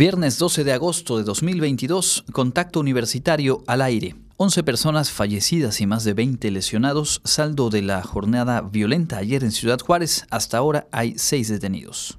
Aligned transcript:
Viernes 0.00 0.38
12 0.38 0.64
de 0.64 0.72
agosto 0.72 1.18
de 1.18 1.24
2022, 1.24 2.24
contacto 2.32 2.80
universitario 2.80 3.62
al 3.66 3.82
aire. 3.82 4.14
11 4.38 4.62
personas 4.62 5.10
fallecidas 5.10 5.82
y 5.82 5.86
más 5.86 6.04
de 6.04 6.14
20 6.14 6.50
lesionados, 6.52 7.20
saldo 7.22 7.68
de 7.68 7.82
la 7.82 8.02
jornada 8.02 8.62
violenta 8.62 9.18
ayer 9.18 9.44
en 9.44 9.52
Ciudad 9.52 9.78
Juárez. 9.78 10.24
Hasta 10.30 10.56
ahora 10.56 10.86
hay 10.90 11.18
6 11.18 11.48
detenidos. 11.48 12.18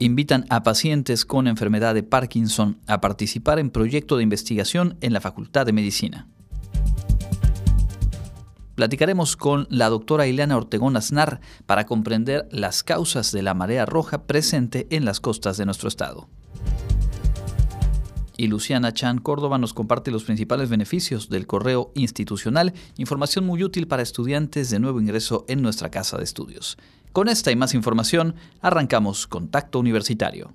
Invitan 0.00 0.44
a 0.50 0.64
pacientes 0.64 1.24
con 1.24 1.46
enfermedad 1.46 1.94
de 1.94 2.02
Parkinson 2.02 2.80
a 2.88 3.00
participar 3.00 3.60
en 3.60 3.70
proyecto 3.70 4.16
de 4.16 4.24
investigación 4.24 4.96
en 5.02 5.12
la 5.12 5.20
Facultad 5.20 5.66
de 5.66 5.72
Medicina. 5.72 6.26
Platicaremos 8.78 9.36
con 9.36 9.66
la 9.70 9.88
doctora 9.88 10.28
Ileana 10.28 10.56
Ortegón 10.56 10.96
Aznar 10.96 11.40
para 11.66 11.84
comprender 11.84 12.48
las 12.52 12.84
causas 12.84 13.32
de 13.32 13.42
la 13.42 13.52
marea 13.52 13.84
roja 13.86 14.22
presente 14.22 14.86
en 14.90 15.04
las 15.04 15.18
costas 15.18 15.56
de 15.56 15.64
nuestro 15.64 15.88
estado. 15.88 16.28
Y 18.36 18.46
Luciana 18.46 18.92
Chan 18.92 19.18
Córdoba 19.18 19.58
nos 19.58 19.74
comparte 19.74 20.12
los 20.12 20.22
principales 20.22 20.68
beneficios 20.68 21.28
del 21.28 21.48
correo 21.48 21.90
institucional, 21.96 22.72
información 22.98 23.44
muy 23.44 23.64
útil 23.64 23.88
para 23.88 24.04
estudiantes 24.04 24.70
de 24.70 24.78
nuevo 24.78 25.00
ingreso 25.00 25.44
en 25.48 25.60
nuestra 25.60 25.90
casa 25.90 26.16
de 26.16 26.22
estudios. 26.22 26.78
Con 27.10 27.28
esta 27.28 27.50
y 27.50 27.56
más 27.56 27.74
información, 27.74 28.36
arrancamos 28.60 29.26
Contacto 29.26 29.80
Universitario. 29.80 30.54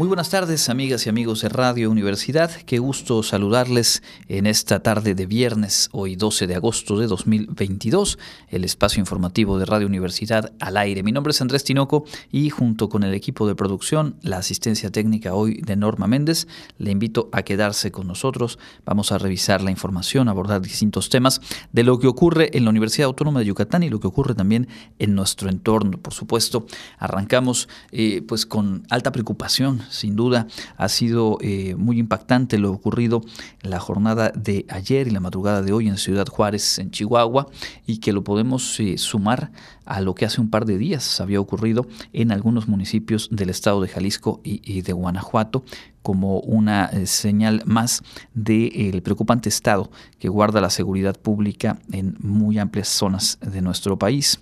Muy 0.00 0.08
buenas 0.08 0.30
tardes, 0.30 0.70
amigas 0.70 1.04
y 1.04 1.10
amigos 1.10 1.42
de 1.42 1.50
Radio 1.50 1.90
Universidad. 1.90 2.50
Qué 2.64 2.78
gusto 2.78 3.22
saludarles 3.22 4.02
en 4.28 4.46
esta 4.46 4.82
tarde 4.82 5.14
de 5.14 5.26
viernes, 5.26 5.90
hoy 5.92 6.16
12 6.16 6.46
de 6.46 6.54
agosto 6.54 6.98
de 6.98 7.06
2022, 7.06 8.18
el 8.48 8.64
espacio 8.64 9.00
informativo 9.00 9.58
de 9.58 9.66
Radio 9.66 9.86
Universidad 9.86 10.54
al 10.58 10.78
aire. 10.78 11.02
Mi 11.02 11.12
nombre 11.12 11.32
es 11.32 11.42
Andrés 11.42 11.64
Tinoco 11.64 12.06
y 12.32 12.48
junto 12.48 12.88
con 12.88 13.02
el 13.02 13.12
equipo 13.12 13.46
de 13.46 13.54
producción, 13.54 14.16
la 14.22 14.38
asistencia 14.38 14.90
técnica 14.90 15.34
hoy 15.34 15.60
de 15.60 15.76
Norma 15.76 16.06
Méndez, 16.06 16.48
le 16.78 16.92
invito 16.92 17.28
a 17.32 17.42
quedarse 17.42 17.92
con 17.92 18.06
nosotros. 18.06 18.58
Vamos 18.86 19.12
a 19.12 19.18
revisar 19.18 19.60
la 19.60 19.70
información, 19.70 20.30
abordar 20.30 20.62
distintos 20.62 21.10
temas 21.10 21.42
de 21.72 21.84
lo 21.84 21.98
que 21.98 22.06
ocurre 22.06 22.48
en 22.56 22.64
la 22.64 22.70
Universidad 22.70 23.04
Autónoma 23.04 23.40
de 23.40 23.44
Yucatán 23.44 23.82
y 23.82 23.90
lo 23.90 24.00
que 24.00 24.06
ocurre 24.06 24.34
también 24.34 24.66
en 24.98 25.14
nuestro 25.14 25.50
entorno. 25.50 25.98
Por 25.98 26.14
supuesto, 26.14 26.64
arrancamos 26.98 27.68
eh, 27.92 28.22
pues 28.26 28.46
con 28.46 28.86
alta 28.88 29.12
preocupación 29.12 29.89
sin 29.90 30.16
duda 30.16 30.46
ha 30.76 30.88
sido 30.88 31.38
eh, 31.40 31.74
muy 31.76 31.98
impactante 31.98 32.58
lo 32.58 32.72
ocurrido 32.72 33.22
en 33.62 33.70
la 33.70 33.80
jornada 33.80 34.32
de 34.34 34.64
ayer 34.68 35.08
y 35.08 35.10
la 35.10 35.20
madrugada 35.20 35.62
de 35.62 35.72
hoy 35.72 35.88
en 35.88 35.98
Ciudad 35.98 36.26
Juárez, 36.26 36.78
en 36.78 36.90
Chihuahua, 36.90 37.46
y 37.86 37.98
que 37.98 38.12
lo 38.12 38.24
podemos 38.24 38.78
eh, 38.80 38.96
sumar 38.98 39.50
a 39.84 40.00
lo 40.00 40.14
que 40.14 40.24
hace 40.24 40.40
un 40.40 40.50
par 40.50 40.66
de 40.66 40.78
días 40.78 41.20
había 41.20 41.40
ocurrido 41.40 41.86
en 42.12 42.30
algunos 42.30 42.68
municipios 42.68 43.28
del 43.32 43.50
estado 43.50 43.80
de 43.80 43.88
Jalisco 43.88 44.40
y, 44.44 44.82
de 44.82 44.92
Guanajuato 44.92 45.64
como 46.02 46.38
una 46.40 46.86
eh, 46.86 47.06
señal 47.06 47.62
más 47.66 48.02
del 48.32 49.02
preocupante 49.02 49.48
estado 49.48 49.90
que 50.18 50.28
guarda 50.28 50.60
la 50.60 50.70
seguridad 50.70 51.16
pública 51.18 51.78
en 51.92 52.16
muy 52.20 52.58
amplias 52.58 52.88
zonas 52.88 53.38
de 53.40 53.60
nuestro 53.62 53.98
país. 53.98 54.40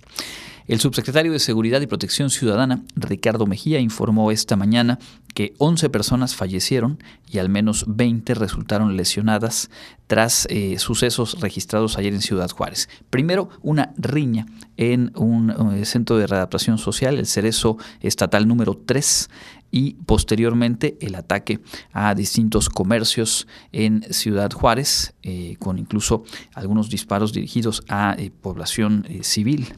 El 0.69 0.81
subsecretario 0.81 1.33
de 1.33 1.39
Seguridad 1.39 1.81
y 1.81 1.87
Protección 1.87 2.29
Ciudadana, 2.29 2.85
Ricardo 2.95 3.47
Mejía, 3.47 3.81
informó 3.81 4.31
esta 4.31 4.55
mañana 4.55 4.99
que 5.33 5.55
11 5.57 5.89
personas 5.89 6.37
fallecieron 6.37 7.03
y 7.27 7.39
al 7.39 7.49
menos 7.49 7.87
20 7.89 8.35
resultaron 8.35 8.95
lesionadas 8.95 9.71
tras 10.07 10.47
eh, 10.51 10.79
sucesos 10.79 11.41
registrados 11.41 11.97
ayer 11.97 12.13
en 12.13 12.21
Ciudad 12.21 12.51
Juárez. 12.51 12.91
Primero, 13.09 13.49
una 13.63 13.95
riña 13.97 14.45
en 14.77 15.11
un 15.17 15.73
eh, 15.73 15.87
centro 15.87 16.19
de 16.19 16.27
readaptación 16.27 16.77
social, 16.77 17.17
el 17.17 17.27
Cerezo 17.27 17.79
Estatal 18.03 18.47
número 18.47 18.79
3, 18.85 19.31
y 19.71 19.95
posteriormente 20.05 20.99
el 21.01 21.15
ataque 21.15 21.61
a 21.93 22.15
distintos 22.15 22.69
comercios 22.69 23.47
en 23.73 24.03
Ciudad 24.13 24.51
Juárez, 24.51 25.15
eh, 25.23 25.57
con 25.59 25.79
incluso 25.79 26.25
algunos 26.53 26.91
disparos 26.91 27.33
dirigidos 27.33 27.83
a 27.89 28.17
población 28.43 29.07
civil. 29.23 29.75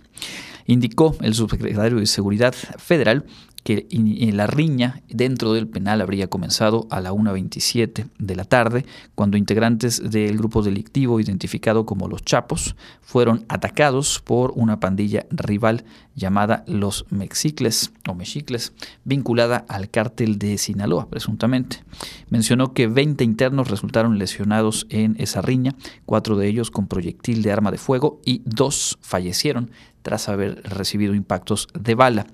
Indicó 0.70 1.16
el 1.20 1.34
subsecretario 1.34 1.98
de 1.98 2.06
Seguridad 2.06 2.54
Federal 2.54 3.24
que 3.64 3.86
la 4.32 4.46
riña 4.46 5.02
dentro 5.08 5.52
del 5.52 5.66
penal 5.66 6.00
habría 6.00 6.28
comenzado 6.28 6.86
a 6.90 7.00
la 7.00 7.12
1.27 7.12 8.06
de 8.18 8.36
la 8.36 8.44
tarde, 8.44 8.86
cuando 9.16 9.36
integrantes 9.36 10.10
del 10.10 10.38
grupo 10.38 10.62
delictivo 10.62 11.18
identificado 11.20 11.84
como 11.84 12.08
los 12.08 12.24
Chapos 12.24 12.76
fueron 13.02 13.44
atacados 13.48 14.22
por 14.24 14.52
una 14.54 14.80
pandilla 14.80 15.26
rival 15.30 15.84
llamada 16.14 16.64
los 16.66 17.04
Mexicles 17.10 17.92
o 18.08 18.14
Mexicles, 18.14 18.72
vinculada 19.04 19.64
al 19.68 19.90
cártel 19.90 20.38
de 20.38 20.56
Sinaloa, 20.56 21.08
presuntamente. 21.08 21.82
Mencionó 22.28 22.72
que 22.72 22.86
20 22.86 23.24
internos 23.24 23.70
resultaron 23.70 24.18
lesionados 24.18 24.86
en 24.90 25.16
esa 25.18 25.42
riña, 25.42 25.74
cuatro 26.06 26.36
de 26.36 26.48
ellos 26.48 26.70
con 26.70 26.86
proyectil 26.86 27.42
de 27.42 27.52
arma 27.52 27.70
de 27.70 27.78
fuego 27.78 28.20
y 28.24 28.42
dos 28.44 28.98
fallecieron 29.00 29.70
tras 30.02 30.28
haber 30.28 30.62
recibido 30.64 31.14
impactos 31.14 31.68
de 31.78 31.94
bala. 31.94 32.26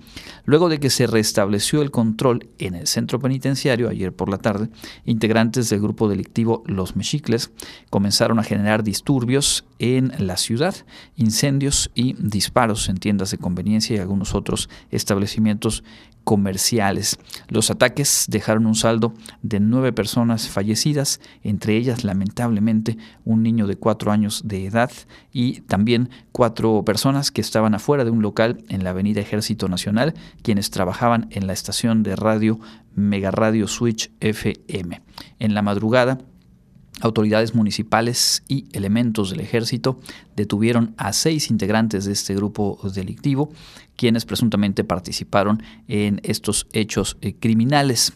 Luego 0.45 0.69
de 0.69 0.79
que 0.81 0.91
se 0.91 1.07
restableció 1.07 1.83
el 1.83 1.91
control 1.91 2.49
en 2.59 2.75
el 2.75 2.87
centro 2.87 3.19
penitenciario 3.19 3.89
ayer 3.89 4.13
por 4.13 4.29
la 4.29 4.39
tarde, 4.39 4.69
integrantes 5.05 5.69
del 5.69 5.81
grupo 5.81 6.09
delictivo 6.09 6.63
Los 6.67 6.97
Mexicles 6.97 7.51
comenzaron 7.91 8.39
a 8.39 8.45
generar 8.45 8.83
disturbios 8.83 9.65
en 9.79 10.13
la 10.19 10.37
ciudad, 10.37 10.75
incendios 11.17 11.91
y 11.95 12.15
disparos 12.15 12.89
en 12.89 12.97
tiendas 12.97 13.31
de 13.31 13.39
conveniencia 13.39 13.97
y 13.97 13.99
algunos 13.99 14.35
otros 14.35 14.69
establecimientos 14.91 15.85
comerciales. 16.27 17.21
Los 17.47 17.71
ataques 17.71 18.27
dejaron 18.29 18.67
un 18.67 18.75
saldo 18.75 19.15
de 19.43 19.61
nueve 19.61 19.93
personas 19.93 20.49
fallecidas, 20.49 21.21
entre 21.45 21.77
ellas 21.77 22.03
lamentablemente 22.03 22.99
un 23.25 23.45
niño 23.45 23.69
de 23.69 23.77
cuatro 23.77 24.11
años 24.11 24.43
de 24.45 24.67
edad 24.67 24.91
y 25.33 25.61
también 25.61 26.11
cuatro 26.33 26.85
personas 26.85 27.31
que 27.31 27.41
estaban 27.41 27.77
afuera 27.77 28.05
de 28.05 28.11
un 28.11 28.23
local 28.23 28.65
en 28.69 28.83
la 28.83 28.91
avenida 28.91 29.21
Ejército 29.21 29.69
Nacional, 29.69 30.15
quienes 30.43 30.73
trabajaban 30.73 31.29
en 31.31 31.47
la 31.47 31.53
estación 31.53 32.03
de 32.03 32.17
radio 32.17 32.59
Mega 32.97 33.31
Radio 33.31 33.69
Switch 33.69 34.11
FM. 34.19 35.01
En 35.39 35.55
la 35.55 35.63
madrugada, 35.63 36.19
Autoridades 37.03 37.55
municipales 37.55 38.43
y 38.49 38.65
elementos 38.73 39.29
del 39.31 39.41
ejército 39.41 40.01
detuvieron 40.35 40.95
a 40.97 41.13
seis 41.13 41.51
integrantes 41.51 42.07
de 42.07 42.13
este 42.13 42.35
grupo 42.35 42.79
delictivo, 42.95 43.51
quienes 43.97 44.25
presuntamente 44.25 44.83
participaron 44.83 45.63
en 45.89 46.21
estos 46.23 46.67
hechos 46.73 47.19
eh, 47.21 47.35
criminales. 47.35 48.15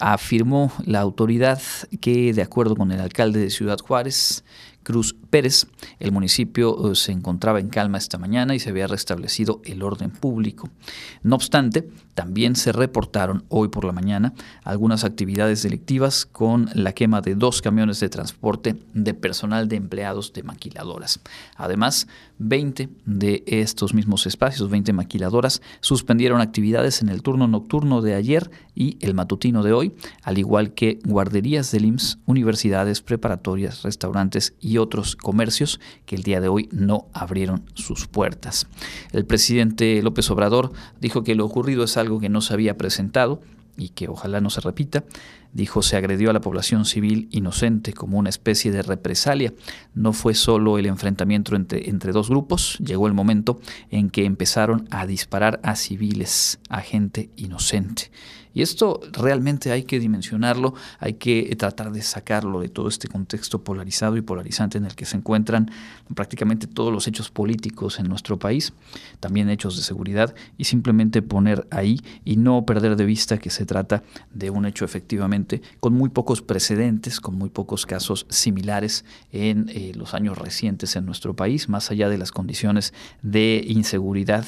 Afirmó 0.00 0.72
la 0.84 1.00
autoridad 1.00 1.62
que, 2.00 2.32
de 2.32 2.42
acuerdo 2.42 2.74
con 2.74 2.90
el 2.90 3.00
alcalde 3.00 3.40
de 3.40 3.50
Ciudad 3.50 3.78
Juárez, 3.78 4.44
Cruz 4.86 5.16
Pérez. 5.30 5.66
El 5.98 6.12
municipio 6.12 6.92
eh, 6.92 6.94
se 6.94 7.10
encontraba 7.10 7.58
en 7.58 7.70
calma 7.70 7.98
esta 7.98 8.18
mañana 8.18 8.54
y 8.54 8.60
se 8.60 8.70
había 8.70 8.86
restablecido 8.86 9.60
el 9.64 9.82
orden 9.82 10.12
público. 10.12 10.70
No 11.24 11.34
obstante, 11.34 11.90
también 12.14 12.54
se 12.54 12.70
reportaron 12.70 13.44
hoy 13.48 13.66
por 13.66 13.84
la 13.84 13.90
mañana 13.90 14.32
algunas 14.62 15.02
actividades 15.02 15.64
delictivas 15.64 16.24
con 16.24 16.70
la 16.72 16.92
quema 16.92 17.20
de 17.20 17.34
dos 17.34 17.62
camiones 17.62 17.98
de 17.98 18.08
transporte 18.08 18.76
de 18.94 19.12
personal 19.12 19.66
de 19.66 19.74
empleados 19.74 20.32
de 20.32 20.44
maquiladoras. 20.44 21.18
Además, 21.56 22.06
20 22.38 22.88
de 23.06 23.42
estos 23.48 23.92
mismos 23.92 24.24
espacios, 24.26 24.70
20 24.70 24.92
maquiladoras, 24.92 25.62
suspendieron 25.80 26.40
actividades 26.40 27.02
en 27.02 27.08
el 27.08 27.22
turno 27.22 27.48
nocturno 27.48 28.02
de 28.02 28.14
ayer 28.14 28.52
y 28.76 28.98
el 29.00 29.14
matutino 29.14 29.64
de 29.64 29.72
hoy, 29.72 29.94
al 30.22 30.38
igual 30.38 30.74
que 30.74 31.00
guarderías 31.04 31.72
del 31.72 31.86
IMSS, 31.86 32.18
universidades, 32.26 33.00
preparatorias, 33.00 33.82
restaurantes 33.82 34.54
y 34.60 34.75
otros 34.78 35.16
comercios 35.16 35.80
que 36.04 36.16
el 36.16 36.22
día 36.22 36.40
de 36.40 36.48
hoy 36.48 36.68
no 36.72 37.06
abrieron 37.12 37.64
sus 37.74 38.06
puertas. 38.06 38.66
El 39.12 39.26
presidente 39.26 40.02
López 40.02 40.30
Obrador 40.30 40.72
dijo 41.00 41.24
que 41.24 41.34
lo 41.34 41.44
ocurrido 41.44 41.84
es 41.84 41.96
algo 41.96 42.20
que 42.20 42.28
no 42.28 42.40
se 42.40 42.54
había 42.54 42.76
presentado 42.76 43.40
y 43.76 43.90
que 43.90 44.08
ojalá 44.08 44.40
no 44.40 44.50
se 44.50 44.60
repita. 44.60 45.04
dijo 45.52 45.82
se 45.82 45.96
agredió 45.96 46.30
a 46.30 46.32
la 46.32 46.40
población 46.40 46.84
civil 46.84 47.28
inocente 47.30 47.92
como 47.92 48.18
una 48.18 48.28
especie 48.28 48.72
de 48.72 48.82
represalia. 48.82 49.54
No 49.94 50.12
fue 50.12 50.34
solo 50.34 50.78
el 50.78 50.86
enfrentamiento 50.86 51.56
entre, 51.56 51.88
entre 51.88 52.12
dos 52.12 52.28
grupos, 52.28 52.78
llegó 52.78 53.06
el 53.06 53.14
momento 53.14 53.60
en 53.90 54.10
que 54.10 54.24
empezaron 54.24 54.86
a 54.90 55.06
disparar 55.06 55.60
a 55.62 55.76
civiles, 55.76 56.58
a 56.68 56.80
gente 56.80 57.30
inocente. 57.36 58.10
Y 58.56 58.62
esto 58.62 59.02
realmente 59.12 59.70
hay 59.70 59.82
que 59.82 60.00
dimensionarlo, 60.00 60.72
hay 60.98 61.12
que 61.12 61.54
tratar 61.56 61.92
de 61.92 62.00
sacarlo 62.00 62.60
de 62.60 62.70
todo 62.70 62.88
este 62.88 63.06
contexto 63.06 63.62
polarizado 63.62 64.16
y 64.16 64.22
polarizante 64.22 64.78
en 64.78 64.86
el 64.86 64.94
que 64.94 65.04
se 65.04 65.18
encuentran 65.18 65.70
prácticamente 66.14 66.66
todos 66.66 66.90
los 66.90 67.06
hechos 67.06 67.28
políticos 67.28 67.98
en 67.98 68.08
nuestro 68.08 68.38
país, 68.38 68.72
también 69.20 69.50
hechos 69.50 69.76
de 69.76 69.82
seguridad, 69.82 70.34
y 70.56 70.64
simplemente 70.64 71.20
poner 71.20 71.68
ahí 71.70 72.00
y 72.24 72.38
no 72.38 72.64
perder 72.64 72.96
de 72.96 73.04
vista 73.04 73.36
que 73.36 73.50
se 73.50 73.66
trata 73.66 74.02
de 74.32 74.48
un 74.48 74.64
hecho 74.64 74.86
efectivamente 74.86 75.60
con 75.78 75.92
muy 75.92 76.08
pocos 76.08 76.40
precedentes, 76.40 77.20
con 77.20 77.34
muy 77.34 77.50
pocos 77.50 77.84
casos 77.84 78.24
similares 78.30 79.04
en 79.32 79.68
eh, 79.68 79.92
los 79.94 80.14
años 80.14 80.38
recientes 80.38 80.96
en 80.96 81.04
nuestro 81.04 81.36
país, 81.36 81.68
más 81.68 81.90
allá 81.90 82.08
de 82.08 82.16
las 82.16 82.32
condiciones 82.32 82.94
de 83.20 83.62
inseguridad 83.68 84.46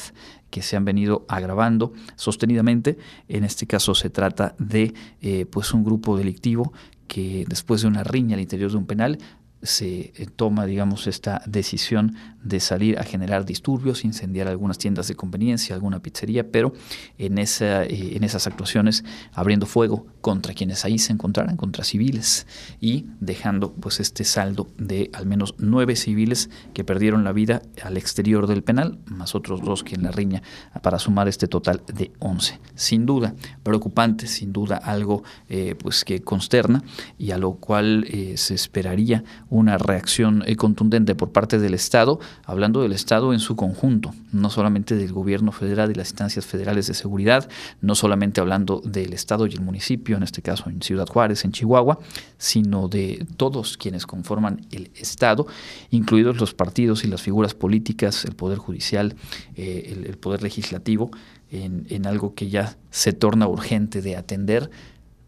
que 0.51 0.63
se 0.63 0.77
han 0.77 0.85
venido 0.85 1.25
agravando 1.29 1.93
sostenidamente. 2.17 2.99
En 3.29 3.45
este 3.45 3.67
caso 3.67 3.95
se 3.95 4.11
trata 4.11 4.55
de 4.59 4.95
eh, 5.21 5.47
pues 5.47 5.75
un 5.75 5.85
grupo 5.85 6.17
delictivo 6.17 6.73
que 7.07 7.45
después 7.49 7.83
de 7.83 7.89
una 7.89 8.05
riña 8.05 8.35
al 8.35 8.41
interior 8.41 8.71
de 8.71 8.77
un 8.77 8.87
penal 8.87 9.19
se 9.63 10.13
eh, 10.15 10.27
toma, 10.35 10.67
digamos, 10.67 11.07
esta 11.07 11.43
decisión 11.47 12.15
de 12.43 12.61
salir 12.61 12.99
a 12.99 13.03
generar 13.03 13.45
disturbios, 13.45 14.05
incendiar 14.05 14.47
algunas 14.47 14.79
tiendas 14.79 15.09
de 15.09 15.17
conveniencia, 15.17 15.75
alguna 15.75 16.01
pizzería, 16.01 16.51
pero 16.51 16.73
en, 17.19 17.39
esa, 17.39 17.85
eh, 17.85 18.17
en 18.17 18.25
esas 18.25 18.47
actuaciones 18.47 19.05
abriendo 19.33 19.67
fuego 19.67 20.07
contra 20.21 20.55
quienes 20.55 20.85
ahí 20.85 20.99
se 20.99 21.13
encontraran, 21.13 21.57
contra 21.57 21.85
civiles, 21.85 22.47
y 22.81 23.07
dejando 23.21 23.73
pues 23.73 24.01
este 24.01 24.25
saldo 24.25 24.69
de 24.79 25.11
al 25.13 25.27
menos 25.27 25.55
nueve 25.59 25.97
civiles 25.97 26.51
que 26.73 26.85
perdieron 26.85 27.25
la 27.25 27.33
vida 27.33 27.63
al 27.83 27.97
exterior 27.97 28.47
del 28.47 28.63
penal, 28.63 28.99
más 29.07 29.35
otros 29.35 29.61
dos 29.61 29.83
que 29.83 29.97
en 29.97 30.05
la 30.05 30.13
riña, 30.13 30.43
para 30.83 30.99
sumar 30.99 31.29
este 31.29 31.49
total 31.49 31.83
de 31.93 32.13
once. 32.21 32.61
Sin 32.75 33.07
duda, 33.07 33.35
preocupante, 33.63 34.27
sin 34.27 34.53
duda 34.53 34.77
algo 34.77 35.25
eh, 35.49 35.75
pues 35.79 36.05
que 36.05 36.21
consterna 36.21 36.83
y 37.19 37.33
a 37.33 37.39
lo 37.39 37.55
cual 37.55 38.07
se 38.37 38.55
esperaría 38.55 39.25
una 39.51 39.79
reacción 39.79 40.43
eh, 40.47 40.57
contundente 40.57 41.15
por 41.15 41.33
parte 41.33 41.59
del 41.59 41.75
Estado, 41.75 42.21
hablando 42.45 42.83
del 42.83 42.93
Estado 42.93 43.33
en 43.33 43.41
su 43.41 43.57
conjunto, 43.57 44.13
no 44.33 44.51
solamente 44.51 44.95
del 44.95 45.13
gobierno 45.13 45.53
federal 45.53 45.91
y 45.91 45.95
las 45.95 46.11
instancias 46.11 46.45
federales 46.45 46.87
de 46.87 46.95
seguridad, 46.95 47.49
no 47.81 47.95
solamente 47.95 48.41
hablando 48.41 48.81
del 48.85 49.13
Estado 49.13 49.47
y 49.47 49.53
el 49.53 49.61
municipio, 49.61 50.17
en 50.17 50.23
este 50.23 50.43
caso 50.43 50.69
en 50.69 50.83
Ciudad 50.83 51.07
Juárez, 51.07 51.45
en 51.45 51.53
Chihuahua, 51.53 51.99
sino 52.37 52.89
de 52.89 53.27
todos 53.37 53.77
quienes 53.77 54.07
conforman 54.07 54.67
el 54.71 54.91
Estado, 54.95 55.47
incluidos 55.91 56.39
los 56.39 56.55
partidos 56.55 57.05
y 57.05 57.09
las 57.09 57.23
figuras 57.23 57.55
políticas, 57.55 58.25
el 58.25 58.35
Poder 58.35 58.59
Judicial, 58.59 59.17
eh, 59.57 60.05
el, 60.07 60.19
Poder 60.19 60.43
Legislativo, 60.43 61.11
en, 61.51 61.87
en 61.89 62.07
algo 62.07 62.35
que 62.35 62.51
ya 62.51 62.77
se 62.91 63.13
torna 63.13 63.49
urgente 63.49 64.03
de 64.03 64.17
atender 64.17 64.71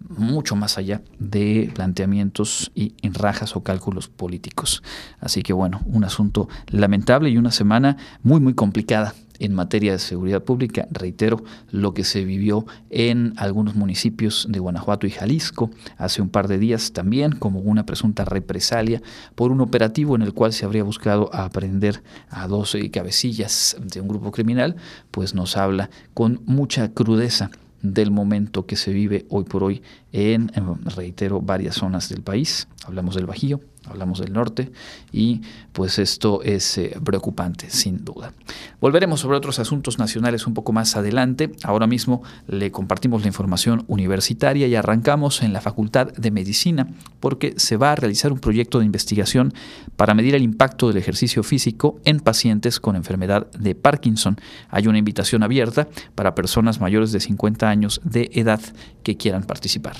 mucho 0.08 0.56
más 0.56 0.78
allá 0.78 1.02
de 1.18 1.70
planteamientos 1.74 2.70
y 2.74 2.94
en 3.02 3.14
rajas 3.14 3.56
o 3.56 3.62
cálculos 3.62 4.08
políticos. 4.08 4.82
Así 5.20 5.42
que 5.42 5.52
bueno, 5.52 5.80
un 5.86 6.04
asunto 6.04 6.48
lamentable 6.68 7.30
y 7.30 7.36
una 7.36 7.52
semana 7.52 7.96
muy 8.22 8.40
muy 8.40 8.54
complicada 8.54 9.14
en 9.40 9.54
materia 9.54 9.92
de 9.92 9.98
seguridad 9.98 10.44
pública. 10.44 10.86
Reitero 10.92 11.42
lo 11.72 11.92
que 11.94 12.04
se 12.04 12.24
vivió 12.24 12.66
en 12.90 13.32
algunos 13.36 13.74
municipios 13.74 14.46
de 14.48 14.60
Guanajuato 14.60 15.06
y 15.06 15.10
Jalisco 15.10 15.70
hace 15.96 16.22
un 16.22 16.28
par 16.28 16.46
de 16.46 16.58
días 16.58 16.92
también 16.92 17.32
como 17.32 17.60
una 17.60 17.86
presunta 17.86 18.24
represalia 18.24 19.02
por 19.34 19.50
un 19.50 19.60
operativo 19.60 20.14
en 20.14 20.22
el 20.22 20.34
cual 20.34 20.52
se 20.52 20.64
habría 20.64 20.84
buscado 20.84 21.34
aprender 21.34 22.02
a 22.28 22.46
12 22.46 22.90
cabecillas 22.90 23.76
de 23.82 24.00
un 24.00 24.08
grupo 24.08 24.30
criminal, 24.30 24.76
pues 25.10 25.34
nos 25.34 25.56
habla 25.56 25.90
con 26.14 26.42
mucha 26.44 26.92
crudeza 26.92 27.50
del 27.82 28.10
momento 28.10 28.66
que 28.66 28.76
se 28.76 28.92
vive 28.92 29.26
hoy 29.28 29.44
por 29.44 29.64
hoy 29.64 29.82
en, 30.12 30.50
reitero, 30.96 31.40
varias 31.40 31.76
zonas 31.76 32.08
del 32.08 32.22
país. 32.22 32.68
Hablamos 32.84 33.14
del 33.14 33.26
Bajío, 33.26 33.60
hablamos 33.86 34.20
del 34.20 34.32
norte 34.32 34.70
y 35.12 35.42
pues 35.72 35.98
esto 35.98 36.42
es 36.42 36.78
eh, 36.78 36.96
preocupante 37.04 37.70
sin 37.70 38.04
duda. 38.04 38.32
Volveremos 38.80 39.20
sobre 39.20 39.36
otros 39.36 39.58
asuntos 39.58 39.98
nacionales 39.98 40.46
un 40.46 40.54
poco 40.54 40.72
más 40.72 40.96
adelante. 40.96 41.52
Ahora 41.62 41.86
mismo 41.86 42.22
le 42.46 42.70
compartimos 42.70 43.22
la 43.22 43.28
información 43.28 43.84
universitaria 43.88 44.66
y 44.66 44.74
arrancamos 44.74 45.42
en 45.42 45.52
la 45.52 45.60
Facultad 45.60 46.12
de 46.12 46.30
Medicina 46.30 46.88
porque 47.20 47.54
se 47.56 47.76
va 47.76 47.92
a 47.92 47.96
realizar 47.96 48.32
un 48.32 48.38
proyecto 48.38 48.78
de 48.78 48.86
investigación 48.86 49.52
para 49.96 50.14
medir 50.14 50.34
el 50.34 50.42
impacto 50.42 50.88
del 50.88 50.96
ejercicio 50.96 51.42
físico 51.42 52.00
en 52.04 52.20
pacientes 52.20 52.80
con 52.80 52.96
enfermedad 52.96 53.50
de 53.52 53.74
Parkinson. 53.74 54.36
Hay 54.68 54.86
una 54.86 54.98
invitación 54.98 55.42
abierta 55.42 55.88
para 56.14 56.34
personas 56.34 56.80
mayores 56.80 57.12
de 57.12 57.20
50 57.20 57.68
años 57.68 58.00
de 58.04 58.30
edad 58.32 58.60
que 59.02 59.16
quieran 59.16 59.44
participar. 59.44 59.99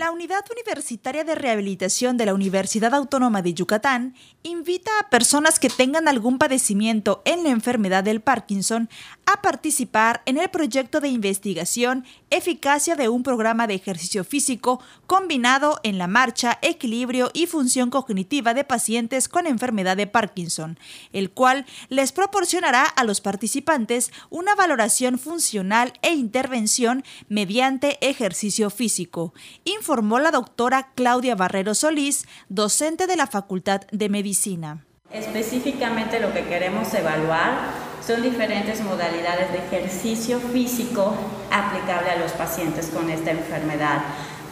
La 0.00 0.12
Unidad 0.12 0.46
Universitaria 0.50 1.24
de 1.24 1.34
Rehabilitación 1.34 2.16
de 2.16 2.24
la 2.24 2.32
Universidad 2.32 2.94
Autónoma 2.94 3.42
de 3.42 3.52
Yucatán 3.52 4.14
invita 4.42 4.90
a 4.98 5.10
personas 5.10 5.58
que 5.58 5.68
tengan 5.68 6.08
algún 6.08 6.38
padecimiento 6.38 7.20
en 7.26 7.44
la 7.44 7.50
enfermedad 7.50 8.02
del 8.02 8.22
Parkinson 8.22 8.88
a 9.32 9.42
participar 9.42 10.22
en 10.26 10.38
el 10.38 10.48
proyecto 10.48 11.00
de 11.00 11.08
investigación 11.08 12.04
Eficacia 12.30 12.96
de 12.96 13.08
un 13.08 13.22
programa 13.22 13.66
de 13.66 13.74
ejercicio 13.74 14.24
físico 14.24 14.80
combinado 15.06 15.80
en 15.82 15.98
la 15.98 16.06
marcha, 16.06 16.58
equilibrio 16.62 17.30
y 17.32 17.46
función 17.46 17.90
cognitiva 17.90 18.54
de 18.54 18.64
pacientes 18.64 19.28
con 19.28 19.46
enfermedad 19.46 19.96
de 19.96 20.06
Parkinson, 20.06 20.78
el 21.12 21.30
cual 21.30 21.66
les 21.88 22.12
proporcionará 22.12 22.84
a 22.84 23.04
los 23.04 23.20
participantes 23.20 24.12
una 24.30 24.54
valoración 24.54 25.18
funcional 25.18 25.92
e 26.02 26.12
intervención 26.12 27.04
mediante 27.28 27.98
ejercicio 28.06 28.70
físico, 28.70 29.34
informó 29.64 30.18
la 30.18 30.30
doctora 30.30 30.92
Claudia 30.94 31.34
Barrero 31.34 31.74
Solís, 31.74 32.26
docente 32.48 33.06
de 33.06 33.16
la 33.16 33.26
Facultad 33.26 33.82
de 33.90 34.08
Medicina. 34.08 34.84
Específicamente 35.12 36.20
lo 36.20 36.32
que 36.32 36.44
queremos 36.44 36.94
evaluar 36.94 37.89
son 38.06 38.22
diferentes 38.22 38.80
modalidades 38.82 39.52
de 39.52 39.58
ejercicio 39.58 40.40
físico 40.40 41.14
aplicable 41.50 42.10
a 42.10 42.16
los 42.16 42.32
pacientes 42.32 42.90
con 42.94 43.10
esta 43.10 43.30
enfermedad. 43.30 44.02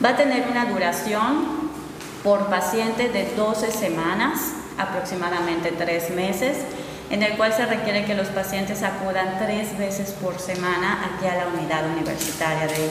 Va 0.04 0.10
a 0.10 0.16
tener 0.16 0.46
una 0.50 0.66
duración 0.66 1.68
por 2.22 2.46
paciente 2.48 3.08
de 3.08 3.34
12 3.36 3.70
semanas, 3.70 4.52
aproximadamente 4.76 5.72
3 5.72 6.10
meses, 6.10 6.58
en 7.10 7.22
el 7.22 7.36
cual 7.36 7.52
se 7.52 7.64
requiere 7.66 8.04
que 8.04 8.14
los 8.14 8.28
pacientes 8.28 8.82
acudan 8.82 9.38
tres 9.38 9.76
veces 9.78 10.10
por 10.10 10.38
semana 10.38 11.06
aquí 11.06 11.26
a 11.26 11.36
la 11.36 11.48
unidad 11.48 11.88
universitaria 11.90 12.66
de, 12.66 12.90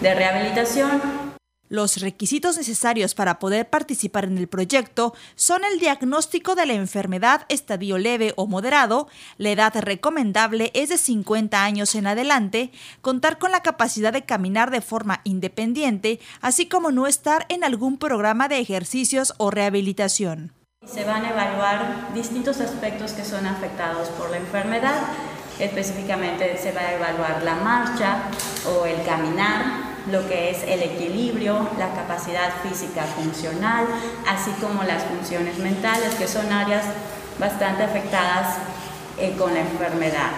de 0.00 0.14
rehabilitación 0.14 1.31
los 1.72 2.02
requisitos 2.02 2.58
necesarios 2.58 3.14
para 3.14 3.38
poder 3.38 3.70
participar 3.70 4.26
en 4.26 4.36
el 4.36 4.46
proyecto 4.46 5.14
son 5.36 5.62
el 5.64 5.78
diagnóstico 5.78 6.54
de 6.54 6.66
la 6.66 6.74
enfermedad 6.74 7.46
estadio 7.48 7.96
leve 7.96 8.34
o 8.36 8.46
moderado, 8.46 9.08
la 9.38 9.52
edad 9.52 9.72
recomendable 9.80 10.70
es 10.74 10.90
de 10.90 10.98
50 10.98 11.64
años 11.64 11.94
en 11.94 12.06
adelante, 12.06 12.72
contar 13.00 13.38
con 13.38 13.52
la 13.52 13.62
capacidad 13.62 14.12
de 14.12 14.26
caminar 14.26 14.70
de 14.70 14.82
forma 14.82 15.22
independiente, 15.24 16.20
así 16.42 16.66
como 16.66 16.92
no 16.92 17.06
estar 17.06 17.46
en 17.48 17.64
algún 17.64 17.96
programa 17.96 18.48
de 18.48 18.58
ejercicios 18.58 19.32
o 19.38 19.50
rehabilitación. 19.50 20.52
Se 20.86 21.04
van 21.04 21.24
a 21.24 21.30
evaluar 21.30 22.12
distintos 22.12 22.60
aspectos 22.60 23.12
que 23.12 23.24
son 23.24 23.46
afectados 23.46 24.10
por 24.10 24.30
la 24.30 24.36
enfermedad. 24.36 25.04
Específicamente 25.58 26.58
se 26.58 26.72
va 26.72 26.82
a 26.82 26.94
evaluar 26.96 27.42
la 27.42 27.54
marcha 27.54 28.24
o 28.66 28.84
el 28.84 29.02
caminar, 29.06 29.91
lo 30.10 30.26
que 30.28 30.50
es 30.50 30.64
el 30.64 30.82
equilibrio, 30.82 31.68
la 31.78 31.94
capacidad 31.94 32.52
física 32.62 33.04
funcional, 33.04 33.86
así 34.26 34.50
como 34.60 34.82
las 34.82 35.04
funciones 35.04 35.56
mentales, 35.58 36.14
que 36.14 36.26
son 36.26 36.50
áreas 36.52 36.84
bastante 37.38 37.84
afectadas 37.84 38.58
eh, 39.18 39.34
con 39.38 39.54
la 39.54 39.60
enfermedad. 39.60 40.32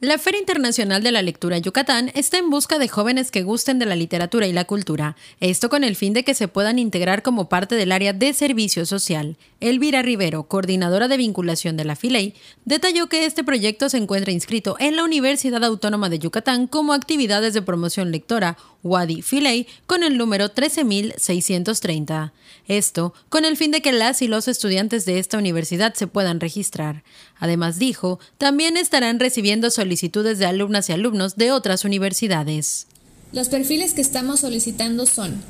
La 0.00 0.16
Feria 0.16 0.40
Internacional 0.40 1.02
de 1.02 1.12
la 1.12 1.20
Lectura 1.20 1.58
Yucatán 1.58 2.10
está 2.14 2.38
en 2.38 2.48
busca 2.48 2.78
de 2.78 2.88
jóvenes 2.88 3.30
que 3.30 3.42
gusten 3.42 3.78
de 3.78 3.84
la 3.84 3.94
literatura 3.94 4.46
y 4.46 4.54
la 4.54 4.64
cultura, 4.64 5.16
esto 5.40 5.68
con 5.68 5.84
el 5.84 5.96
fin 5.96 6.14
de 6.14 6.24
que 6.24 6.32
se 6.32 6.48
puedan 6.48 6.78
integrar 6.78 7.22
como 7.22 7.50
parte 7.50 7.74
del 7.74 7.92
área 7.92 8.14
de 8.14 8.32
servicio 8.32 8.86
social. 8.86 9.36
Elvira 9.60 10.02
Rivero, 10.02 10.44
coordinadora 10.44 11.08
de 11.08 11.16
vinculación 11.16 11.76
de 11.76 11.84
la 11.84 11.96
FILEI, 11.96 12.34
detalló 12.64 13.08
que 13.08 13.24
este 13.24 13.42
proyecto 13.42 13.88
se 13.88 13.96
encuentra 13.96 14.32
inscrito 14.32 14.76
en 14.78 14.94
la 14.94 15.02
Universidad 15.02 15.64
Autónoma 15.64 16.08
de 16.08 16.20
Yucatán 16.20 16.68
como 16.68 16.92
actividades 16.92 17.54
de 17.54 17.62
promoción 17.62 18.12
lectora, 18.12 18.56
Wadi 18.84 19.22
Filey, 19.22 19.66
con 19.86 20.04
el 20.04 20.16
número 20.16 20.50
13630. 20.50 22.32
Esto 22.68 23.14
con 23.28 23.44
el 23.44 23.56
fin 23.56 23.72
de 23.72 23.82
que 23.82 23.90
las 23.90 24.22
y 24.22 24.28
los 24.28 24.46
estudiantes 24.46 25.04
de 25.04 25.18
esta 25.18 25.38
universidad 25.38 25.94
se 25.94 26.06
puedan 26.06 26.38
registrar. 26.38 27.02
Además, 27.38 27.80
dijo, 27.80 28.20
también 28.38 28.76
estarán 28.76 29.18
recibiendo 29.18 29.70
solicitudes 29.70 30.38
de 30.38 30.46
alumnas 30.46 30.88
y 30.88 30.92
alumnos 30.92 31.36
de 31.36 31.50
otras 31.50 31.84
universidades. 31.84 32.86
Los 33.32 33.48
perfiles 33.48 33.92
que 33.92 34.00
estamos 34.02 34.40
solicitando 34.40 35.04
son 35.04 35.42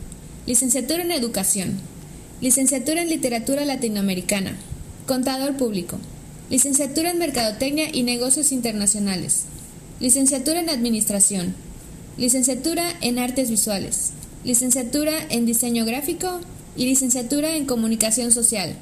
licenciatura 0.47 1.03
en 1.03 1.13
educación, 1.13 1.79
licenciatura 2.41 3.03
en 3.03 3.09
literatura 3.09 3.65
latinoamericana, 3.65 4.57
contador 5.07 5.57
público, 5.57 5.99
licenciatura 6.51 7.11
en 7.11 7.19
mercadotecnia 7.19 7.89
y 7.93 8.05
negocios 8.05 8.53
internacionales, 8.53 9.47
licenciatura 9.99 10.61
en 10.61 10.71
administración, 10.71 11.55
licenciatura 12.17 12.93
en 13.01 13.19
artes 13.19 13.51
visuales, 13.51 14.13
licenciatura 14.45 15.15
en 15.31 15.47
diseño 15.47 15.85
gráfico 15.85 16.41
y 16.77 16.87
licenciatura 16.87 17.57
en 17.57 17.67
comunicación 17.67 18.31
social. 18.31 18.77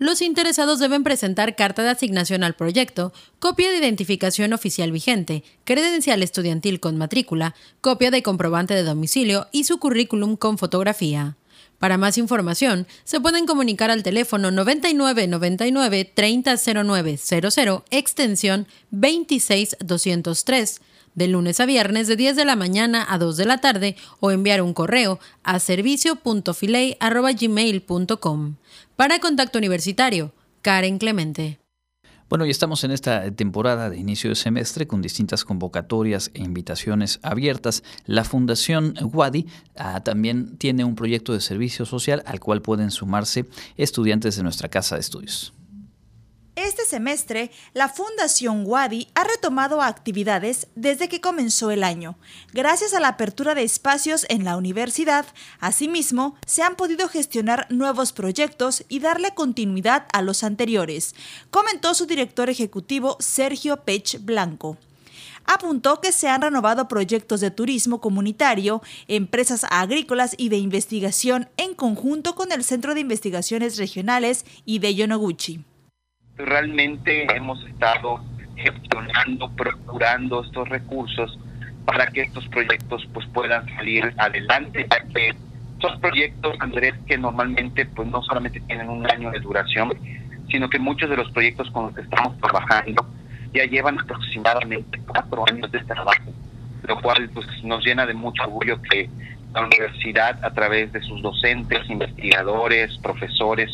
Los 0.00 0.20
interesados 0.20 0.80
deben 0.80 1.04
presentar 1.04 1.54
carta 1.54 1.82
de 1.82 1.90
asignación 1.90 2.42
al 2.42 2.54
proyecto, 2.54 3.12
copia 3.38 3.70
de 3.70 3.78
identificación 3.78 4.52
oficial 4.52 4.90
vigente, 4.90 5.44
credencial 5.64 6.22
estudiantil 6.22 6.80
con 6.80 6.96
matrícula, 6.96 7.54
copia 7.80 8.10
de 8.10 8.22
comprobante 8.22 8.74
de 8.74 8.82
domicilio 8.82 9.46
y 9.52 9.64
su 9.64 9.78
currículum 9.78 10.36
con 10.36 10.58
fotografía. 10.58 11.36
Para 11.78 11.96
más 11.96 12.18
información, 12.18 12.86
se 13.04 13.20
pueden 13.20 13.46
comunicar 13.46 13.90
al 13.90 14.02
teléfono 14.02 14.50
9999 14.50 16.12
300900 16.12 17.56
extensión 17.90 18.66
26203 18.90 20.80
de 21.14 21.28
lunes 21.28 21.60
a 21.60 21.66
viernes 21.66 22.08
de 22.08 22.16
10 22.16 22.36
de 22.36 22.44
la 22.44 22.56
mañana 22.56 23.06
a 23.08 23.16
2 23.18 23.36
de 23.36 23.44
la 23.44 23.58
tarde 23.58 23.96
o 24.20 24.30
enviar 24.30 24.62
un 24.62 24.72
correo 24.72 25.18
a 25.42 25.58
servicio.filey.gmail.com. 25.58 28.54
Para 28.96 29.18
Contacto 29.18 29.58
Universitario, 29.58 30.32
Karen 30.62 30.98
Clemente. 30.98 31.58
Bueno, 32.28 32.44
y 32.44 32.50
estamos 32.50 32.84
en 32.84 32.90
esta 32.90 33.30
temporada 33.30 33.88
de 33.88 33.96
inicio 33.96 34.28
de 34.28 34.36
semestre 34.36 34.86
con 34.86 35.00
distintas 35.00 35.46
convocatorias 35.46 36.30
e 36.34 36.42
invitaciones 36.42 37.20
abiertas. 37.22 37.82
La 38.04 38.22
Fundación 38.22 38.94
Wadi 39.00 39.46
ah, 39.76 40.04
también 40.04 40.58
tiene 40.58 40.84
un 40.84 40.94
proyecto 40.94 41.32
de 41.32 41.40
servicio 41.40 41.86
social 41.86 42.22
al 42.26 42.38
cual 42.38 42.60
pueden 42.60 42.90
sumarse 42.90 43.46
estudiantes 43.78 44.36
de 44.36 44.42
nuestra 44.42 44.68
casa 44.68 44.96
de 44.96 45.00
estudios. 45.00 45.54
Este 46.60 46.84
semestre, 46.84 47.52
la 47.72 47.88
Fundación 47.88 48.64
Wadi 48.66 49.06
ha 49.14 49.22
retomado 49.22 49.80
actividades 49.80 50.66
desde 50.74 51.08
que 51.08 51.20
comenzó 51.20 51.70
el 51.70 51.84
año. 51.84 52.18
Gracias 52.52 52.94
a 52.94 52.98
la 52.98 53.06
apertura 53.06 53.54
de 53.54 53.62
espacios 53.62 54.26
en 54.28 54.42
la 54.42 54.56
universidad, 54.56 55.24
asimismo, 55.60 56.34
se 56.46 56.64
han 56.64 56.74
podido 56.74 57.08
gestionar 57.08 57.68
nuevos 57.70 58.12
proyectos 58.12 58.82
y 58.88 58.98
darle 58.98 59.34
continuidad 59.34 60.06
a 60.12 60.20
los 60.20 60.42
anteriores, 60.42 61.14
comentó 61.52 61.94
su 61.94 62.06
director 62.06 62.50
ejecutivo 62.50 63.16
Sergio 63.20 63.84
Pech 63.84 64.18
Blanco 64.24 64.78
apuntó 65.44 66.02
que 66.02 66.12
se 66.12 66.28
han 66.28 66.42
renovado 66.42 66.88
proyectos 66.88 67.40
de 67.40 67.50
turismo 67.50 68.02
comunitario, 68.02 68.82
empresas 69.06 69.64
agrícolas 69.70 70.34
y 70.36 70.50
de 70.50 70.58
investigación 70.58 71.48
en 71.56 71.72
conjunto 71.74 72.34
con 72.34 72.52
el 72.52 72.64
Centro 72.64 72.92
de 72.92 73.00
Investigaciones 73.00 73.78
Regionales 73.78 74.44
y 74.66 74.80
de 74.80 74.94
Yonoguchi 74.94 75.64
realmente 76.38 77.26
hemos 77.34 77.64
estado 77.66 78.20
gestionando, 78.56 79.50
procurando 79.50 80.42
estos 80.44 80.68
recursos 80.68 81.38
para 81.84 82.06
que 82.06 82.22
estos 82.22 82.46
proyectos 82.48 83.06
pues 83.12 83.26
puedan 83.28 83.66
salir 83.76 84.12
adelante, 84.18 84.86
ya 84.90 85.00
que 85.12 85.34
estos 85.74 85.98
proyectos, 86.00 86.56
Andrés, 86.60 86.94
que 87.06 87.16
normalmente 87.16 87.86
pues 87.86 88.08
no 88.08 88.22
solamente 88.22 88.60
tienen 88.60 88.88
un 88.88 89.08
año 89.10 89.30
de 89.30 89.40
duración, 89.40 89.92
sino 90.50 90.68
que 90.68 90.78
muchos 90.78 91.08
de 91.08 91.16
los 91.16 91.30
proyectos 91.30 91.70
con 91.70 91.86
los 91.86 91.94
que 91.94 92.02
estamos 92.02 92.36
trabajando 92.38 93.06
ya 93.52 93.64
llevan 93.64 93.98
aproximadamente 93.98 95.00
cuatro 95.06 95.44
años 95.48 95.70
de 95.70 95.80
trabajo, 95.84 96.32
lo 96.82 97.00
cual 97.00 97.30
pues 97.32 97.46
nos 97.64 97.84
llena 97.84 98.06
de 98.06 98.14
mucho 98.14 98.42
orgullo 98.42 98.80
que 98.82 99.08
la 99.54 99.62
universidad 99.62 100.44
a 100.44 100.50
través 100.52 100.92
de 100.92 101.00
sus 101.00 101.22
docentes, 101.22 101.88
investigadores, 101.88 102.98
profesores, 102.98 103.70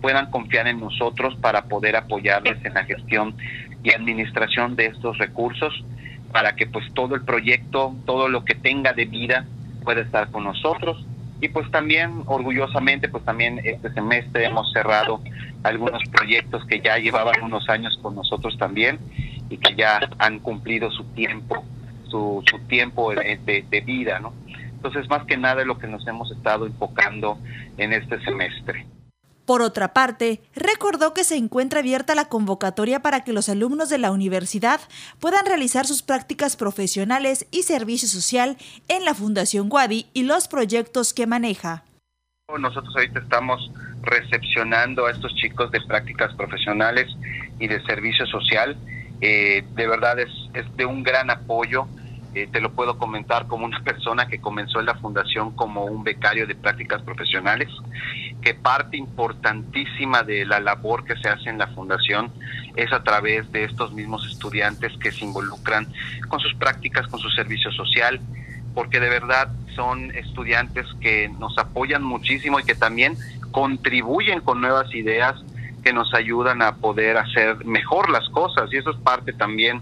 puedan 0.00 0.30
confiar 0.30 0.66
en 0.66 0.80
nosotros 0.80 1.36
para 1.36 1.64
poder 1.64 1.96
apoyarles 1.96 2.64
en 2.64 2.74
la 2.74 2.84
gestión 2.84 3.34
y 3.82 3.92
administración 3.92 4.76
de 4.76 4.86
estos 4.86 5.18
recursos 5.18 5.84
para 6.32 6.54
que 6.54 6.66
pues 6.66 6.84
todo 6.94 7.14
el 7.14 7.22
proyecto, 7.22 7.94
todo 8.06 8.28
lo 8.28 8.44
que 8.44 8.54
tenga 8.54 8.92
de 8.92 9.04
vida 9.04 9.46
pueda 9.84 10.02
estar 10.02 10.30
con 10.30 10.44
nosotros. 10.44 11.04
Y 11.40 11.48
pues 11.48 11.70
también 11.70 12.22
orgullosamente 12.26 13.08
pues 13.08 13.24
también 13.24 13.60
este 13.64 13.90
semestre 13.92 14.44
hemos 14.44 14.70
cerrado 14.72 15.22
algunos 15.62 16.02
proyectos 16.10 16.64
que 16.66 16.80
ya 16.80 16.98
llevaban 16.98 17.42
unos 17.42 17.68
años 17.68 17.98
con 18.02 18.14
nosotros 18.14 18.56
también 18.58 18.98
y 19.48 19.56
que 19.56 19.74
ya 19.74 20.00
han 20.18 20.38
cumplido 20.38 20.90
su 20.90 21.04
tiempo 21.14 21.64
su, 22.08 22.42
su 22.48 22.58
tiempo 22.60 23.12
de, 23.14 23.82
vida 23.84 24.20
no 24.20 24.32
entonces 24.46 25.08
más 25.08 25.24
que 25.24 25.36
nada 25.36 25.62
es 25.62 25.66
lo 25.66 25.78
que 25.78 25.86
nos 25.86 26.06
hemos 26.06 26.30
estado 26.30 26.66
enfocando 26.66 27.38
en 27.76 27.92
este 27.92 28.20
semestre 28.20 28.86
por 29.50 29.62
otra 29.62 29.92
parte, 29.92 30.40
recordó 30.54 31.12
que 31.12 31.24
se 31.24 31.36
encuentra 31.36 31.80
abierta 31.80 32.14
la 32.14 32.26
convocatoria 32.26 33.02
para 33.02 33.24
que 33.24 33.32
los 33.32 33.48
alumnos 33.48 33.88
de 33.88 33.98
la 33.98 34.12
universidad 34.12 34.80
puedan 35.18 35.44
realizar 35.44 35.88
sus 35.88 36.02
prácticas 36.04 36.54
profesionales 36.54 37.48
y 37.50 37.64
servicio 37.64 38.06
social 38.06 38.56
en 38.86 39.04
la 39.04 39.12
Fundación 39.12 39.68
Guadi 39.68 40.06
y 40.14 40.22
los 40.22 40.46
proyectos 40.46 41.12
que 41.12 41.26
maneja. 41.26 41.82
Nosotros 42.60 42.94
ahorita 42.94 43.18
estamos 43.18 43.72
recepcionando 44.02 45.06
a 45.06 45.10
estos 45.10 45.34
chicos 45.34 45.72
de 45.72 45.80
prácticas 45.80 46.32
profesionales 46.34 47.08
y 47.58 47.66
de 47.66 47.82
servicio 47.86 48.26
social. 48.26 48.76
Eh, 49.20 49.64
de 49.74 49.88
verdad 49.88 50.16
es, 50.20 50.30
es 50.54 50.64
de 50.76 50.86
un 50.86 51.02
gran 51.02 51.28
apoyo 51.28 51.88
eh, 52.34 52.48
te 52.50 52.60
lo 52.60 52.72
puedo 52.72 52.98
comentar 52.98 53.46
como 53.46 53.64
una 53.64 53.80
persona 53.84 54.26
que 54.26 54.40
comenzó 54.40 54.80
en 54.80 54.86
la 54.86 54.94
fundación 54.94 55.52
como 55.52 55.84
un 55.84 56.04
becario 56.04 56.46
de 56.46 56.54
prácticas 56.54 57.02
profesionales, 57.02 57.68
que 58.40 58.54
parte 58.54 58.96
importantísima 58.96 60.22
de 60.22 60.46
la 60.46 60.60
labor 60.60 61.04
que 61.04 61.16
se 61.16 61.28
hace 61.28 61.50
en 61.50 61.58
la 61.58 61.66
fundación 61.68 62.32
es 62.76 62.92
a 62.92 63.02
través 63.02 63.50
de 63.52 63.64
estos 63.64 63.92
mismos 63.92 64.26
estudiantes 64.26 64.92
que 64.98 65.12
se 65.12 65.24
involucran 65.24 65.88
con 66.28 66.40
sus 66.40 66.54
prácticas, 66.54 67.06
con 67.08 67.20
su 67.20 67.28
servicio 67.30 67.70
social, 67.72 68.20
porque 68.74 69.00
de 69.00 69.08
verdad 69.08 69.50
son 69.74 70.10
estudiantes 70.12 70.86
que 71.00 71.28
nos 71.38 71.58
apoyan 71.58 72.02
muchísimo 72.02 72.60
y 72.60 72.64
que 72.64 72.74
también 72.74 73.16
contribuyen 73.50 74.40
con 74.40 74.60
nuevas 74.60 74.94
ideas 74.94 75.34
que 75.82 75.92
nos 75.92 76.12
ayudan 76.14 76.62
a 76.62 76.76
poder 76.76 77.16
hacer 77.16 77.64
mejor 77.64 78.10
las 78.10 78.28
cosas. 78.28 78.72
Y 78.72 78.76
eso 78.76 78.90
es 78.90 78.96
parte 78.98 79.32
también 79.32 79.80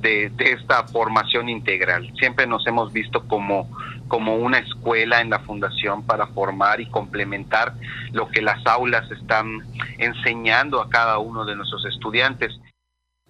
de, 0.00 0.32
esta 0.38 0.86
formación 0.86 1.48
integral. 1.48 2.12
Siempre 2.18 2.46
nos 2.46 2.66
hemos 2.66 2.92
visto 2.92 3.26
como, 3.26 3.68
como 4.08 4.36
una 4.36 4.58
escuela 4.58 5.20
en 5.20 5.30
la 5.30 5.40
fundación 5.40 6.02
para 6.04 6.26
formar 6.28 6.80
y 6.80 6.86
complementar 6.86 7.74
lo 8.12 8.28
que 8.28 8.42
las 8.42 8.64
aulas 8.66 9.10
están 9.10 9.60
enseñando 9.98 10.80
a 10.80 10.88
cada 10.88 11.18
uno 11.18 11.44
de 11.44 11.56
nuestros 11.56 11.84
estudiantes. 11.86 12.52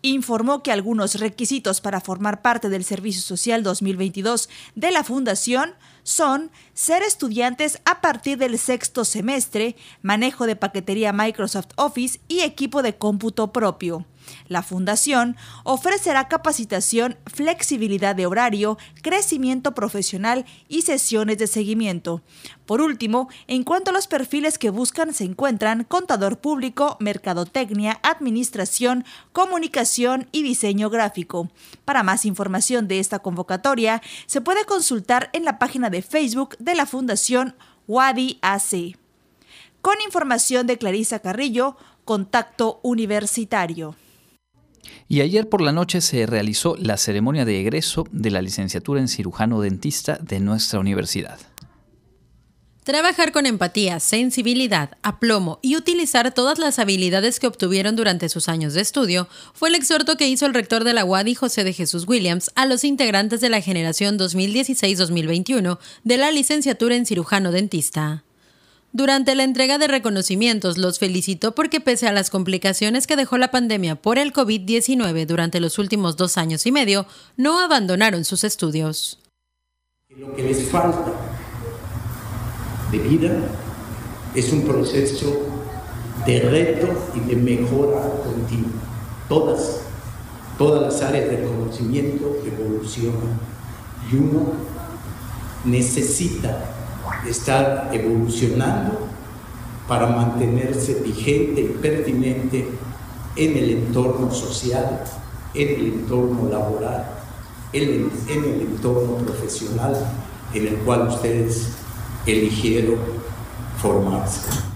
Informó 0.02 0.62
que 0.62 0.72
algunos 0.72 1.20
requisitos 1.20 1.82
para 1.82 2.00
formar 2.00 2.40
parte 2.40 2.70
del 2.70 2.84
Servicio 2.84 3.20
Social 3.20 3.62
2022 3.62 4.48
de 4.74 4.92
la 4.92 5.04
Fundación 5.04 5.74
son 6.04 6.50
ser 6.72 7.02
estudiantes 7.02 7.82
a 7.84 8.00
partir 8.00 8.38
del 8.38 8.58
sexto 8.58 9.04
semestre, 9.04 9.76
manejo 10.00 10.46
de 10.46 10.56
paquetería 10.56 11.12
Microsoft 11.12 11.72
Office 11.76 12.18
y 12.28 12.40
equipo 12.40 12.82
de 12.82 12.96
cómputo 12.96 13.52
propio. 13.52 14.06
La 14.48 14.62
Fundación 14.62 15.36
ofrecerá 15.64 16.28
capacitación, 16.28 17.18
flexibilidad 17.26 18.14
de 18.14 18.26
horario, 18.26 18.78
crecimiento 19.02 19.74
profesional 19.74 20.44
y 20.68 20.82
sesiones 20.82 21.38
de 21.38 21.46
seguimiento. 21.46 22.22
Por 22.66 22.80
último, 22.80 23.28
en 23.46 23.64
cuanto 23.64 23.90
a 23.90 23.94
los 23.94 24.06
perfiles 24.06 24.58
que 24.58 24.70
buscan, 24.70 25.12
se 25.12 25.24
encuentran 25.24 25.84
contador 25.84 26.38
público, 26.38 26.96
mercadotecnia, 27.00 27.98
administración, 28.02 29.04
comunicación 29.32 30.28
y 30.32 30.42
diseño 30.42 30.90
gráfico. 30.90 31.50
Para 31.84 32.02
más 32.02 32.24
información 32.24 32.88
de 32.88 33.00
esta 33.00 33.18
convocatoria, 33.18 34.02
se 34.26 34.40
puede 34.40 34.64
consultar 34.64 35.30
en 35.32 35.44
la 35.44 35.58
página 35.58 35.90
de 35.90 36.02
Facebook 36.02 36.56
de 36.58 36.74
la 36.74 36.86
Fundación 36.86 37.54
Wadi 37.86 38.38
AC. 38.42 38.96
Con 39.80 40.00
información 40.04 40.66
de 40.66 40.78
Clarisa 40.78 41.20
Carrillo, 41.20 41.76
Contacto 42.04 42.80
Universitario. 42.82 43.96
Y 45.08 45.20
ayer 45.20 45.48
por 45.48 45.60
la 45.60 45.72
noche 45.72 46.00
se 46.00 46.26
realizó 46.26 46.76
la 46.76 46.96
ceremonia 46.96 47.44
de 47.44 47.60
egreso 47.60 48.06
de 48.12 48.30
la 48.30 48.42
licenciatura 48.42 49.00
en 49.00 49.08
cirujano 49.08 49.60
dentista 49.60 50.18
de 50.20 50.40
nuestra 50.40 50.78
universidad. 50.78 51.38
Trabajar 52.84 53.30
con 53.30 53.44
empatía, 53.44 54.00
sensibilidad, 54.00 54.96
aplomo 55.02 55.58
y 55.62 55.76
utilizar 55.76 56.32
todas 56.32 56.58
las 56.58 56.78
habilidades 56.78 57.38
que 57.38 57.46
obtuvieron 57.46 57.94
durante 57.94 58.28
sus 58.28 58.48
años 58.48 58.72
de 58.72 58.80
estudio 58.80 59.28
fue 59.52 59.68
el 59.68 59.74
exhorto 59.74 60.16
que 60.16 60.28
hizo 60.28 60.46
el 60.46 60.54
rector 60.54 60.82
de 60.82 60.94
la 60.94 61.04
UADI, 61.04 61.34
José 61.34 61.62
de 61.62 61.74
Jesús 61.74 62.06
Williams, 62.08 62.50
a 62.54 62.64
los 62.64 62.82
integrantes 62.82 63.40
de 63.40 63.50
la 63.50 63.60
generación 63.60 64.18
2016-2021 64.18 65.78
de 66.04 66.16
la 66.16 66.32
licenciatura 66.32 66.96
en 66.96 67.04
cirujano 67.04 67.52
dentista. 67.52 68.24
Durante 68.92 69.36
la 69.36 69.44
entrega 69.44 69.78
de 69.78 69.86
reconocimientos 69.86 70.76
los 70.76 70.98
felicitó 70.98 71.54
porque 71.54 71.80
pese 71.80 72.08
a 72.08 72.12
las 72.12 72.28
complicaciones 72.28 73.06
que 73.06 73.14
dejó 73.14 73.38
la 73.38 73.52
pandemia 73.52 73.94
por 73.94 74.18
el 74.18 74.32
COVID-19 74.32 75.26
durante 75.26 75.60
los 75.60 75.78
últimos 75.78 76.16
dos 76.16 76.36
años 76.36 76.66
y 76.66 76.72
medio, 76.72 77.06
no 77.36 77.60
abandonaron 77.60 78.24
sus 78.24 78.42
estudios. 78.42 79.20
Lo 80.16 80.34
que 80.34 80.42
les 80.42 80.68
falta 80.68 81.12
de 82.90 82.98
vida 82.98 83.30
es 84.34 84.52
un 84.52 84.62
proceso 84.62 85.46
de 86.26 86.40
reto 86.40 86.88
y 87.14 87.20
de 87.28 87.36
mejora 87.36 88.10
continua. 88.24 88.72
Todas, 89.28 89.82
todas 90.58 90.82
las 90.82 91.00
áreas 91.00 91.30
del 91.30 91.44
conocimiento 91.44 92.42
evolucionan 92.44 93.38
y 94.10 94.16
uno 94.16 94.52
necesita 95.64 96.79
estar 97.26 97.90
evolucionando 97.92 99.06
para 99.88 100.06
mantenerse 100.06 100.94
vigente 101.02 101.60
y 101.62 101.78
pertinente 101.80 102.68
en 103.36 103.56
el 103.56 103.70
entorno 103.70 104.30
social, 104.32 105.02
en 105.54 105.68
el 105.68 105.86
entorno 105.94 106.48
laboral, 106.48 107.06
en 107.72 107.82
el, 107.82 108.10
en 108.28 108.44
el 108.44 108.60
entorno 108.62 109.16
profesional 109.16 109.96
en 110.54 110.66
el 110.66 110.76
cual 110.78 111.08
ustedes 111.08 111.68
eligieron 112.26 112.98
formarse. 113.80 114.69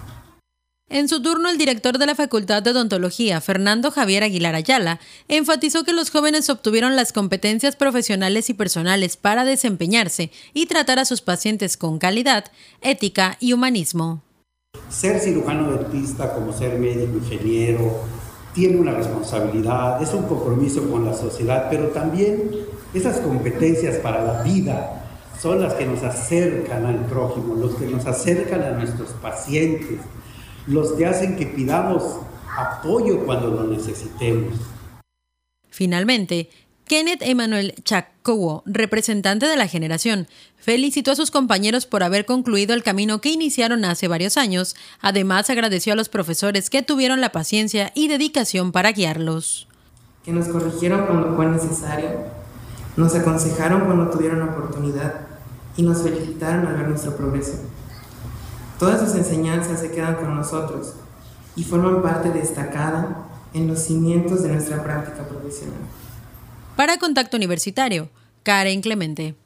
En 0.95 1.09
su 1.09 1.21
turno, 1.21 1.49
el 1.49 1.59
director 1.59 1.99
de 1.99 2.07
la 2.07 2.15
Facultad 2.15 2.63
de 2.63 2.71
Odontología, 2.71 3.41
Fernando 3.41 3.91
Javier 3.91 4.23
Aguilar 4.23 4.55
Ayala, 4.55 5.01
enfatizó 5.27 5.83
que 5.83 5.93
los 5.93 6.13
jóvenes 6.13 6.49
obtuvieron 6.49 6.95
las 6.95 7.13
competencias 7.13 7.75
profesionales 7.75 8.49
y 8.49 8.55
personales 8.55 9.17
para 9.17 9.45
desempeñarse 9.45 10.31
y 10.53 10.67
tratar 10.67 11.01
a 11.01 11.05
sus 11.05 11.21
pacientes 11.21 11.77
con 11.77 11.99
calidad, 11.99 12.45
ética 12.81 13.37
y 13.41 13.55
humanismo. 13.55 14.23
Ser 14.89 15.19
cirujano 15.19 15.73
dentista, 15.73 16.33
como 16.33 16.53
ser 16.53 16.79
médico, 16.79 17.17
ingeniero, 17.17 18.05
tiene 18.55 18.77
una 18.77 18.93
responsabilidad, 18.93 20.01
es 20.01 20.15
un 20.15 20.29
compromiso 20.29 20.89
con 20.89 21.07
la 21.07 21.15
sociedad, 21.15 21.67
pero 21.69 21.89
también 21.89 22.53
esas 22.95 23.19
competencias 23.19 23.97
para 23.97 24.23
la 24.23 24.45
vida 24.45 25.03
son 25.43 25.61
las 25.61 25.75
que 25.75 25.87
nos 25.87 26.05
acercan 26.05 26.87
al 26.87 27.05
prójimo, 27.07 27.57
los 27.57 27.75
que 27.75 27.87
nos 27.87 28.07
acercan 28.07 28.63
a 28.63 28.71
nuestros 28.71 29.11
pacientes, 29.21 29.99
los 30.67 30.93
que 30.93 31.07
hacen 31.07 31.37
que 31.37 31.47
pidamos 31.47 32.03
apoyo 32.57 33.25
cuando 33.25 33.49
lo 33.49 33.65
necesitemos. 33.65 34.55
Finalmente, 35.71 36.51
Kenneth 36.87 37.23
Emanuel 37.23 37.75
Chacowo, 37.83 38.63
representante 38.67 39.47
de 39.47 39.57
la 39.57 39.69
generación, 39.69 40.29
felicitó 40.57 41.13
a 41.13 41.17
sus 41.17 41.31
compañeros 41.31 41.87
por 41.87 42.03
haber 42.03 42.27
concluido 42.27 42.75
el 42.75 42.83
camino 42.83 43.21
que 43.21 43.31
iniciaron 43.31 43.85
hace 43.85 44.07
varios 44.07 44.37
años. 44.37 44.77
Además, 45.01 45.49
agradeció 45.49 45.95
a 45.95 45.97
los 45.97 46.09
profesores 46.09 46.69
que 46.69 46.83
tuvieron 46.83 47.21
la 47.21 47.33
paciencia 47.33 47.91
y 47.95 48.09
dedicación 48.09 48.71
para 48.71 48.93
guiarlos. 48.93 49.67
Que 50.25 50.33
nos 50.33 50.49
corrigieron 50.49 51.07
cuando 51.07 51.35
fue 51.35 51.47
necesario, 51.47 52.11
nos 52.97 53.15
aconsejaron 53.15 53.87
cuando 53.87 54.11
tuvieron 54.11 54.43
oportunidad 54.43 55.27
y 55.77 55.83
nos 55.83 56.03
felicitaron 56.03 56.67
al 56.67 56.77
ver 56.77 56.89
nuestro 56.89 57.17
progreso. 57.17 57.59
Todas 58.79 59.01
sus 59.01 59.17
enseñanzas 59.17 59.81
se 59.81 59.91
quedan 59.91 60.17
con 60.17 60.35
nosotros 60.35 60.95
y 61.57 61.63
forman 61.63 62.03
parte 62.03 62.31
destacada 62.31 63.29
en 63.53 63.69
los 63.69 63.79
cimientos 63.79 64.43
de 64.43 64.49
nuestra 64.49 64.83
práctica 64.83 65.27
profesional. 65.29 65.79
Para 66.77 66.99
Contacto 66.99 67.37
Universitario, 67.37 68.11
Karen 68.43 68.81
Clemente. 68.81 69.37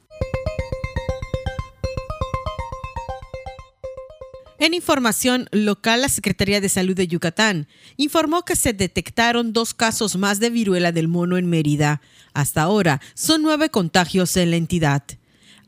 En 4.57 4.73
información 4.73 5.47
local, 5.51 6.01
la 6.01 6.09
Secretaría 6.09 6.59
de 6.59 6.67
Salud 6.67 6.95
de 6.95 7.07
Yucatán 7.07 7.67
informó 7.95 8.43
que 8.43 8.57
se 8.57 8.73
detectaron 8.73 9.53
dos 9.53 9.73
casos 9.73 10.17
más 10.17 10.39
de 10.41 10.49
viruela 10.49 10.91
del 10.91 11.07
mono 11.07 11.37
en 11.37 11.49
Mérida. 11.49 12.01
Hasta 12.33 12.63
ahora 12.63 12.99
son 13.13 13.41
nueve 13.41 13.69
contagios 13.69 14.35
en 14.35 14.49
la 14.49 14.57
entidad. 14.57 15.03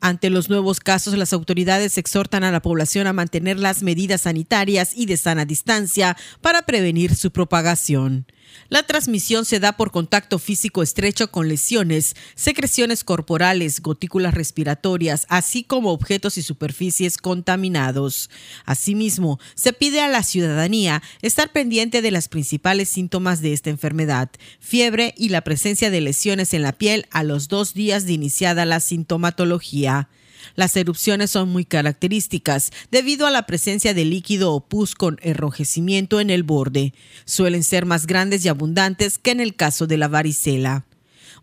Ante 0.04 0.32
los 0.32 0.50
nuevos 0.50 0.80
casos, 0.80 1.16
las 1.16 1.32
autoridades 1.32 2.00
exhortan 2.00 2.44
a 2.44 2.52
la 2.52 2.64
población 2.64 3.06
a 3.06 3.14
mantener 3.14 3.60
las 3.60 3.84
medidas 3.84 4.22
sanitarias 4.22 4.94
y 4.96 5.06
de 5.06 5.16
sana 5.16 5.46
distancia 5.46 6.18
para 6.42 6.64
prevenir 6.64 7.16
su 7.16 7.30
propagación. 7.30 8.26
La 8.70 8.84
transmisión 8.84 9.46
se 9.46 9.60
da 9.60 9.74
por 9.74 9.92
contacto 9.92 10.40
físico 10.40 10.82
estrecho 10.82 11.30
con 11.30 11.48
lesiones, 11.48 12.16
secreciones 12.36 13.04
corporales, 13.04 13.82
gotículas 13.82 14.34
respiratorias, 14.34 15.26
así 15.30 15.64
como 15.64 15.92
objetos 15.92 16.38
y 16.38 16.42
superficies 16.42 17.18
contaminados. 17.18 18.30
Asimismo, 18.66 19.40
se 19.56 19.74
pide 19.74 20.02
a 20.02 20.08
la 20.08 20.24
ciudadanía 20.24 21.04
estar 21.22 21.52
pendiente 21.52 22.02
de 22.02 22.12
las 22.12 22.30
principales 22.30 22.90
síntomas 22.90 23.42
de 23.42 23.54
esta 23.54 23.70
enfermedad, 23.70 24.30
fiebre 24.60 25.14
y 25.18 25.30
la 25.30 25.42
presencia 25.42 25.90
de 25.90 26.02
lesiones 26.02 26.54
en 26.54 26.62
la 26.62 26.74
piel 26.74 27.08
a 27.12 27.24
los 27.24 27.48
dos 27.48 27.74
días 27.74 28.06
de 28.06 28.14
iniciada 28.14 28.66
la 28.66 28.80
sintomatología. 28.80 30.10
Las 30.56 30.76
erupciones 30.76 31.32
son 31.32 31.50
muy 31.50 31.66
características 31.66 32.72
debido 32.92 33.28
a 33.28 33.32
la 33.32 33.46
presencia 33.46 33.94
de 33.94 34.06
líquido 34.06 34.54
o 34.54 34.62
pus 34.62 34.96
con 34.96 35.18
enrojecimiento 35.22 36.20
en 36.20 36.30
el 36.30 36.44
borde. 36.44 36.94
Suelen 37.26 37.64
ser 37.64 37.86
más 37.86 38.08
grandes 38.08 38.46
y 38.46 38.50
abundantes 38.50 39.18
que 39.18 39.32
en 39.32 39.40
el 39.40 39.56
caso 39.56 39.88
de 39.88 39.98
la 39.98 40.08
varicela. 40.08 40.86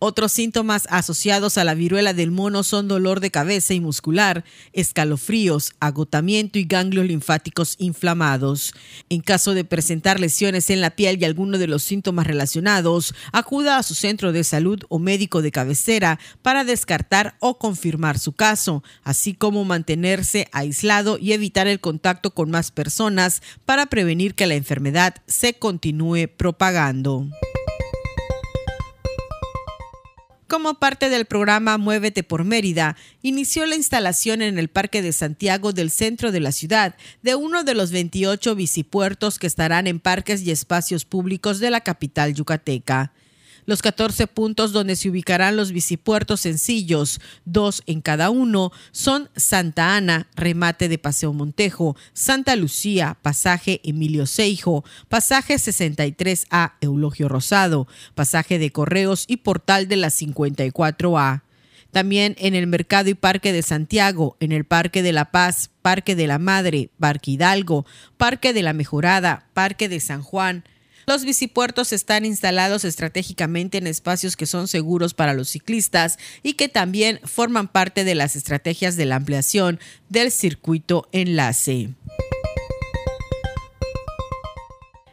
Otros 0.01 0.31
síntomas 0.31 0.87
asociados 0.91 1.59
a 1.59 1.65
la 1.65 1.75
viruela 1.75 2.15
del 2.15 2.31
mono 2.31 2.63
son 2.63 2.87
dolor 2.87 3.19
de 3.19 3.33
cabeza 3.33 3.75
y 3.75 3.81
muscular, 3.81 4.45
escalofríos, 4.73 5.73
agotamiento 5.81 6.61
y 6.61 6.65
ganglios 6.65 7.07
linfáticos 7.07 7.75
inflamados. 7.79 8.75
En 9.09 9.23
caso 9.23 9.55
de 9.55 9.65
presentar 9.65 10.21
lesiones 10.21 10.71
en 10.71 10.81
la 10.81 10.91
piel 10.91 11.21
y 11.21 11.25
alguno 11.25 11.59
de 11.59 11.67
los 11.67 11.83
síntomas 11.83 12.29
relacionados, 12.29 13.13
acuda 13.33 13.77
a 13.77 13.83
su 13.83 13.97
centro 13.97 14.31
de 14.31 14.45
salud 14.45 14.81
o 14.89 15.01
médico 15.01 15.43
de 15.43 15.51
cabecera 15.51 16.21
para 16.43 16.63
descartar 16.63 17.37
o 17.41 17.59
confirmar 17.59 18.21
su 18.21 18.33
caso, 18.33 18.85
así 19.03 19.35
como 19.35 19.65
mantenerse 19.65 20.49
aislado 20.53 21.19
y 21.19 21.33
evitar 21.33 21.67
el 21.67 21.81
contacto 21.81 22.33
con 22.33 22.53
más 22.53 22.71
personas 22.71 23.43
para 23.65 23.87
prevenir 23.87 24.37
que 24.37 24.47
la 24.47 24.55
enfermedad 24.55 25.17
se 25.27 25.55
continúe 25.55 26.29
propagando. 26.29 27.27
Como 30.49 30.81
parte 30.81 31.11
del 31.11 31.27
programa 31.27 31.77
Muévete 31.77 32.23
por 32.23 32.43
Mérida, 32.43 32.97
inició 33.21 33.67
la 33.67 33.77
instalación 33.77 34.41
en 34.41 34.59
el 34.59 34.69
Parque 34.69 35.03
de 35.03 35.13
Santiago 35.13 35.75
del 35.75 35.91
centro 35.91 36.33
de 36.33 36.41
la 36.41 36.53
ciudad 36.53 36.95
de 37.21 37.35
uno 37.35 37.65
de 37.65 37.75
los 37.75 37.91
28 37.93 38.55
bicipuertos 38.55 39.39
que 39.39 39.47
estarán 39.47 39.87
en 39.87 40.01
parques 40.01 40.41
y 40.41 40.51
espacios 40.51 41.05
públicos 41.05 41.59
de 41.59 41.71
la 41.71 41.83
capital 41.83 42.33
yucateca 42.33 43.13
los 43.69 43.83
14 43.83 44.29
puntos 44.29 44.73
donde 44.73 44.97
se 44.97 45.11
ubicarán 45.11 45.59
los 45.59 45.73
bicipuertos 45.73 46.41
sencillos, 46.41 47.21
dos 47.45 47.83
en 47.85 48.01
cada 48.01 48.31
uno, 48.31 48.73
son 48.93 49.29
Santa 49.37 49.95
Ana, 49.95 50.27
remate 50.35 50.89
de 50.89 50.97
Paseo 50.97 51.35
Montejo, 51.35 51.95
Santa 52.15 52.57
Lucía, 52.57 53.19
pasaje 53.21 53.83
Emilio 53.85 54.25
Seijo, 54.25 54.87
pasaje 55.11 55.57
63A 55.57 56.77
Eulogio 56.81 57.29
Rosado, 57.29 57.87
pasaje 58.15 58.59
de 58.59 58.73
Correos 58.73 59.27
y 59.29 59.37
portal 59.37 59.87
de 59.87 59.97
la 59.97 60.09
54A 60.09 61.43
también 61.91 62.37
en 62.39 62.55
el 62.55 62.67
Mercado 62.67 63.11
y 63.11 63.15
Parque 63.15 63.53
de 63.53 63.63
Santiago, 63.63 64.37
en 64.41 64.53
el 64.53 64.65
Parque 64.65 65.03
de 65.03 65.13
la 65.13 65.27
Paz, 65.27 65.71
Parque 65.81 66.15
de 66.17 66.27
la 66.27 66.39
Madre, 66.39 66.91
Parque 66.99 67.33
Hidalgo, 67.33 67.87
Parque 68.17 68.53
de 68.53 68.63
la 68.63 68.75
Mejorada, 68.75 69.47
Parque 69.55 69.89
de 69.89 70.01
San 70.01 70.23
Juan, 70.23 70.65
los 71.09 71.25
bicipuertos 71.25 71.95
están 71.95 72.27
instalados 72.27 72.85
estratégicamente 72.85 73.79
en 73.79 73.87
espacios 73.87 74.37
que 74.37 74.45
son 74.45 74.69
seguros 74.69 75.15
para 75.15 75.33
los 75.33 75.49
ciclistas 75.49 76.19
y 76.43 76.53
que 76.53 76.69
también 76.69 77.19
forman 77.25 77.67
parte 77.67 78.05
de 78.05 78.15
las 78.15 78.37
estrategias 78.37 78.95
de 78.97 79.07
la 79.07 79.17
ampliación 79.17 79.81
del 80.11 80.31
circuito 80.31 81.09
enlace. 81.13 81.95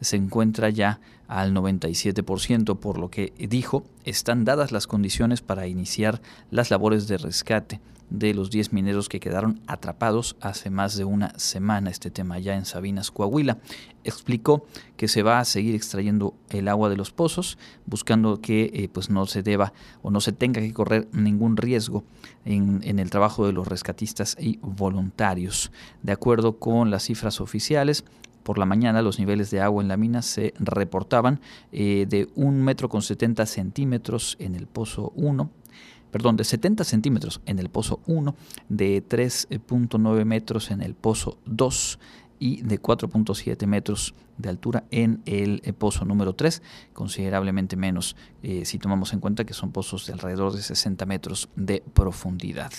se 0.00 0.14
encuentra 0.14 0.70
ya 0.70 1.00
al 1.26 1.52
97%, 1.52 2.78
por 2.78 2.96
lo 2.96 3.10
que 3.10 3.32
dijo, 3.40 3.84
están 4.04 4.44
dadas 4.44 4.70
las 4.70 4.86
condiciones 4.86 5.40
para 5.40 5.66
iniciar 5.66 6.22
las 6.52 6.70
labores 6.70 7.08
de 7.08 7.18
rescate 7.18 7.80
de 8.10 8.34
los 8.34 8.50
10 8.50 8.72
mineros 8.72 9.08
que 9.08 9.20
quedaron 9.20 9.60
atrapados 9.66 10.36
hace 10.40 10.68
más 10.68 10.96
de 10.96 11.04
una 11.04 11.32
semana, 11.38 11.90
este 11.90 12.10
tema 12.10 12.38
ya 12.38 12.56
en 12.56 12.64
Sabinas, 12.64 13.10
Coahuila. 13.10 13.58
Explicó 14.02 14.66
que 14.96 15.08
se 15.08 15.22
va 15.22 15.38
a 15.38 15.44
seguir 15.44 15.74
extrayendo 15.74 16.34
el 16.50 16.68
agua 16.68 16.88
de 16.88 16.96
los 16.96 17.12
pozos, 17.12 17.58
buscando 17.86 18.40
que 18.40 18.70
eh, 18.74 18.88
pues 18.92 19.10
no 19.10 19.26
se 19.26 19.42
deba 19.42 19.72
o 20.02 20.10
no 20.10 20.20
se 20.20 20.32
tenga 20.32 20.60
que 20.60 20.72
correr 20.72 21.08
ningún 21.12 21.56
riesgo 21.56 22.04
en, 22.44 22.80
en 22.82 22.98
el 22.98 23.10
trabajo 23.10 23.46
de 23.46 23.52
los 23.52 23.68
rescatistas 23.68 24.36
y 24.38 24.58
voluntarios. 24.62 25.70
De 26.02 26.12
acuerdo 26.12 26.58
con 26.58 26.90
las 26.90 27.04
cifras 27.04 27.40
oficiales, 27.40 28.04
por 28.42 28.58
la 28.58 28.66
mañana 28.66 29.02
los 29.02 29.18
niveles 29.18 29.50
de 29.50 29.60
agua 29.60 29.82
en 29.82 29.88
la 29.88 29.96
mina 29.96 30.22
se 30.22 30.54
reportaban 30.58 31.40
eh, 31.72 32.06
de 32.08 32.28
un 32.34 32.62
metro 32.62 32.88
con 32.88 33.02
70 33.02 33.46
centímetros 33.46 34.36
en 34.40 34.54
el 34.54 34.66
pozo 34.66 35.12
1 35.14 35.50
perdón, 36.10 36.36
de 36.36 36.44
70 36.44 36.84
centímetros 36.84 37.40
en 37.46 37.58
el 37.58 37.68
pozo 37.68 38.00
1, 38.06 38.34
de 38.68 39.02
3.9 39.06 40.24
metros 40.24 40.70
en 40.70 40.82
el 40.82 40.94
pozo 40.94 41.38
2 41.46 41.98
y 42.40 42.62
de 42.62 42.82
4.7 42.82 43.66
metros 43.68 44.14
de 44.38 44.48
altura 44.48 44.84
en 44.90 45.22
el 45.26 45.60
eh, 45.64 45.72
pozo 45.72 46.04
número 46.04 46.32
3, 46.32 46.62
considerablemente 46.92 47.76
menos 47.76 48.16
eh, 48.42 48.64
si 48.64 48.78
tomamos 48.78 49.12
en 49.12 49.20
cuenta 49.20 49.44
que 49.44 49.54
son 49.54 49.70
pozos 49.70 50.06
de 50.06 50.14
alrededor 50.14 50.52
de 50.52 50.62
60 50.62 51.06
metros 51.06 51.48
de 51.54 51.84
profundidad. 51.94 52.72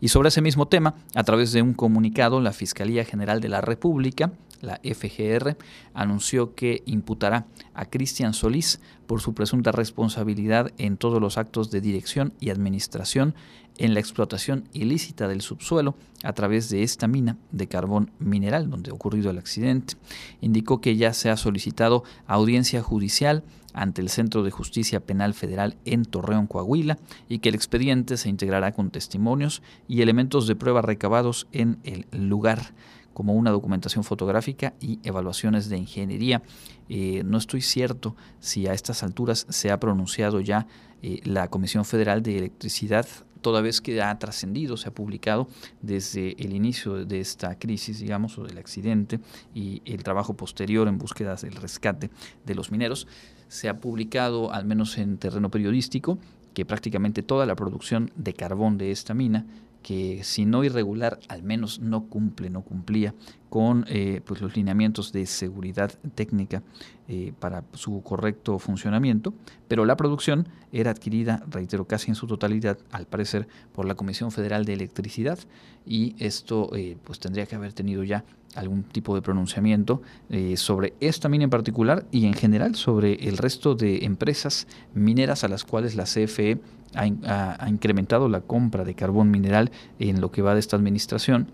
Y 0.00 0.08
sobre 0.08 0.28
ese 0.28 0.40
mismo 0.40 0.68
tema, 0.68 0.94
a 1.14 1.24
través 1.24 1.52
de 1.52 1.60
un 1.60 1.74
comunicado, 1.74 2.40
la 2.40 2.52
Fiscalía 2.52 3.04
General 3.04 3.40
de 3.40 3.48
la 3.48 3.60
República 3.60 4.32
la 4.60 4.80
FGR, 4.82 5.56
anunció 5.94 6.54
que 6.54 6.82
imputará 6.86 7.46
a 7.74 7.86
Cristian 7.86 8.34
Solís 8.34 8.80
por 9.06 9.20
su 9.20 9.34
presunta 9.34 9.72
responsabilidad 9.72 10.72
en 10.78 10.96
todos 10.96 11.20
los 11.20 11.38
actos 11.38 11.70
de 11.70 11.80
dirección 11.80 12.32
y 12.40 12.50
administración 12.50 13.34
en 13.78 13.94
la 13.94 14.00
explotación 14.00 14.68
ilícita 14.72 15.28
del 15.28 15.40
subsuelo 15.40 15.94
a 16.22 16.32
través 16.32 16.68
de 16.68 16.82
esta 16.82 17.08
mina 17.08 17.38
de 17.52 17.68
carbón 17.68 18.10
mineral 18.18 18.68
donde 18.68 18.90
ha 18.90 18.94
ocurrido 18.94 19.30
el 19.30 19.38
accidente. 19.38 19.94
Indicó 20.40 20.80
que 20.80 20.96
ya 20.96 21.12
se 21.14 21.30
ha 21.30 21.36
solicitado 21.36 22.04
audiencia 22.26 22.82
judicial 22.82 23.44
ante 23.72 24.02
el 24.02 24.08
Centro 24.08 24.42
de 24.42 24.50
Justicia 24.50 25.00
Penal 25.00 25.34
Federal 25.34 25.76
en 25.84 26.04
Torreón, 26.04 26.46
Coahuila, 26.46 26.98
y 27.28 27.38
que 27.38 27.48
el 27.48 27.54
expediente 27.54 28.16
se 28.16 28.28
integrará 28.28 28.72
con 28.72 28.90
testimonios 28.90 29.62
y 29.86 30.02
elementos 30.02 30.46
de 30.46 30.56
prueba 30.56 30.82
recabados 30.82 31.46
en 31.52 31.78
el 31.84 32.06
lugar 32.12 32.74
como 33.18 33.34
una 33.34 33.50
documentación 33.50 34.04
fotográfica 34.04 34.74
y 34.80 35.00
evaluaciones 35.02 35.68
de 35.68 35.76
ingeniería. 35.76 36.42
Eh, 36.88 37.22
no 37.24 37.36
estoy 37.36 37.62
cierto 37.62 38.14
si 38.38 38.68
a 38.68 38.74
estas 38.74 39.02
alturas 39.02 39.44
se 39.48 39.72
ha 39.72 39.80
pronunciado 39.80 40.40
ya 40.40 40.68
eh, 41.02 41.20
la 41.24 41.48
Comisión 41.48 41.84
Federal 41.84 42.22
de 42.22 42.38
Electricidad 42.38 43.06
toda 43.40 43.60
vez 43.60 43.80
que 43.80 44.00
ha 44.02 44.18
trascendido, 44.18 44.76
se 44.76 44.88
ha 44.88 44.94
publicado 44.94 45.48
desde 45.82 46.32
el 46.42 46.52
inicio 46.52 47.04
de 47.04 47.20
esta 47.20 47.58
crisis, 47.58 48.00
digamos, 48.00 48.38
o 48.38 48.44
del 48.44 48.58
accidente 48.58 49.20
y 49.54 49.82
el 49.84 50.02
trabajo 50.02 50.34
posterior 50.34 50.88
en 50.88 50.98
búsqueda 50.98 51.36
del 51.36 51.54
rescate 51.54 52.10
de 52.44 52.54
los 52.54 52.70
mineros, 52.70 53.06
se 53.48 53.68
ha 53.68 53.80
publicado, 53.80 54.52
al 54.52 54.64
menos 54.64 54.98
en 54.98 55.18
terreno 55.18 55.50
periodístico, 55.50 56.18
que 56.54 56.64
prácticamente 56.64 57.22
toda 57.22 57.46
la 57.46 57.54
producción 57.54 58.10
de 58.16 58.34
carbón 58.34 58.78
de 58.78 58.90
esta 58.90 59.14
mina 59.14 59.46
que 59.82 60.22
si 60.24 60.44
no 60.44 60.64
irregular, 60.64 61.18
al 61.28 61.42
menos 61.42 61.78
no 61.78 62.04
cumple, 62.06 62.50
no 62.50 62.62
cumplía 62.62 63.14
con 63.48 63.84
eh, 63.88 64.20
pues 64.24 64.40
los 64.40 64.56
lineamientos 64.56 65.12
de 65.12 65.26
seguridad 65.26 65.92
técnica 66.14 66.62
eh, 67.08 67.32
para 67.38 67.64
su 67.72 68.02
correcto 68.02 68.58
funcionamiento, 68.58 69.32
pero 69.66 69.84
la 69.84 69.96
producción 69.96 70.48
era 70.72 70.90
adquirida, 70.90 71.42
reitero, 71.48 71.86
casi 71.86 72.10
en 72.10 72.14
su 72.14 72.26
totalidad, 72.26 72.78
al 72.90 73.06
parecer, 73.06 73.48
por 73.72 73.86
la 73.86 73.94
Comisión 73.94 74.30
Federal 74.30 74.64
de 74.64 74.74
Electricidad 74.74 75.38
y 75.86 76.14
esto 76.18 76.70
eh, 76.74 76.96
pues 77.04 77.18
tendría 77.18 77.46
que 77.46 77.56
haber 77.56 77.72
tenido 77.72 78.04
ya 78.04 78.24
algún 78.54 78.82
tipo 78.82 79.14
de 79.14 79.20
pronunciamiento 79.22 80.00
sobre 80.56 80.94
esta 81.00 81.28
mina 81.28 81.44
en 81.44 81.50
particular 81.50 82.06
y 82.10 82.24
en 82.24 82.32
general 82.32 82.74
sobre 82.74 83.12
el 83.28 83.36
resto 83.36 83.74
de 83.74 84.06
empresas 84.06 84.66
mineras 84.94 85.44
a 85.44 85.48
las 85.48 85.64
cuales 85.64 85.94
la 85.94 86.04
CFE 86.04 86.58
ha, 86.94 87.68
incrementado 87.68 88.28
la 88.28 88.40
compra 88.40 88.84
de 88.84 88.94
carbón 88.94 89.30
mineral 89.30 89.70
en 89.98 90.20
lo 90.20 90.30
que 90.30 90.42
va 90.42 90.54
de 90.54 90.60
esta 90.60 90.76
administración 90.76 91.48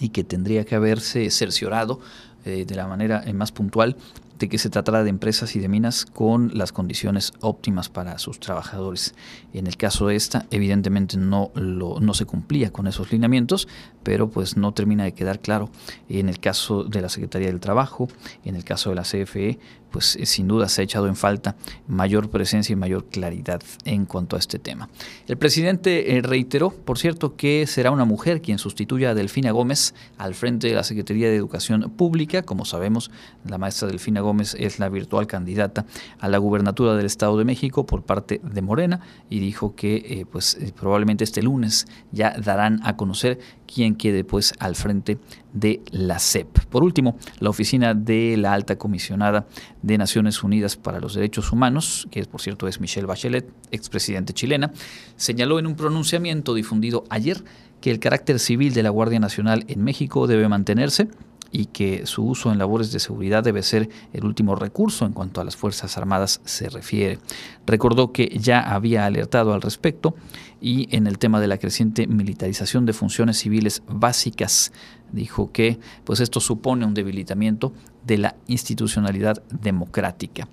y 0.00 0.10
que 0.10 0.24
tendría 0.24 0.64
que 0.64 0.74
haberse 0.74 1.30
cerciorado 1.30 2.00
eh, 2.44 2.64
de 2.66 2.74
la 2.74 2.86
manera 2.86 3.22
eh, 3.26 3.32
más 3.32 3.52
puntual 3.52 3.96
de 4.38 4.48
que 4.48 4.58
se 4.58 4.70
tratara 4.70 5.02
de 5.02 5.10
empresas 5.10 5.56
y 5.56 5.60
de 5.60 5.68
minas 5.68 6.04
con 6.04 6.50
las 6.54 6.72
condiciones 6.72 7.32
óptimas 7.40 7.88
para 7.88 8.18
sus 8.18 8.38
trabajadores. 8.38 9.14
En 9.52 9.66
el 9.66 9.76
caso 9.76 10.08
de 10.08 10.16
esta, 10.16 10.46
evidentemente 10.50 11.16
no, 11.16 11.50
no 11.54 12.14
se 12.14 12.26
cumplía 12.26 12.70
con 12.70 12.86
esos 12.86 13.12
lineamientos, 13.12 13.66
pero 14.02 14.28
pues 14.28 14.56
no 14.56 14.72
termina 14.72 15.04
de 15.04 15.12
quedar 15.12 15.40
claro. 15.40 15.70
En 16.08 16.28
el 16.28 16.38
caso 16.38 16.84
de 16.84 17.00
la 17.00 17.08
Secretaría 17.08 17.48
del 17.48 17.60
Trabajo, 17.60 18.08
en 18.44 18.56
el 18.56 18.64
caso 18.64 18.90
de 18.90 18.96
la 18.96 19.02
CFE, 19.02 19.58
pues 19.96 20.14
eh, 20.16 20.26
sin 20.26 20.46
duda 20.46 20.68
se 20.68 20.82
ha 20.82 20.84
echado 20.84 21.06
en 21.06 21.16
falta 21.16 21.56
mayor 21.88 22.28
presencia 22.28 22.74
y 22.74 22.76
mayor 22.76 23.06
claridad 23.06 23.62
en 23.86 24.04
cuanto 24.04 24.36
a 24.36 24.38
este 24.38 24.58
tema. 24.58 24.90
El 25.26 25.38
presidente 25.38 26.18
eh, 26.18 26.20
reiteró, 26.20 26.68
por 26.68 26.98
cierto, 26.98 27.34
que 27.34 27.66
será 27.66 27.90
una 27.90 28.04
mujer 28.04 28.42
quien 28.42 28.58
sustituya 28.58 29.08
a 29.08 29.14
Delfina 29.14 29.52
Gómez 29.52 29.94
al 30.18 30.34
frente 30.34 30.68
de 30.68 30.74
la 30.74 30.84
Secretaría 30.84 31.30
de 31.30 31.36
Educación 31.36 31.90
Pública. 31.96 32.42
Como 32.42 32.66
sabemos, 32.66 33.10
la 33.46 33.56
maestra 33.56 33.88
Delfina 33.88 34.20
Gómez 34.20 34.54
es 34.58 34.78
la 34.78 34.90
virtual 34.90 35.26
candidata 35.26 35.86
a 36.20 36.28
la 36.28 36.36
gubernatura 36.36 36.94
del 36.94 37.06
Estado 37.06 37.38
de 37.38 37.46
México 37.46 37.86
por 37.86 38.02
parte 38.02 38.42
de 38.44 38.60
Morena 38.60 39.00
y 39.30 39.40
dijo 39.40 39.74
que 39.76 39.96
eh, 39.96 40.26
pues 40.30 40.58
probablemente 40.78 41.24
este 41.24 41.42
lunes 41.42 41.86
ya 42.12 42.36
darán 42.38 42.80
a 42.84 42.98
conocer 42.98 43.38
quién 43.66 43.94
quede 43.94 44.24
pues 44.24 44.54
al 44.58 44.76
frente 44.76 45.18
de 45.52 45.82
la 45.90 46.18
CEP. 46.18 46.64
Por 46.66 46.84
último, 46.84 47.16
la 47.40 47.50
oficina 47.50 47.94
de 47.94 48.36
la 48.36 48.52
alta 48.52 48.76
comisionada 48.76 49.46
de 49.82 49.98
Naciones 49.98 50.42
Unidas 50.42 50.76
para 50.76 51.00
los 51.00 51.14
Derechos 51.14 51.52
Humanos, 51.52 52.08
que 52.10 52.24
por 52.24 52.40
cierto 52.40 52.68
es 52.68 52.80
Michelle 52.80 53.06
Bachelet, 53.06 53.48
expresidente 53.70 54.32
chilena, 54.32 54.72
señaló 55.16 55.58
en 55.58 55.66
un 55.66 55.76
pronunciamiento 55.76 56.54
difundido 56.54 57.04
ayer 57.10 57.42
que 57.80 57.90
el 57.90 57.98
carácter 57.98 58.38
civil 58.38 58.74
de 58.74 58.82
la 58.82 58.90
Guardia 58.90 59.20
Nacional 59.20 59.64
en 59.68 59.84
México 59.84 60.26
debe 60.26 60.48
mantenerse 60.48 61.08
y 61.50 61.66
que 61.66 62.06
su 62.06 62.24
uso 62.24 62.52
en 62.52 62.58
labores 62.58 62.92
de 62.92 63.00
seguridad 63.00 63.44
debe 63.44 63.62
ser 63.62 63.88
el 64.12 64.24
último 64.24 64.54
recurso 64.54 65.06
en 65.06 65.12
cuanto 65.12 65.40
a 65.40 65.44
las 65.44 65.56
Fuerzas 65.56 65.96
Armadas 65.96 66.40
se 66.44 66.68
refiere. 66.68 67.18
Recordó 67.66 68.12
que 68.12 68.36
ya 68.38 68.60
había 68.60 69.06
alertado 69.06 69.54
al 69.54 69.62
respecto 69.62 70.14
y 70.60 70.94
en 70.94 71.06
el 71.06 71.18
tema 71.18 71.40
de 71.40 71.48
la 71.48 71.58
creciente 71.58 72.06
militarización 72.06 72.86
de 72.86 72.92
funciones 72.92 73.38
civiles 73.38 73.82
básicas 73.88 74.72
dijo 75.12 75.52
que 75.52 75.78
pues 76.04 76.20
esto 76.20 76.40
supone 76.40 76.84
un 76.84 76.94
debilitamiento 76.94 77.72
de 78.04 78.18
la 78.18 78.36
institucionalidad 78.46 79.42
democrática 79.50 80.48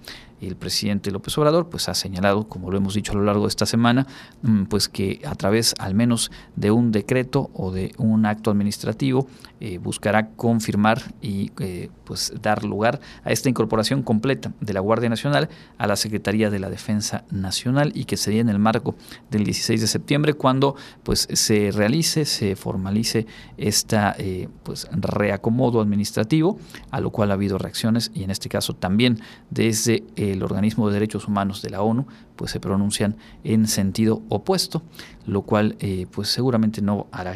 el 0.47 0.55
presidente 0.55 1.11
López 1.11 1.37
Obrador 1.37 1.69
pues 1.69 1.89
ha 1.89 1.93
señalado, 1.93 2.47
como 2.47 2.71
lo 2.71 2.77
hemos 2.77 2.93
dicho 2.93 3.11
a 3.13 3.15
lo 3.15 3.23
largo 3.23 3.43
de 3.43 3.49
esta 3.49 3.65
semana, 3.65 4.07
mm, 4.41 4.63
pues 4.63 4.89
que 4.89 5.21
a 5.25 5.35
través 5.35 5.75
al 5.79 5.95
menos 5.95 6.31
de 6.55 6.71
un 6.71 6.91
decreto 6.91 7.49
o 7.53 7.71
de 7.71 7.93
un 7.97 8.25
acto 8.25 8.51
administrativo 8.51 9.27
eh, 9.59 9.77
buscará 9.77 10.27
confirmar 10.29 11.01
y 11.21 11.51
eh, 11.59 11.89
pues 12.03 12.33
dar 12.41 12.65
lugar 12.65 12.99
a 13.23 13.31
esta 13.31 13.47
incorporación 13.47 14.03
completa 14.03 14.51
de 14.59 14.73
la 14.73 14.81
Guardia 14.81 15.09
Nacional 15.09 15.47
a 15.77 15.87
la 15.87 15.95
Secretaría 15.95 16.49
de 16.49 16.59
la 16.59 16.69
Defensa 16.69 17.23
Nacional 17.31 17.93
y 17.95 18.05
que 18.05 18.17
sería 18.17 18.41
en 18.41 18.49
el 18.49 18.59
marco 18.59 18.95
del 19.31 19.45
16 19.45 19.79
de 19.79 19.87
septiembre 19.87 20.33
cuando 20.33 20.75
pues 21.03 21.27
se 21.31 21.71
realice, 21.71 22.25
se 22.25 22.55
formalice 22.55 23.25
esta 23.57 24.15
eh, 24.17 24.49
pues 24.63 24.87
reacomodo 24.91 25.79
administrativo, 25.79 26.57
a 26.91 26.99
lo 26.99 27.11
cual 27.11 27.31
ha 27.31 27.35
habido 27.35 27.57
reacciones 27.57 28.11
y 28.13 28.23
en 28.23 28.31
este 28.31 28.49
caso 28.49 28.73
también 28.73 29.21
desde 29.49 30.03
el 30.15 30.32
organismo 30.41 30.87
de 30.87 30.93
derechos 30.93 31.27
humanos 31.27 31.61
de 31.61 31.69
la 31.69 31.81
ONU 31.81 32.07
pues 32.35 32.51
se 32.51 32.59
pronuncian 32.59 33.15
en 33.43 33.67
sentido 33.67 34.21
opuesto, 34.29 34.81
lo 35.25 35.43
cual 35.43 35.75
eh, 35.79 36.07
pues 36.11 36.29
seguramente 36.29 36.81
no 36.81 37.07
hará 37.11 37.35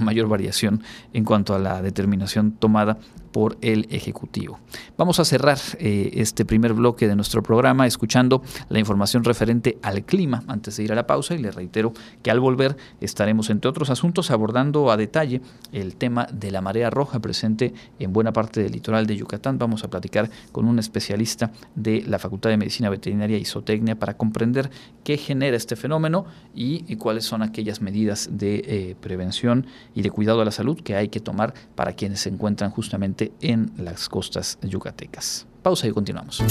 mayor 0.00 0.28
variación 0.28 0.82
en 1.12 1.24
cuanto 1.24 1.54
a 1.54 1.58
la 1.58 1.82
determinación 1.82 2.52
tomada 2.52 2.98
por 3.32 3.56
el 3.62 3.86
Ejecutivo. 3.90 4.60
Vamos 4.96 5.18
a 5.18 5.24
cerrar 5.24 5.58
eh, 5.78 6.10
este 6.14 6.44
primer 6.44 6.74
bloque 6.74 7.08
de 7.08 7.16
nuestro 7.16 7.42
programa 7.42 7.86
escuchando 7.86 8.42
la 8.68 8.78
información 8.78 9.24
referente 9.24 9.78
al 9.82 10.04
clima 10.04 10.44
antes 10.46 10.76
de 10.76 10.84
ir 10.84 10.92
a 10.92 10.94
la 10.94 11.06
pausa 11.06 11.34
y 11.34 11.38
le 11.38 11.50
reitero 11.50 11.92
que 12.22 12.30
al 12.30 12.40
volver 12.40 12.76
estaremos 13.00 13.48
entre 13.50 13.70
otros 13.70 13.90
asuntos 13.90 14.30
abordando 14.30 14.90
a 14.90 14.96
detalle 14.96 15.40
el 15.72 15.96
tema 15.96 16.26
de 16.30 16.50
la 16.50 16.60
marea 16.60 16.90
roja 16.90 17.20
presente 17.20 17.72
en 17.98 18.12
buena 18.12 18.32
parte 18.32 18.62
del 18.62 18.72
litoral 18.72 19.06
de 19.06 19.16
Yucatán. 19.16 19.58
Vamos 19.58 19.82
a 19.82 19.88
platicar 19.88 20.30
con 20.52 20.66
un 20.66 20.78
especialista 20.78 21.52
de 21.74 22.02
la 22.06 22.18
Facultad 22.18 22.50
de 22.50 22.58
Medicina 22.58 22.90
Veterinaria 22.90 23.38
y 23.38 23.46
Zootecnia 23.46 23.98
para 23.98 24.16
comprender 24.32 24.70
qué 25.04 25.18
genera 25.18 25.58
este 25.58 25.76
fenómeno 25.76 26.24
y, 26.54 26.96
cuáles 26.96 27.24
son 27.24 27.42
aquellas 27.42 27.82
medidas 27.82 28.30
de 28.32 28.62
eh, 28.66 28.96
prevención 28.98 29.66
y 29.94 30.00
de 30.00 30.10
cuidado 30.10 30.40
a 30.40 30.44
la 30.46 30.52
salud 30.52 30.80
que 30.80 30.96
hay 30.96 31.08
que 31.08 31.20
tomar 31.20 31.52
para 31.74 31.92
quienes 31.92 32.20
se 32.20 32.30
encuentran 32.30 32.70
justamente 32.70 33.32
en 33.42 33.72
las 33.76 34.08
costas 34.08 34.58
yucatecas. 34.62 35.46
Pausa 35.62 35.86
y 35.86 35.90
continuamos. 35.90 36.42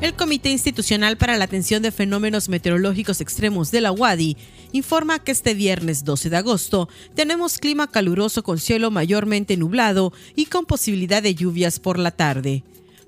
El 0.00 0.14
Comité 0.14 0.50
Institucional 0.50 1.16
para 1.16 1.36
la 1.36 1.44
Atención 1.44 1.82
de 1.82 1.90
Fenómenos 1.90 2.48
Meteorológicos 2.48 3.20
Extremos 3.20 3.70
de 3.70 3.80
la 3.80 3.92
UADI 3.92 4.36
informa 4.72 5.18
que 5.18 5.32
este 5.32 5.54
viernes 5.54 6.04
12 6.04 6.30
de 6.30 6.36
agosto 6.36 6.88
tenemos 7.14 7.58
clima 7.58 7.86
caluroso 7.86 8.42
con 8.42 8.58
cielo 8.58 8.90
mayormente 8.90 9.56
nublado 9.56 10.12
y 10.34 10.46
con 10.46 10.66
posibilidad 10.66 11.22
de 11.22 11.34
lluvias 11.34 11.80
por 11.80 11.98
la 11.98 12.10
tarde. 12.10 12.64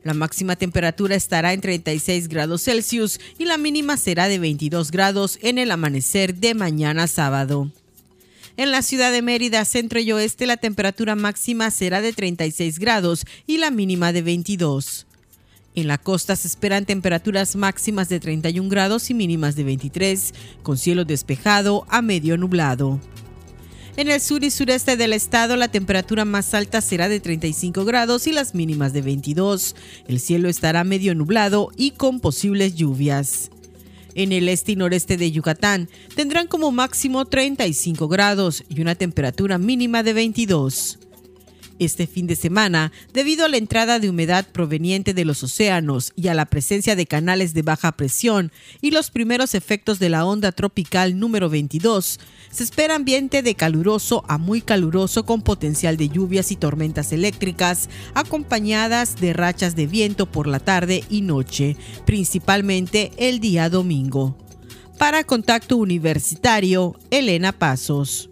La 0.07 0.15
máxima 0.15 0.55
temperatura 0.55 1.17
estará 1.17 1.53
en 1.53 1.61
36 1.61 2.29
grados 2.29 2.63
Celsius 2.63 3.19
y 3.39 3.45
la 3.45 3.59
mínima 3.59 3.97
será 3.97 4.29
de 4.29 4.39
22 4.39 4.93
grados 4.93 5.37
en 5.43 5.59
el 5.59 5.73
amanecer 5.73 6.37
de 6.37 6.55
mañana 6.55 7.09
sábado. 7.09 7.73
En 8.57 8.71
la 8.71 8.83
ciudad 8.83 9.11
de 9.11 9.21
Mérida, 9.21 9.65
centro 9.65 9.99
y 9.99 10.13
oeste, 10.13 10.47
la 10.47 10.59
temperatura 10.59 11.17
máxima 11.17 11.73
será 11.73 12.01
de 12.03 12.13
36 12.13 12.79
grados 12.79 13.25
y 13.49 13.59
la 13.59 13.73
mínima 13.73 14.13
de 14.13 14.23
22. 14.23 15.09
En 15.75 15.89
la 15.89 15.99
costa 15.99 16.37
se 16.37 16.47
esperan 16.47 16.87
temperaturas 16.87 17.57
máximas 17.57 18.09
de 18.09 18.21
31 18.21 18.69
grados 18.69 19.11
y 19.11 19.15
mínimas 19.15 19.57
de 19.57 19.65
23, 19.65 20.35
con 20.63 20.79
cielo 20.79 21.05
despejado 21.05 21.85
a 21.89 22.01
medio 22.01 22.37
nublado. 22.39 23.01
En 23.97 24.09
el 24.09 24.21
sur 24.21 24.45
y 24.45 24.51
sureste 24.51 24.99
del 24.99 25.15
estado 25.15 25.57
la 25.57 25.69
temperatura 25.69 26.27
más 26.27 26.53
alta 26.53 26.83
será 26.83 27.09
de 27.09 27.19
35 27.19 27.87
grados 27.87 28.27
y 28.27 28.33
las 28.33 28.55
mínimas 28.55 28.93
de 28.93 29.01
22. 29.01 29.75
El 30.07 30.21
cielo 30.21 30.51
estará 30.51 30.85
medio 30.85 31.15
nublado 31.15 31.71
y 31.79 31.93
con 31.93 32.21
posibles 32.21 32.75
lluvias 32.75 33.51
en 34.15 34.33
el 34.33 34.49
este 34.49 34.73
y 34.73 34.77
noreste 34.77 35.17
de 35.17 35.31
Yucatán 35.31 35.89
tendrán 36.15 36.47
como 36.47 36.73
máximo 36.73 37.27
35 37.27 38.09
grados 38.09 38.65
y 38.69 38.81
una 38.81 38.95
temperatura 38.95 39.59
mínima 39.59 40.03
de 40.03 40.15
22 40.15 40.99
este 41.79 42.07
fin 42.07 42.27
de 42.27 42.37
semana 42.37 42.93
debido 43.13 43.45
a 43.45 43.49
la 43.49 43.59
entrada 43.59 43.99
de 43.99 44.09
humedad 44.09 44.47
proveniente 44.51 45.15
de 45.15 45.25
los 45.25 45.43
océanos 45.43 46.13
y 46.17 46.29
a 46.29 46.35
la 46.35 46.47
presencia 46.47 46.97
de 46.97 47.07
canales 47.07 47.55
de 47.55 47.63
baja 47.63 47.93
presión 47.93 48.53
y 48.81 48.91
los 48.91 49.11
primeros 49.11 49.55
efectos 49.55 49.99
de 49.99 50.09
la 50.09 50.25
onda 50.25 50.53
tropical 50.53 51.19
número 51.19 51.49
22. 51.51 52.19
Se 52.57 52.65
espera 52.65 52.95
ambiente 52.95 53.43
de 53.43 53.55
caluroso 53.55 54.25
a 54.29 54.39
muy 54.39 54.63
caluroso 54.63 55.27
con 55.27 55.43
potencial 55.43 55.99
de 55.99 56.09
lluvias 56.09 56.51
y 56.51 56.57
tormentas 56.57 57.13
eléctricas 57.13 57.91
acompañadas 58.15 59.17
de 59.17 59.35
rachas 59.35 59.77
de 59.77 59.87
viento 59.87 60.25
por 60.25 60.47
la 60.47 60.59
tarde 60.59 61.05
y 61.11 61.21
noche, 61.21 61.77
principalmente 62.07 63.13
el 63.19 63.41
día 63.41 63.69
domingo. 63.69 64.39
Para 64.97 65.23
Contacto 65.25 65.77
Universitario, 65.77 66.99
Elena 67.11 67.53
Pasos. 67.53 68.31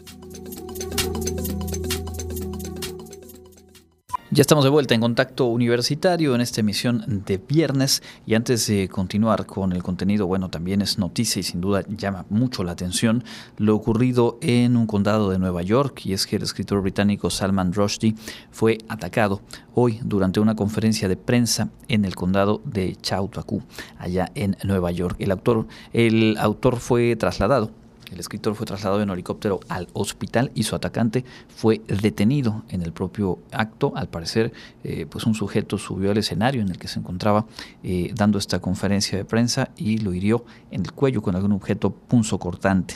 Ya 4.35 4.41
estamos 4.41 4.65
de 4.65 4.71
vuelta 4.71 4.97
en 4.97 5.01
contacto 5.01 5.45
universitario 5.45 6.35
en 6.35 6.41
esta 6.41 6.61
emisión 6.61 7.23
de 7.25 7.39
viernes 7.39 8.03
y 8.27 8.35
antes 8.35 8.67
de 8.67 8.89
continuar 8.89 9.47
con 9.47 9.73
el 9.73 9.85
contenido, 9.85 10.27
bueno, 10.27 10.51
también 10.51 10.83
es 10.83 10.99
noticia 10.99 11.39
y 11.39 11.45
sin 11.45 11.61
duda 11.61 11.85
llama 11.87 12.27
mucho 12.31 12.65
la 12.65 12.73
atención 12.73 13.23
lo 13.59 13.77
ocurrido 13.77 14.39
en 14.41 14.77
un 14.77 14.89
condado 14.89 15.31
de 15.31 15.39
Nueva 15.39 15.63
York 15.63 16.05
y 16.05 16.15
es 16.15 16.27
que 16.27 16.35
el 16.35 16.43
escritor 16.43 16.83
británico 16.83 17.31
Salman 17.31 17.73
Rushdie 17.73 18.17
fue 18.51 18.79
atacado 18.89 19.41
hoy 19.73 20.01
durante 20.03 20.41
una 20.41 20.57
conferencia 20.57 21.07
de 21.09 21.17
prensa 21.17 21.69
en 21.87 22.05
el 22.05 22.17
condado 22.17 22.61
de 22.65 22.97
Chautauqua, 22.97 23.63
allá 23.99 24.33
en 24.35 24.57
Nueva 24.65 24.91
York. 24.91 25.15
El 25.21 25.31
autor, 25.31 25.69
el 25.93 26.37
autor 26.41 26.81
fue 26.81 27.15
trasladado 27.15 27.71
el 28.15 28.21
escritor 28.21 28.55
fue 28.55 28.65
trasladado 28.65 29.03
en 29.03 29.11
helicóptero 29.11 29.61
al 29.69 29.89
hospital 29.93 30.51
y 30.55 30.63
su 30.63 30.77
atacante 30.77 31.25
fue 31.49 31.83
detenido 31.87 32.63
en 32.69 32.83
el 32.83 32.93
propio 32.93 33.41
acto. 33.51 33.93
Al 33.97 34.09
parecer, 34.09 34.53
eh, 34.85 35.07
pues 35.09 35.27
un 35.27 35.35
sujeto 35.35 35.79
subió 35.79 36.13
al 36.13 36.19
escenario 36.19 36.63
en 36.63 36.69
el 36.69 36.79
que 36.79 36.89
se 36.89 37.01
encontraba 37.01 37.47
eh, 37.83 38.13
dando 38.15 38.39
esta 38.39 38.61
conferencia 38.61 39.19
de 39.19 39.25
prensa 39.25 39.71
y 39.77 39.99
lo 39.99 40.15
hirió 40.15 40.45
en 40.71 40.83
el 40.83 40.93
cuello 40.93 41.23
con 41.23 41.35
algún 41.35 41.53
objeto 41.53 41.91
punzocortante. 41.91 42.95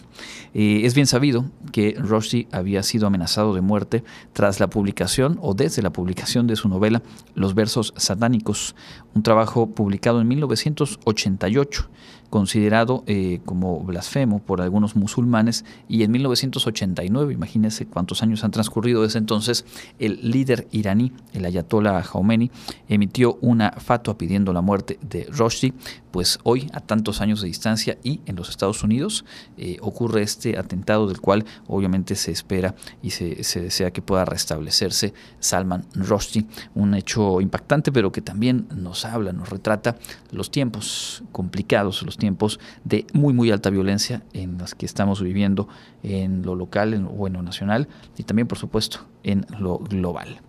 Eh, 0.54 0.82
es 0.84 0.94
bien 0.94 1.06
sabido 1.06 1.44
que 1.72 1.96
Rushdie 1.98 2.48
había 2.52 2.82
sido 2.82 3.06
amenazado 3.06 3.54
de 3.54 3.60
muerte 3.60 4.04
tras 4.32 4.60
la 4.60 4.70
publicación 4.70 5.38
o 5.42 5.54
desde 5.54 5.82
la 5.82 5.90
publicación 5.90 6.46
de 6.46 6.56
su 6.56 6.68
novela 6.68 7.02
Los 7.34 7.54
versos 7.54 7.92
satánicos, 7.96 8.76
un 9.14 9.22
trabajo 9.22 9.66
publicado 9.66 10.20
en 10.20 10.28
1988 10.28 11.88
considerado 12.30 13.04
eh, 13.06 13.40
como 13.44 13.80
blasfemo 13.80 14.40
por 14.40 14.60
algunos 14.60 14.96
musulmanes 14.96 15.64
y 15.88 16.02
en 16.02 16.10
1989, 16.10 17.32
imagínense 17.32 17.86
cuántos 17.86 18.22
años 18.22 18.44
han 18.44 18.50
transcurrido 18.50 19.02
desde 19.02 19.18
entonces, 19.18 19.64
el 19.98 20.30
líder 20.30 20.68
iraní, 20.70 21.12
el 21.32 21.44
ayatollah 21.44 22.02
Khomeini, 22.02 22.50
emitió 22.88 23.38
una 23.40 23.72
fatua 23.72 24.18
pidiendo 24.18 24.52
la 24.52 24.60
muerte 24.60 24.98
de 25.00 25.26
Rushdie, 25.30 25.72
pues 26.10 26.38
hoy 26.42 26.68
a 26.72 26.80
tantos 26.80 27.20
años 27.20 27.40
de 27.40 27.48
distancia 27.48 27.98
y 28.02 28.20
en 28.26 28.36
los 28.36 28.50
Estados 28.50 28.82
Unidos 28.82 29.24
eh, 29.56 29.78
ocurre 29.80 30.22
este 30.22 30.58
atentado 30.58 31.06
del 31.06 31.20
cual 31.20 31.44
obviamente 31.66 32.14
se 32.14 32.30
espera 32.30 32.74
y 33.02 33.10
se, 33.10 33.42
se 33.44 33.60
desea 33.60 33.90
que 33.90 34.02
pueda 34.02 34.24
restablecerse 34.24 35.14
Salman 35.40 35.86
Rushdie, 35.94 36.46
un 36.74 36.94
hecho 36.94 37.40
impactante 37.40 37.92
pero 37.92 38.12
que 38.12 38.20
también 38.20 38.66
nos 38.74 39.04
habla, 39.04 39.32
nos 39.32 39.48
retrata 39.48 39.96
los 40.30 40.50
tiempos 40.50 41.22
complicados, 41.32 42.02
los 42.02 42.17
tiempos 42.18 42.60
de 42.84 43.06
muy, 43.14 43.32
muy 43.32 43.50
alta 43.50 43.70
violencia 43.70 44.22
en 44.32 44.58
las 44.58 44.74
que 44.74 44.84
estamos 44.84 45.22
viviendo 45.22 45.68
en 46.02 46.42
lo 46.42 46.54
local 46.54 46.92
en, 46.92 47.08
o 47.10 47.26
en 47.26 47.32
lo 47.32 47.42
nacional 47.42 47.88
y 48.16 48.24
también, 48.24 48.46
por 48.46 48.58
supuesto, 48.58 49.06
en 49.22 49.46
lo 49.58 49.78
global. 49.78 50.40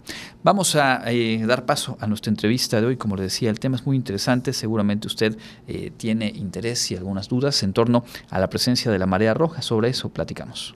Vamos 0.44 0.76
a 0.76 1.10
eh, 1.12 1.44
dar 1.46 1.66
paso 1.66 1.98
a 2.00 2.08
nuestra 2.08 2.30
entrevista 2.30 2.82
de 2.82 2.88
hoy. 2.88 2.98
Como 2.98 3.16
le 3.16 3.24
decía, 3.24 3.50
el 3.50 3.60
tema 3.60 3.76
es 3.76 3.86
muy 3.86 3.96
interesante. 3.96 4.54
Seguramente 4.54 5.08
usted 5.08 5.38
eh, 5.68 5.92
tiene 5.96 6.28
interés 6.28 6.92
y 6.92 6.96
algunas 6.96 7.30
dudas 7.30 7.64
en 7.64 7.74
torno 7.74 8.04
a 8.30 8.40
la 8.40 8.50
presencia 8.50 8.92
de 8.92 9.00
la 9.00 9.06
marea 9.06 9.34
roja. 9.34 9.62
Sobre 9.62 9.90
eso 9.90 10.10
platicamos. 10.10 10.76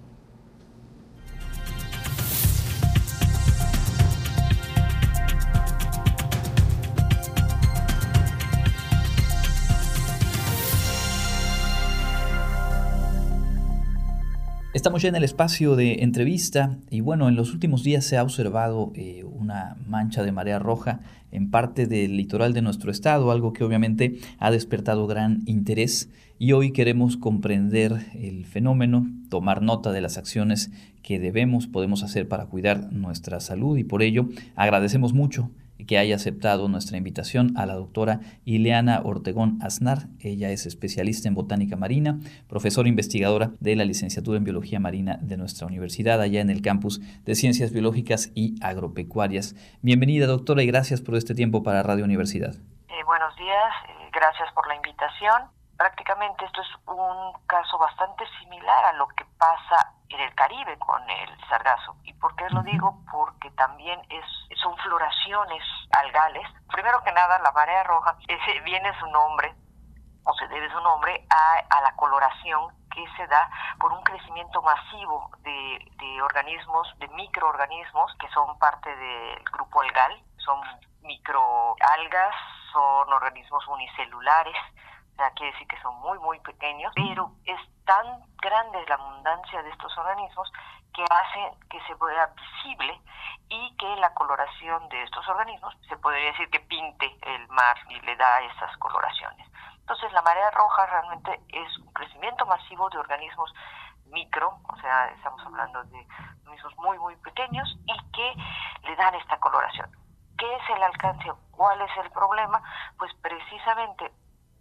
Estamos 14.73 15.03
ya 15.03 15.09
en 15.09 15.15
el 15.15 15.23
espacio 15.23 15.75
de 15.75 16.01
entrevista 16.01 16.79
y 16.89 17.01
bueno, 17.01 17.29
en 17.29 17.35
los 17.35 17.53
últimos 17.53 17.83
días 17.83 18.05
se 18.05 18.17
ha 18.17 18.23
observado 18.23 18.91
eh, 18.95 19.23
una 19.23 19.77
mancha 19.85 20.23
de 20.23 20.31
marea 20.31 20.57
roja 20.57 21.01
en 21.31 21.51
parte 21.51 21.85
del 21.85 22.17
litoral 22.17 22.53
de 22.53 22.63
nuestro 22.63 22.89
estado, 22.89 23.29
algo 23.29 23.53
que 23.53 23.63
obviamente 23.63 24.17
ha 24.39 24.49
despertado 24.49 25.05
gran 25.05 25.43
interés. 25.45 26.09
Y 26.39 26.53
hoy 26.53 26.71
queremos 26.71 27.17
comprender 27.17 28.07
el 28.15 28.47
fenómeno, 28.47 29.07
tomar 29.29 29.61
nota 29.61 29.91
de 29.91 30.01
las 30.01 30.17
acciones 30.17 30.71
que 31.03 31.19
debemos, 31.19 31.67
podemos 31.67 32.01
hacer 32.01 32.27
para 32.27 32.47
cuidar 32.47 32.91
nuestra 32.91 33.41
salud 33.41 33.77
y 33.77 33.83
por 33.83 34.01
ello 34.01 34.29
agradecemos 34.55 35.13
mucho 35.13 35.51
que 35.85 35.97
haya 35.97 36.15
aceptado 36.15 36.67
nuestra 36.67 36.97
invitación 36.97 37.57
a 37.57 37.65
la 37.65 37.75
doctora 37.75 38.19
Ileana 38.45 39.01
Ortegón 39.03 39.59
Aznar. 39.61 40.07
Ella 40.19 40.49
es 40.49 40.65
especialista 40.65 41.27
en 41.27 41.35
botánica 41.35 41.75
marina, 41.75 42.19
profesora 42.47 42.89
investigadora 42.89 43.51
de 43.59 43.75
la 43.75 43.85
licenciatura 43.85 44.37
en 44.37 44.43
biología 44.43 44.79
marina 44.79 45.17
de 45.21 45.37
nuestra 45.37 45.67
universidad 45.67 46.21
allá 46.21 46.41
en 46.41 46.49
el 46.49 46.61
campus 46.61 46.99
de 47.23 47.35
Ciencias 47.35 47.71
Biológicas 47.71 48.31
y 48.35 48.55
Agropecuarias. 48.61 49.55
Bienvenida 49.81 50.27
doctora 50.27 50.63
y 50.63 50.67
gracias 50.67 51.01
por 51.01 51.15
este 51.15 51.35
tiempo 51.35 51.63
para 51.63 51.83
Radio 51.83 52.05
Universidad. 52.05 52.55
Eh, 52.87 53.03
buenos 53.05 53.35
días, 53.35 53.73
eh, 53.89 54.09
gracias 54.13 54.51
por 54.53 54.67
la 54.67 54.75
invitación. 54.75 55.49
Prácticamente 55.77 56.45
esto 56.45 56.61
es 56.61 56.67
un 56.87 57.41
caso 57.47 57.77
bastante 57.77 58.23
similar 58.41 58.85
a 58.85 58.93
lo 58.93 59.07
que 59.09 59.25
pasa 59.37 59.93
en 60.13 60.21
el 60.21 60.35
Caribe 60.35 60.77
con 60.77 61.01
el 61.09 61.47
sargazo. 61.49 61.95
¿Y 62.03 62.13
por 62.13 62.35
qué 62.35 62.49
lo 62.49 62.61
digo? 62.63 62.99
Porque 63.11 63.49
también 63.51 63.99
es, 64.09 64.25
son 64.61 64.77
floraciones 64.77 65.63
algales. 65.91 66.47
Primero 66.71 67.03
que 67.03 67.11
nada, 67.11 67.39
la 67.39 67.51
marea 67.51 67.83
roja 67.83 68.15
ese, 68.27 68.59
viene 68.61 68.97
su 68.99 69.07
nombre, 69.07 69.53
o 70.25 70.33
se 70.35 70.47
debe 70.47 70.71
su 70.71 70.79
nombre, 70.81 71.25
a, 71.29 71.77
a 71.77 71.81
la 71.81 71.95
coloración 71.95 72.73
que 72.91 73.05
se 73.17 73.27
da 73.27 73.49
por 73.79 73.91
un 73.91 74.03
crecimiento 74.03 74.61
masivo 74.61 75.31
de, 75.39 75.91
de 75.97 76.21
organismos, 76.21 76.87
de 76.99 77.07
microorganismos 77.09 78.13
que 78.19 78.29
son 78.29 78.57
parte 78.59 78.95
del 78.95 79.43
grupo 79.51 79.81
algal. 79.81 80.21
Son 80.37 80.59
microalgas, 81.01 82.35
son 82.71 83.11
organismos 83.11 83.65
unicelulares 83.67 84.55
o 85.17 85.33
quiere 85.35 85.51
decir 85.53 85.67
que 85.67 85.81
son 85.81 85.95
muy, 86.01 86.17
muy 86.19 86.39
pequeños, 86.39 86.91
pero 86.95 87.31
es 87.45 87.59
tan 87.85 88.05
grande 88.41 88.85
la 88.87 88.95
abundancia 88.95 89.61
de 89.61 89.69
estos 89.69 89.97
organismos 89.97 90.51
que 90.93 91.03
hace 91.03 91.57
que 91.69 91.79
se 91.81 91.93
vea 91.95 92.27
visible 92.35 93.01
y 93.49 93.75
que 93.77 93.95
la 93.97 94.13
coloración 94.13 94.87
de 94.89 95.03
estos 95.03 95.27
organismos 95.27 95.75
se 95.87 95.97
podría 95.97 96.31
decir 96.31 96.49
que 96.49 96.59
pinte 96.61 97.17
el 97.21 97.47
mar 97.49 97.77
y 97.89 97.99
le 98.01 98.15
da 98.15 98.41
esas 98.41 98.75
coloraciones. 98.77 99.47
Entonces 99.79 100.11
la 100.13 100.21
marea 100.21 100.49
roja 100.51 100.85
realmente 100.85 101.41
es 101.49 101.77
un 101.79 101.91
crecimiento 101.93 102.45
masivo 102.45 102.89
de 102.89 102.99
organismos 102.99 103.53
micro, 104.05 104.59
o 104.69 104.77
sea, 104.77 105.07
estamos 105.09 105.41
hablando 105.45 105.83
de 105.85 106.07
organismos 106.43 106.77
muy, 106.77 106.99
muy 106.99 107.15
pequeños 107.17 107.67
y 107.85 108.11
que 108.11 108.33
le 108.87 108.95
dan 108.95 109.15
esta 109.15 109.39
coloración. 109.39 109.89
¿Qué 110.37 110.55
es 110.55 110.69
el 110.75 110.83
alcance? 110.83 111.31
¿Cuál 111.51 111.81
es 111.81 111.97
el 111.97 112.11
problema? 112.11 112.61
Pues 112.97 113.11
precisamente 113.21 114.11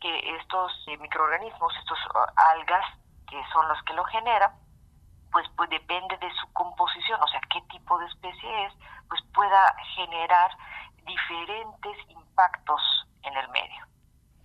que 0.02 0.36
estos 0.36 0.72
eh, 0.88 0.98
microorganismos, 0.98 1.72
estos 1.78 1.98
uh, 2.06 2.26
algas, 2.50 2.84
que 3.28 3.40
son 3.52 3.68
los 3.68 3.80
que 3.84 3.94
lo 3.94 4.02
generan, 4.04 4.52
pues, 5.30 5.48
pues 5.56 5.70
depende 5.70 6.16
de 6.18 6.30
su 6.34 6.52
composición, 6.52 7.22
o 7.22 7.28
sea, 7.28 7.40
qué 7.48 7.60
tipo 7.70 7.98
de 8.00 8.06
especie 8.06 8.66
es, 8.66 8.74
pues 9.08 9.22
pueda 9.32 9.74
generar 9.94 10.50
diferentes 11.04 11.96
impactos 12.10 12.82
en 13.22 13.36
el 13.36 13.48
medio. 13.50 13.86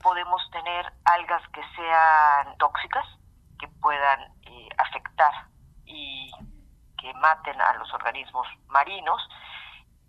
Podemos 0.02 0.48
tener 0.52 0.94
algas 1.06 1.42
que 1.50 1.62
sean 1.76 2.56
tóxicas, 2.60 3.06
que 3.60 3.68
puedan 3.82 4.22
eh, 4.44 4.70
afectar 4.78 5.48
y 5.86 6.32
que 7.00 7.14
maten 7.16 7.60
a 7.60 7.74
los 7.74 7.92
organismos 7.94 8.48
marinos 8.68 9.28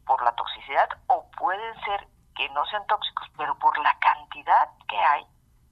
por 0.07 0.23
la 0.23 0.33
toxicidad, 0.37 0.89
o 1.07 1.31
pueden 1.31 1.75
ser 1.85 2.07
que 2.37 2.49
no 2.51 2.65
sean 2.67 2.87
tóxicos, 2.87 3.29
pero 3.37 3.59
por 3.59 3.77
la 3.79 3.99
cantidad 3.99 4.69
que 4.89 4.97
hay, 4.97 5.27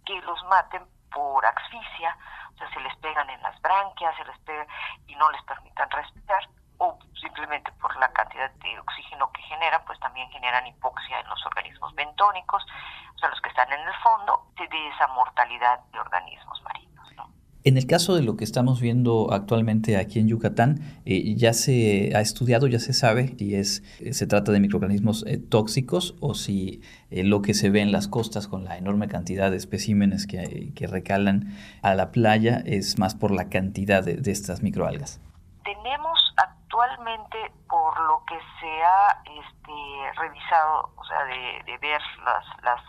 que 0.07 0.21
los 0.23 0.43
maten 0.45 0.87
por 1.13 1.45
asfixia, 1.45 2.17
o 2.55 2.59
sea, 2.59 2.71
se 2.71 2.81
les 2.81 2.97
pegan 2.97 3.29
en 3.29 3.43
las 3.43 3.61
branquias, 3.61 4.17
se 4.17 4.25
les 4.25 4.39
pegan 4.41 4.67
y 5.07 5.15
no 5.17 5.31
les 5.31 5.43
permitan 5.43 5.91
respirar, 5.91 6.49
o 6.79 6.99
simplemente 7.21 7.73
por 7.73 7.95
la 7.97 8.11
cantidad 8.13 8.51
de 8.51 8.79
oxígeno 8.81 9.31
que 9.33 9.43
generan, 9.43 9.83
pues 9.87 9.99
también 10.01 10.31
generan 10.31 10.67
hipoxia 10.67 11.21
en 11.21 11.29
los 11.29 11.45
organismos 11.47 11.95
bentónicos, 11.95 12.65
o 13.15 13.19
sea, 13.19 13.29
los 13.29 13.41
que 13.41 13.49
están 13.49 13.73
en 13.73 13.81
el 13.81 13.95
fondo 13.97 14.47
de 14.57 14.89
esa 14.89 15.07
mortalidad 15.09 15.81
de 15.93 16.01
organismos 16.01 16.63
marinos. 16.63 16.86
En 17.67 17.77
el 17.77 17.89
caso 17.89 18.15
de 18.15 18.23
lo 18.23 18.37
que 18.37 18.45
estamos 18.45 18.81
viendo 18.81 19.33
actualmente 19.33 19.97
aquí 19.97 20.21
en 20.21 20.29
Yucatán, 20.29 20.79
eh, 21.05 21.35
ya 21.35 21.53
se 21.53 22.13
ha 22.15 22.21
estudiado, 22.21 22.69
ya 22.69 22.79
se 22.79 22.93
sabe 22.93 23.35
si 23.37 23.57
es, 23.57 23.83
eh, 23.99 24.13
se 24.13 24.29
trata 24.29 24.53
de 24.53 24.61
microorganismos 24.61 25.25
eh, 25.27 25.39
tóxicos 25.39 26.15
o 26.21 26.35
si 26.35 26.81
lo 27.11 27.43
que 27.43 27.55
se 27.55 27.71
ve 27.71 27.81
en 27.81 27.91
las 27.91 28.07
costas 28.07 28.47
con 28.47 28.63
la 28.63 28.79
enorme 28.79 29.09
cantidad 29.09 29.51
de 29.51 29.57
especímenes 29.57 30.29
que, 30.29 30.87
recalan 30.87 31.57
a 31.83 31.97
la 31.97 32.13
playa 32.13 32.63
es 32.65 33.01
más 33.01 33.17
por 33.17 33.33
la 33.33 33.49
cantidad 33.49 34.05
de, 34.05 34.15
de 34.15 34.31
estas 34.31 34.63
microalgas. 34.63 35.21
Tenemos 35.65 36.35
actualmente, 36.37 37.37
por 37.69 37.99
lo 37.99 38.23
que 38.29 38.39
se 38.61 38.71
ha 38.85 39.23
este, 39.25 40.21
revisado, 40.21 40.93
o 40.95 41.05
sea, 41.05 41.25
de, 41.25 41.73
de 41.73 41.79
ver 41.79 42.01
las, 42.25 42.45
las 42.63 42.81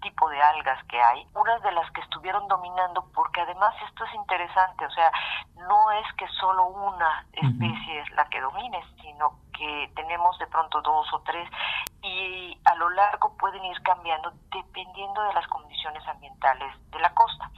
tipo 0.00 0.28
de 0.28 0.42
algas 0.42 0.82
que 0.84 1.00
hay, 1.00 1.26
unas 1.34 1.62
de 1.62 1.72
las 1.72 1.90
que 1.92 2.00
estuvieron 2.00 2.46
dominando, 2.48 3.04
porque 3.14 3.40
además 3.40 3.74
esto 3.88 4.04
es 4.04 4.14
interesante, 4.14 4.84
o 4.86 4.90
sea, 4.90 5.10
no 5.56 5.90
es 5.92 6.12
que 6.14 6.26
solo 6.40 6.66
una 6.66 7.26
especie 7.32 8.00
es 8.00 8.10
la 8.10 8.28
que 8.28 8.40
domine, 8.40 8.82
sino 9.00 9.38
que 9.52 9.92
tenemos 9.94 10.38
de 10.38 10.46
pronto 10.46 10.80
dos 10.80 11.12
o 11.12 11.20
tres 11.20 11.48
y 12.02 12.58
a 12.64 12.74
lo 12.76 12.88
largo 12.90 13.36
pueden 13.36 13.64
ir 13.64 13.80
cambiando 13.82 14.32
dependiendo 14.50 15.22
de 15.22 15.34
las 15.34 15.46
condiciones 15.48 16.06
ambientales 16.08 16.74
de 16.90 16.98
la 16.98 17.12
costa. 17.14 17.50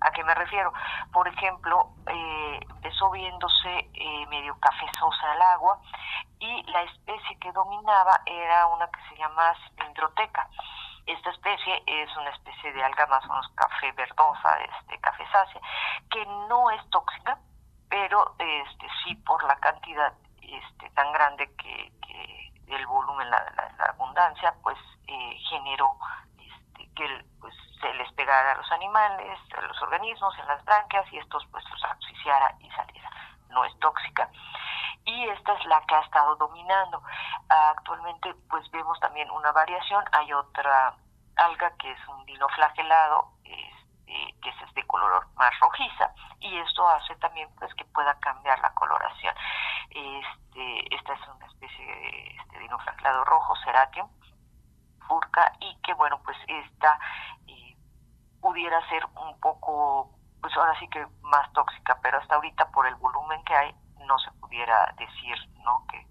¿A 0.00 0.12
qué 0.12 0.22
me 0.22 0.34
refiero? 0.34 0.72
Por 1.12 1.26
ejemplo, 1.26 1.90
eh, 2.06 2.60
empezó 2.70 3.10
viéndose 3.10 3.90
eh, 3.92 4.26
medio 4.28 4.56
cafezosa 4.60 5.34
el 5.34 5.42
agua 5.42 5.80
y 6.38 6.62
la 6.70 6.82
especie 6.82 7.36
que 7.40 7.50
dominaba 7.50 8.20
era 8.24 8.68
una 8.68 8.88
que 8.88 9.00
se 9.08 9.16
llama 9.16 9.54
Cilindroteca. 9.74 10.48
Esta 11.08 11.30
especie 11.30 11.82
es 11.86 12.16
una 12.18 12.28
especie 12.28 12.70
de 12.70 12.84
alga 12.84 13.06
más 13.06 13.24
o 13.24 13.28
menos 13.28 13.48
café 13.54 13.90
verdosa, 13.92 14.62
este, 14.62 15.00
cafezácea, 15.00 15.60
que 16.10 16.24
no 16.26 16.70
es 16.70 16.90
tóxica, 16.90 17.38
pero 17.88 18.34
este, 18.38 18.86
sí 19.02 19.14
por 19.14 19.42
la 19.44 19.56
cantidad 19.56 20.12
este, 20.42 20.90
tan 20.90 21.10
grande 21.12 21.50
que, 21.56 21.92
que 22.06 22.52
el 22.76 22.86
volumen, 22.86 23.30
la, 23.30 23.42
abundancia, 23.88 24.54
pues 24.62 24.76
eh, 25.06 25.38
generó 25.48 25.96
este, 26.38 26.92
que 26.94 27.24
pues, 27.40 27.54
se 27.80 27.92
les 27.94 28.12
pegara 28.12 28.52
a 28.52 28.56
los 28.56 28.70
animales, 28.72 29.38
a 29.56 29.62
los 29.62 29.80
organismos, 29.80 30.38
en 30.38 30.46
las 30.46 30.62
branquias, 30.66 31.10
y 31.10 31.16
estos 31.16 31.46
pues 31.50 31.64
los 31.70 31.84
asfixiara 31.84 32.54
y 32.60 32.70
saliera. 32.70 33.10
No 33.50 33.64
es 33.64 33.78
tóxica 33.78 34.30
y 35.08 35.28
esta 35.28 35.54
es 35.54 35.64
la 35.64 35.80
que 35.86 35.94
ha 35.94 36.00
estado 36.00 36.36
dominando. 36.36 37.02
Actualmente 37.48 38.34
pues 38.50 38.70
vemos 38.70 38.98
también 39.00 39.30
una 39.30 39.52
variación, 39.52 40.04
hay 40.12 40.32
otra 40.32 40.94
alga 41.36 41.72
que 41.78 41.90
es 41.90 42.08
un 42.08 42.24
dinoflagelado, 42.26 43.32
este, 43.44 44.34
que 44.42 44.50
es 44.50 44.74
de 44.74 44.86
color 44.86 45.26
más 45.36 45.58
rojiza 45.60 46.12
y 46.40 46.58
esto 46.58 46.86
hace 46.88 47.14
también 47.16 47.48
pues 47.58 47.72
que 47.74 47.84
pueda 47.86 48.18
cambiar 48.20 48.58
la 48.60 48.74
coloración. 48.74 49.34
Este, 49.90 50.94
esta 50.94 51.14
es 51.14 51.28
una 51.28 51.46
especie 51.46 51.86
de 51.86 52.36
este, 52.36 52.58
dinoflagelado 52.58 53.24
rojo, 53.24 53.56
Seratium 53.64 54.10
furca 55.06 55.52
y 55.60 55.74
que 55.80 55.94
bueno 55.94 56.20
pues 56.22 56.36
esta 56.46 56.98
eh, 57.46 57.76
pudiera 58.42 58.86
ser 58.90 59.06
un 59.16 59.40
poco 59.40 60.17
pues 60.40 60.56
ahora 60.56 60.78
sí 60.78 60.88
que 60.88 61.06
más 61.22 61.52
tóxica, 61.52 61.98
pero 62.02 62.18
hasta 62.18 62.36
ahorita 62.36 62.70
por 62.70 62.86
el 62.86 62.94
volumen 62.96 63.42
que 63.44 63.54
hay 63.54 63.74
no 64.06 64.18
se 64.18 64.30
pudiera 64.32 64.92
decir 64.98 65.36
no 65.64 65.84
que, 65.90 66.06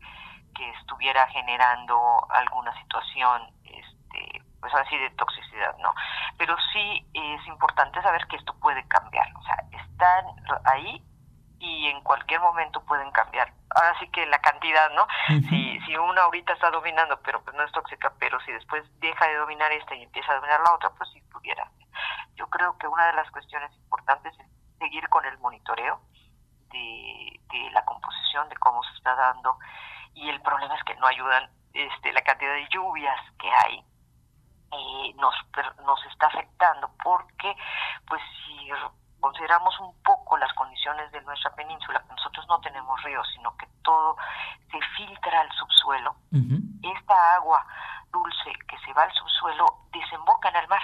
que 0.56 0.70
estuviera 0.72 1.28
generando 1.28 2.00
alguna 2.30 2.74
situación 2.82 3.42
este 3.64 4.42
pues 4.60 4.74
así 4.74 4.98
de 4.98 5.10
toxicidad 5.12 5.76
no 5.80 5.94
pero 6.38 6.56
sí 6.74 7.08
es 7.14 7.48
importante 7.48 8.02
saber 8.02 8.26
que 8.28 8.36
esto 8.36 8.54
puede 8.60 8.88
cambiar 8.88 9.28
o 9.36 9.44
sea 9.44 9.58
están 9.72 10.26
ahí 10.66 11.04
y 11.60 11.88
en 11.88 12.02
cualquier 12.02 12.40
momento 12.40 12.84
pueden 12.86 13.12
cambiar. 13.12 13.52
Ahora 13.76 13.98
sí 14.00 14.08
que 14.10 14.26
la 14.26 14.40
cantidad 14.40 14.92
no 14.92 15.08
si 15.50 15.80
si 15.82 15.96
una 15.96 16.24
ahorita 16.24 16.54
está 16.54 16.70
dominando 16.70 17.20
pero 17.22 17.42
pues 17.44 17.56
no 17.56 17.64
es 17.64 17.72
tóxica 17.72 18.14
pero 18.20 18.40
si 18.42 18.52
después 18.52 18.84
deja 19.00 19.28
de 19.28 19.36
dominar 19.36 19.72
esta 19.72 19.96
y 19.96 20.04
empieza 20.04 20.32
a 20.32 20.36
dominar 20.36 20.60
la 20.62 20.74
otra 20.74 20.90
pues 20.92 21.10
sí 21.12 21.22
pudiera 21.32 21.70
yo 22.36 22.48
creo 22.48 22.78
que 22.78 22.88
una 22.88 23.08
de 23.08 23.14
las 23.14 23.30
cuestiones 23.32 23.72
importantes 23.76 24.34
es 24.40 24.48
seguir 24.80 25.08
con 25.10 25.26
el 25.26 25.38
monitoreo 25.40 26.00
de, 26.72 27.40
la 27.72 27.84
composición, 27.86 28.48
de 28.50 28.56
cómo 28.58 28.84
se 28.84 28.94
está 28.96 29.16
dando, 29.16 29.58
y 30.14 30.30
el 30.30 30.42
problema 30.42 30.76
es 30.76 30.84
que 30.84 30.96
no 30.96 31.08
ayudan 31.08 31.50
este, 31.74 32.14
la 32.14 32.22
cantidad 32.22 32.54
de 32.54 32.68
lluvias 32.70 33.20
que 33.40 33.50
hay. 33.52 33.84
Eh, 34.72 35.14
nos, 35.16 35.34
nos 35.86 36.06
está 36.08 36.28
afectando 36.28 36.92
porque 37.02 37.56
pues 38.06 38.22
si 38.46 38.70
consideramos 39.20 39.80
un 39.80 39.94
poco 40.04 40.38
las 40.38 40.54
condiciones 40.54 41.12
de 41.12 41.22
nuestra 41.22 41.54
península, 41.56 42.04
nosotros 42.10 42.46
no 42.48 42.60
tenemos 42.62 43.02
ríos, 43.04 43.28
sino 43.34 43.56
que 43.58 43.68
todo 43.84 44.16
se 44.72 44.80
filtra 44.96 45.42
al 45.42 45.52
subsuelo, 45.52 46.16
esta 46.84 47.36
agua 47.36 47.66
dulce 48.12 48.52
que 48.68 48.78
se 48.80 48.94
va 48.94 49.04
al 49.04 49.14
subsuelo 49.14 49.66
desemboca 49.92 50.50
en 50.50 50.56
el 50.58 50.68
mar. 50.68 50.82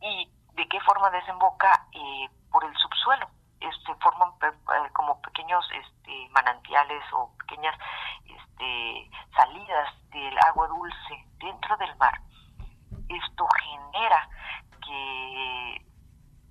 ¿Y 0.00 0.30
de 0.54 0.68
qué 0.68 0.80
forma 0.80 1.10
desemboca? 1.10 1.86
Eh, 1.92 2.28
por 2.50 2.64
el 2.64 2.74
subsuelo 2.76 3.28
este, 3.60 3.94
forman 3.96 4.30
eh, 4.42 4.90
como 4.92 5.20
pequeños 5.22 5.64
este, 5.72 6.28
manantiales 6.30 7.02
o 7.12 7.30
pequeñas 7.38 7.76
este, 8.24 9.10
salidas 9.36 9.88
del 10.10 10.38
agua 10.38 10.68
dulce 10.68 11.26
dentro 11.38 11.76
del 11.76 11.94
mar. 11.96 12.20
Esto 13.08 13.46
genera 13.62 14.28
que 14.84 15.86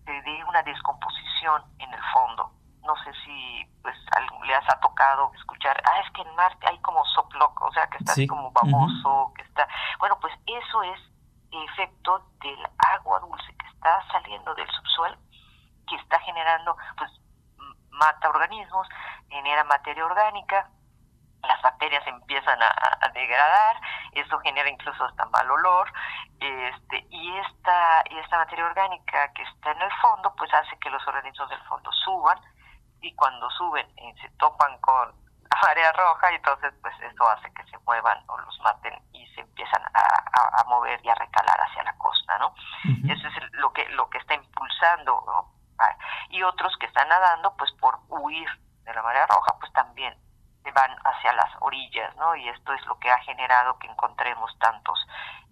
se 0.08 0.22
dé 0.22 0.44
una 0.46 0.64
descomposición 0.64 1.62
en 1.80 1.94
el 1.94 2.02
fondo. 2.14 2.50
No 2.82 2.96
sé 3.04 3.12
si 3.26 3.66
pues 3.82 3.96
les 4.46 4.70
ha 4.70 4.80
tocado 4.80 5.32
escuchar, 5.36 5.82
ah, 5.86 6.00
es 6.00 6.12
que 6.14 6.22
en 6.22 6.36
mar 6.36 6.58
hay 6.66 6.80
como 6.80 7.04
soploc, 7.06 7.62
o 7.62 7.72
sea, 7.74 7.88
que 7.88 7.98
está 7.98 8.14
así 8.14 8.26
como 8.26 8.52
baboso, 8.52 9.34
que 9.36 9.42
está... 9.42 9.68
Bueno, 10.00 10.18
pues 10.22 10.34
eso 10.46 10.84
es 10.84 11.00
efecto 11.52 12.26
del 12.42 12.68
agua 12.96 13.20
dulce 13.20 13.56
que 13.58 13.68
está 13.68 14.02
saliendo 14.12 14.56
del 14.56 14.70
subsuelo 14.72 15.18
que 15.88 15.96
está 15.96 16.20
generando, 16.20 16.76
pues 16.98 17.12
mata 17.92 18.30
organismos, 18.30 18.88
genera 19.30 19.64
materia 19.64 20.06
orgánica, 20.06 20.70
las 21.44 21.62
bacterias 21.62 22.06
empiezan 22.08 22.60
a, 22.62 23.10
degradar, 23.14 23.82
eso 24.12 24.38
genera 24.40 24.70
incluso 24.70 25.04
hasta 25.04 25.26
mal 25.26 25.50
olor, 25.50 25.92
este, 26.40 27.08
y 27.10 27.38
esta, 27.38 28.04
y 28.10 28.18
esta 28.20 28.38
materia 28.38 28.66
orgánica 28.66 29.32
que 29.34 29.42
está 29.42 29.72
en 29.72 29.82
el 29.82 29.92
fondo, 30.02 30.34
pues 30.38 30.54
hace 30.54 30.78
que 30.80 30.90
los 30.90 31.06
organismos 31.08 31.50
del 31.50 31.62
fondo 31.64 31.92
suban, 31.92 32.40
y 33.02 33.14
cuando 33.16 33.50
suben 33.52 33.88
eh, 33.98 34.14
se 34.22 34.30
topan 34.38 34.78
con 34.80 35.10
la 35.50 35.60
marea 35.64 35.92
roja, 35.94 36.32
y 36.32 36.36
entonces 36.36 36.74
pues 36.82 36.94
eso 37.02 37.30
hace 37.30 37.52
que 37.54 37.64
se 37.66 37.78
muevan 37.80 38.24
o 38.28 38.38
los 38.38 38.60
maten 38.60 38.94
y 39.14 39.26
se 39.34 39.42
empiezan 39.42 39.82
a, 39.94 40.64
mover 40.68 41.00
y 41.04 41.10
a 41.10 41.16
recalar 41.16 41.60
hacia 41.62 41.84
la 41.84 41.98
costa, 41.98 42.38
¿no? 42.40 42.54
Eso 43.10 43.28
es 43.28 43.54
lo 43.54 43.72
que, 43.72 43.88
lo 43.90 44.10
que 44.10 44.18
está 44.18 44.34
impulsando, 44.34 45.24
¿no? 45.26 45.58
y 46.30 46.44
otros 46.44 46.76
que 46.80 46.88
están 46.88 47.08
nadando 47.08 47.56
pues 47.58 47.72
por 47.74 48.00
huir 48.10 48.48
de 48.84 48.94
la 48.94 49.02
marea 49.02 49.28
roja 49.28 49.56
pues 49.60 49.72
también 49.74 50.18
van 50.72 50.96
hacia 51.04 51.34
las 51.34 51.52
orillas 51.60 52.16
no 52.16 52.36
y 52.36 52.48
esto 52.50 52.74
es 52.74 52.86
lo 52.86 52.98
que 53.00 53.12
ha 53.12 53.20
generado 53.20 53.78
que 53.80 53.88
encontremos 53.88 54.58
tantos 54.60 55.00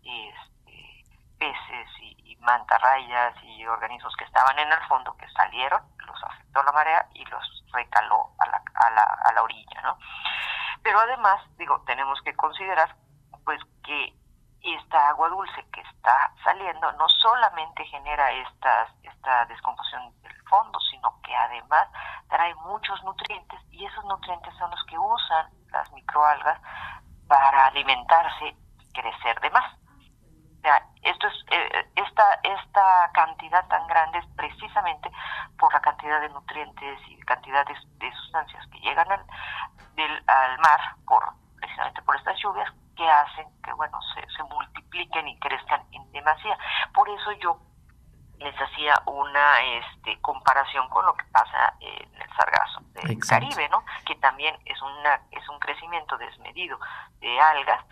este, 0.04 1.06
peces 1.38 1.90
y, 2.02 2.16
mantarrayas 2.46 3.34
y 3.44 3.66
organismos 3.66 4.16
que 4.18 4.24
estaban 4.24 4.60
en 4.60 4.72
el 4.72 4.80
fondo 4.88 5.18
que 5.18 5.28
salieron 5.32 5.82
los 6.06 6.24
afectó 6.26 6.62
la 6.62 6.72
marea 6.74 7.10
y 7.16 7.26
los 7.26 7.64
recaló 7.74 8.30
a 8.38 8.46
la, 8.46 8.62
a 8.76 8.90
la, 8.92 9.02
a 9.02 9.34
la 9.34 9.42
orilla 9.42 9.82
no 9.82 9.98
pero 10.84 11.00
además 11.00 11.42
digo 11.58 11.82
tenemos 11.88 12.22
que 12.22 12.36
considerar 12.36 12.96
pues 13.44 13.60
que 13.84 14.14
esta 14.62 15.10
agua 15.10 15.30
dulce 15.30 15.66
que 15.72 15.82
está 15.82 16.32
saliendo 16.44 16.92
no 16.94 17.08
solamente 17.10 17.86
genera 17.86 18.32
estas, 18.32 18.90
esta 19.04 19.46
descomposición 19.46 20.14
fondo, 20.56 20.80
sino 20.92 21.22
que 21.22 21.36
además 21.36 21.88
trae 22.30 22.56
muchos 22.56 23.04
nutrientes 23.04 23.60
y 23.72 23.86
esos 23.86 24.06
nutrientes 24.06 24.54
son 24.58 24.72
los 24.72 24.84
que 24.86 24.98
usan 24.98 25.50
las 25.72 25.92
microalgas 25.92 26.60
para 27.28 27.68
alimentarse 27.68 28.56
y 28.80 28.94
crecer 28.94 29.40
de 29.42 29.50
más. 29.50 29.74
O 30.64 30.68
esto 31.04 31.28
es, 31.28 31.34
eh, 31.52 31.92
esta, 31.96 32.40
esta 32.42 33.12
cantidad 33.14 33.68
tan 33.68 33.86
grande 33.88 34.18
es 34.18 34.26
precisamente 34.36 35.12
por 35.60 35.72
la 35.74 35.80
cantidad 35.80 36.20
de 36.22 36.30
nutrientes 36.30 37.00
y 37.08 37.20
cantidades 37.20 37.78
de 38.00 38.12
sustancias 38.14 38.66
que 38.72 38.80
llegan 38.80 39.12
al, 39.12 39.24
del, 39.96 40.24
al 40.28 40.58
mar 40.60 40.80
por 41.06 41.24
precisamente 41.60 42.02
por 42.02 42.16
estas 42.16 42.38
lluvias 42.40 42.70
que 42.96 43.08
hacen 43.08 43.46
que 43.62 43.74
bueno 43.74 44.00
se, 44.14 44.22
se 44.36 44.44
multipliquen 44.44 45.28
y 45.28 45.40
crezcan 45.40 45.84
en 45.92 46.12
demasía. 46.12 46.58
Por 46.94 47.08
eso 47.10 47.32
yo 47.34 47.60
les 48.40 48.56
hacía 48.60 49.02
una 49.06 49.62
este, 49.62 50.20
comparación 50.22 50.88
con 50.90 51.06
lo 51.06 51.14
que 51.14 51.26
pasa 51.26 51.74
en 51.80 52.22
el 52.22 52.30
sargazo 52.36 52.82
del 52.94 53.20
Caribe, 53.20 53.70
¿no? 53.70 53.84
Que 54.06 54.16
también 54.16 54.58
es 54.66 54.82
una 54.82 55.22
es 55.32 55.48
un 55.50 55.60
crecimiento 55.60 56.18
desmedido 56.18 56.80
de 57.20 57.40
algas 57.40 57.84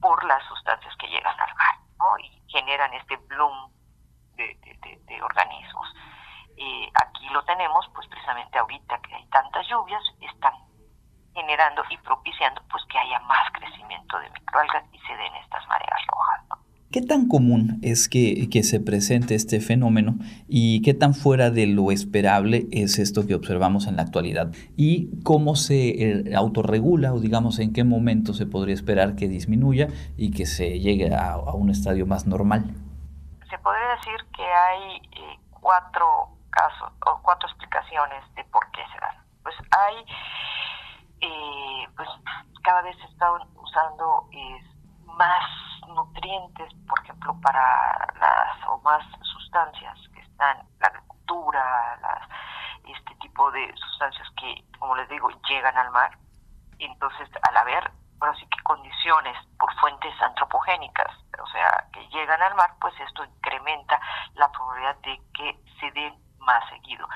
por 0.00 0.22
las 0.24 0.42
sustancias 0.44 0.94
que 0.96 1.08
llegan 1.08 1.38
al 1.38 1.54
mar, 1.54 1.76
¿no? 1.98 2.18
Y 2.18 2.42
generan 2.48 2.92
este 2.94 3.16
bloom 3.16 3.72
de, 4.36 4.56
de, 5.06 5.22
organismos. 5.22 5.88
Eh, 6.56 6.90
aquí 6.94 7.28
lo 7.30 7.42
tenemos, 7.44 7.88
pues 7.94 8.06
precisamente 8.08 8.58
ahorita 8.58 9.00
que 9.00 9.14
hay 9.14 9.26
tantas 9.26 9.66
lluvias, 9.68 10.02
están 10.20 10.54
generando 11.34 11.82
y 11.90 11.96
propiciando 11.98 12.62
pues 12.70 12.84
que 12.86 12.98
haya 12.98 13.18
más 13.20 13.50
crecimiento 13.52 14.18
de 14.18 14.30
microalgas 14.30 14.84
y 14.92 14.98
se 15.00 15.16
den 15.16 15.34
estas 15.36 15.66
mareas 15.68 16.06
rojas. 16.06 16.67
¿Qué 16.90 17.02
tan 17.02 17.28
común 17.28 17.78
es 17.82 18.08
que, 18.08 18.48
que, 18.50 18.62
se 18.62 18.80
presente 18.80 19.34
este 19.34 19.60
fenómeno 19.60 20.16
y 20.48 20.80
qué 20.82 20.94
tan 20.94 21.12
fuera 21.14 21.50
de 21.50 21.66
lo 21.66 21.90
esperable 21.90 22.66
es 22.72 22.98
esto 22.98 23.26
que 23.26 23.34
observamos 23.34 23.86
en 23.86 23.96
la 23.96 24.02
actualidad? 24.02 24.52
¿Y 24.76 25.22
cómo 25.22 25.54
se 25.54 25.88
eh, 25.88 26.34
autorregula 26.34 27.12
o 27.12 27.20
digamos 27.20 27.58
en 27.58 27.74
qué 27.74 27.84
momento 27.84 28.32
se 28.32 28.46
podría 28.46 28.74
esperar 28.74 29.16
que 29.16 29.28
disminuya 29.28 29.88
y 30.16 30.30
que 30.30 30.46
se 30.46 30.80
llegue 30.80 31.14
a, 31.14 31.32
a 31.32 31.54
un 31.54 31.68
estadio 31.68 32.06
más 32.06 32.26
normal? 32.26 32.74
se 33.48 33.58
podría 33.58 33.88
decir 33.96 34.26
que 34.34 34.44
hay 34.44 34.96
eh, 35.12 35.38
cuatro 35.50 36.28
casos 36.50 36.92
o 37.06 37.20
cuatro 37.22 37.48
explicaciones 37.48 38.22
de 38.34 38.44
por 38.44 38.70
qué 38.72 38.82
se 38.92 39.00
dan. 39.00 39.16
Pues 39.42 39.54
hay, 39.70 39.96
eh, 41.20 41.88
pues 41.96 42.08
cada 42.62 42.82
vez 42.82 42.96
se 42.98 43.06
están 43.06 43.40
usando 43.56 44.28
más 45.16 45.44
nutrientes, 45.88 46.72
por 46.88 46.98
ejemplo, 47.02 47.36
para 47.42 47.96
las 48.18 48.66
o 48.68 48.78
más 48.82 49.04
sustancias 49.22 49.98
que 50.14 50.20
están 50.20 50.58
la 50.80 50.88
agricultura, 50.88 51.96
las, 52.00 52.28
este 52.84 53.14
tipo 53.16 53.50
de 53.50 53.74
sustancias 53.76 54.28
que, 54.36 54.64
como 54.78 54.96
les 54.96 55.08
digo, 55.08 55.30
llegan 55.48 55.76
al 55.76 55.90
mar. 55.90 56.16
Entonces, 56.78 57.28
al 57.42 57.56
haber, 57.56 57.90
bueno, 58.18 58.34
sí 58.36 58.46
que 58.46 58.62
condiciones 58.62 59.36
por 59.58 59.72
fuentes 59.80 60.14
antropogénicas, 60.22 61.12
o 61.40 61.46
sea, 61.48 61.86
que 61.92 62.06
llegan 62.08 62.42
al 62.42 62.54
mar, 62.54 62.74
pues 62.80 62.94
esto 63.00 63.24
incrementa 63.24 64.00
la 64.34 64.50
probabilidad 64.50 64.96
de 64.98 65.20
que 65.34 65.58
se 65.80 65.90
den 65.92 66.14
más 66.38 66.68
seguido. 66.68 67.06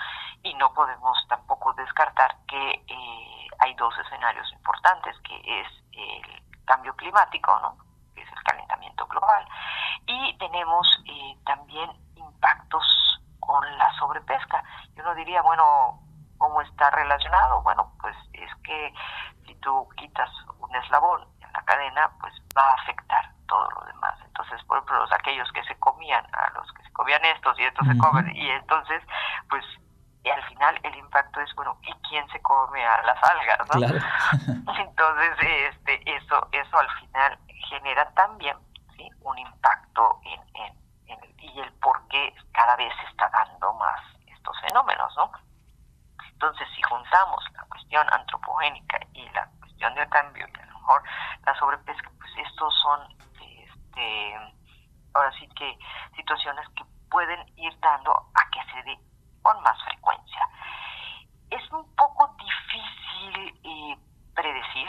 Y 0.42 0.54
no 0.54 0.72
podemos 0.74 1.16
tampoco 1.28 1.72
descartar 1.74 2.36
que 2.46 2.84
eh, 2.86 3.48
hay 3.60 3.74
dos 3.74 3.96
escenarios 3.98 4.50
importantes, 4.52 5.16
que 5.20 5.60
es 5.60 5.68
el 5.92 6.64
cambio 6.64 6.94
climático, 6.96 7.58
¿no? 7.60 7.76
que 8.14 8.22
es 8.22 8.28
el 8.32 8.42
calentamiento 8.42 9.01
global, 9.12 9.46
y 10.06 10.36
tenemos 10.38 10.86
eh, 11.06 11.36
también 11.46 11.90
impactos 12.16 12.84
con 13.40 13.64
la 13.78 13.92
sobrepesca. 13.98 14.62
Yo 14.96 15.04
no 15.04 15.14
diría, 15.14 15.42
bueno, 15.42 16.00
¿cómo 16.38 16.60
está 16.62 16.90
relacionado? 16.90 17.62
Bueno, 17.62 17.92
pues 18.00 18.16
es 18.32 18.50
que 18.64 18.92
si 19.46 19.54
tú 19.56 19.88
quitas 19.96 20.30
un 20.58 20.74
eslabón 20.74 21.22
en 21.40 21.52
la 21.52 21.62
cadena, 21.62 22.10
pues 22.20 22.34
va 22.56 22.70
a 22.70 22.74
afectar 22.74 23.32
todo 23.46 23.70
lo 23.70 23.86
demás. 23.86 24.18
Entonces, 24.24 24.62
por 24.64 24.78
ejemplo, 24.78 24.98
los 24.98 25.12
aquellos 25.12 25.50
que 25.52 25.62
se 25.64 25.78
comían, 25.78 26.24
a 26.34 26.50
los 26.54 26.72
que 26.72 26.82
se 26.82 26.92
comían 26.92 27.24
estos 27.24 27.58
y 27.58 27.64
estos 27.64 27.86
se 27.86 27.98
comen, 27.98 28.34
y 28.34 28.50
entonces, 28.50 29.02
pues 29.48 29.64
y 30.24 30.30
al 30.30 30.42
final 30.44 30.78
el 30.82 30.96
impacto 30.96 31.40
es 31.40 31.54
bueno 31.54 31.76
y 31.82 31.92
quién 32.08 32.28
se 32.30 32.40
come 32.42 32.84
a 32.84 33.02
las 33.02 33.18
algas 33.22 33.58
¿no? 33.74 34.74
entonces 34.74 35.36
este 35.40 36.16
eso 36.16 36.48
eso 36.52 36.78
al 36.78 36.90
final 37.00 37.38
genera 37.68 38.08
también 38.14 38.56
¿sí? 38.96 39.08
un 39.20 39.38
impacto 39.38 40.20
en, 40.24 40.40
en, 40.54 40.76
en, 41.06 41.40
y 41.40 41.60
el 41.60 41.72
por 41.74 42.06
qué 42.08 42.34
cada 42.52 42.76
vez 42.76 42.92
se 43.00 43.10
está 43.10 43.28
dando 43.30 43.72
más 43.74 44.00
estos 44.26 44.60
fenómenos 44.60 45.12
no 45.16 45.32
entonces 46.30 46.68
si 46.76 46.82
juntamos 46.82 47.44
la 47.54 47.64
cuestión 47.64 48.06
antropogénica 48.12 49.00
y 49.14 49.28
la 49.30 49.48
cuestión 49.58 49.94
del 49.94 50.08
cambio 50.08 50.46
y 50.46 50.60
a 50.60 50.66
lo 50.66 50.78
mejor 50.78 51.02
la 51.44 51.54
sobrepesca 51.56 52.10
pues 52.18 52.30
estos 52.46 52.74
son 52.80 53.08
este 53.40 54.36
ahora 55.14 55.32
sí 55.32 55.48
que 55.56 55.76
situaciones 56.14 56.68
que 56.76 56.84
pueden 57.10 57.40
ir 57.56 57.78
dando 57.80 58.12
a 58.12 58.50
que 58.50 58.62
se 58.72 58.82
dé 58.84 58.98
con 59.42 59.60
más 59.62 59.76
frecuencia. 59.84 60.48
Es 61.50 61.70
un 61.72 61.84
poco 61.96 62.34
difícil 62.38 63.60
eh, 63.64 63.98
predecir, 64.34 64.88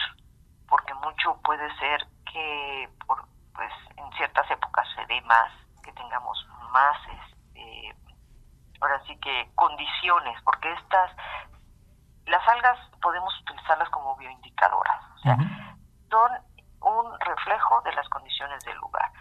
porque 0.70 0.94
mucho 0.94 1.36
puede 1.44 1.76
ser 1.78 2.08
que 2.32 2.90
por, 3.06 3.28
pues, 3.54 3.72
en 3.98 4.12
ciertas 4.14 4.50
épocas 4.50 4.88
se 4.96 5.06
dé 5.08 5.22
más, 5.22 5.52
que 5.84 5.92
tengamos 5.94 6.48
más, 6.72 6.98
este, 7.08 7.96
ahora 8.80 9.02
sí 9.06 9.18
que 9.18 9.52
condiciones, 9.56 10.42
porque 10.44 10.72
estas, 10.72 11.12
las 12.26 12.48
algas 12.48 12.80
podemos 13.02 13.38
utilizarlas 13.42 13.90
como 13.90 14.16
bioindicadoras, 14.16 15.04
o 15.16 15.18
sea, 15.20 15.38
son 16.10 16.32
un 16.82 17.20
reflejo 17.20 17.82
de 17.82 17.94
las 17.94 18.08
condiciones 18.10 18.64
del 18.64 18.78
lugar 18.78 19.12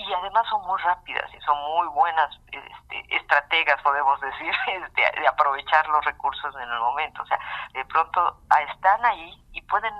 y 0.00 0.12
además 0.14 0.46
son 0.48 0.62
muy 0.66 0.80
rápidas 0.80 1.28
y 1.34 1.40
son 1.40 1.58
muy 1.58 1.88
buenas 1.88 2.30
este, 2.46 3.16
estrategas, 3.16 3.80
podemos 4.02 4.20
decir, 4.20 4.52
de, 4.66 5.20
de, 5.20 5.28
aprovechar 5.28 5.86
los 5.88 6.04
recursos 6.04 6.54
en 6.54 6.70
el 6.70 6.80
momento. 6.80 7.22
O 7.22 7.26
sea, 7.26 7.38
de 7.72 7.84
pronto 7.84 8.40
ah, 8.50 8.62
están 8.62 9.04
ahí 9.04 9.44
y 9.52 9.62
pueden 9.62 9.94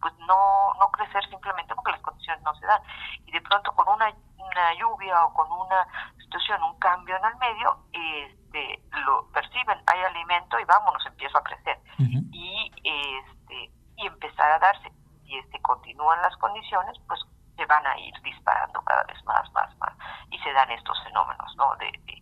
pues 0.00 0.12
no, 0.18 0.74
no 0.80 0.90
crecer 0.90 1.24
simplemente 1.30 1.74
porque 1.76 1.92
las 1.92 2.00
condiciones 2.00 2.42
no 2.42 2.54
se 2.56 2.66
dan. 2.66 2.82
Y 3.24 3.30
de 3.30 3.40
pronto 3.40 3.72
con 3.72 3.88
una, 3.88 4.12
una 4.36 4.74
lluvia 4.74 5.24
o 5.24 5.32
con 5.32 5.50
una 5.50 5.86
situación, 6.18 6.62
un 6.64 6.78
cambio 6.80 7.16
en 7.16 7.24
el 7.24 7.36
medio, 7.36 7.78
este, 7.92 8.82
lo 9.06 9.28
perciben, 9.32 9.80
hay 9.86 10.00
alimento 10.00 10.58
y 10.58 10.64
vámonos, 10.64 11.06
empiezo 11.06 11.38
a 11.38 11.44
crecer. 11.44 11.78
Y 11.98 12.72
este 12.84 13.70
y 13.96 14.06
empezar 14.06 14.50
a 14.50 14.58
darse. 14.58 14.92
Y 15.24 15.38
este 15.38 15.60
continúan 15.62 16.20
las 16.20 16.36
condiciones, 16.36 16.98
pues 17.06 17.20
se 17.56 17.64
van 17.66 17.86
a 17.86 17.98
ir 17.98 18.14
disparando 18.22 18.82
cada 18.82 19.04
vez 19.04 19.22
más, 19.24 19.50
más, 19.52 19.76
más, 19.78 19.92
y 20.30 20.38
se 20.38 20.52
dan 20.52 20.70
estos 20.70 21.00
fenómenos, 21.04 21.54
¿no? 21.56 21.76
De, 21.76 22.21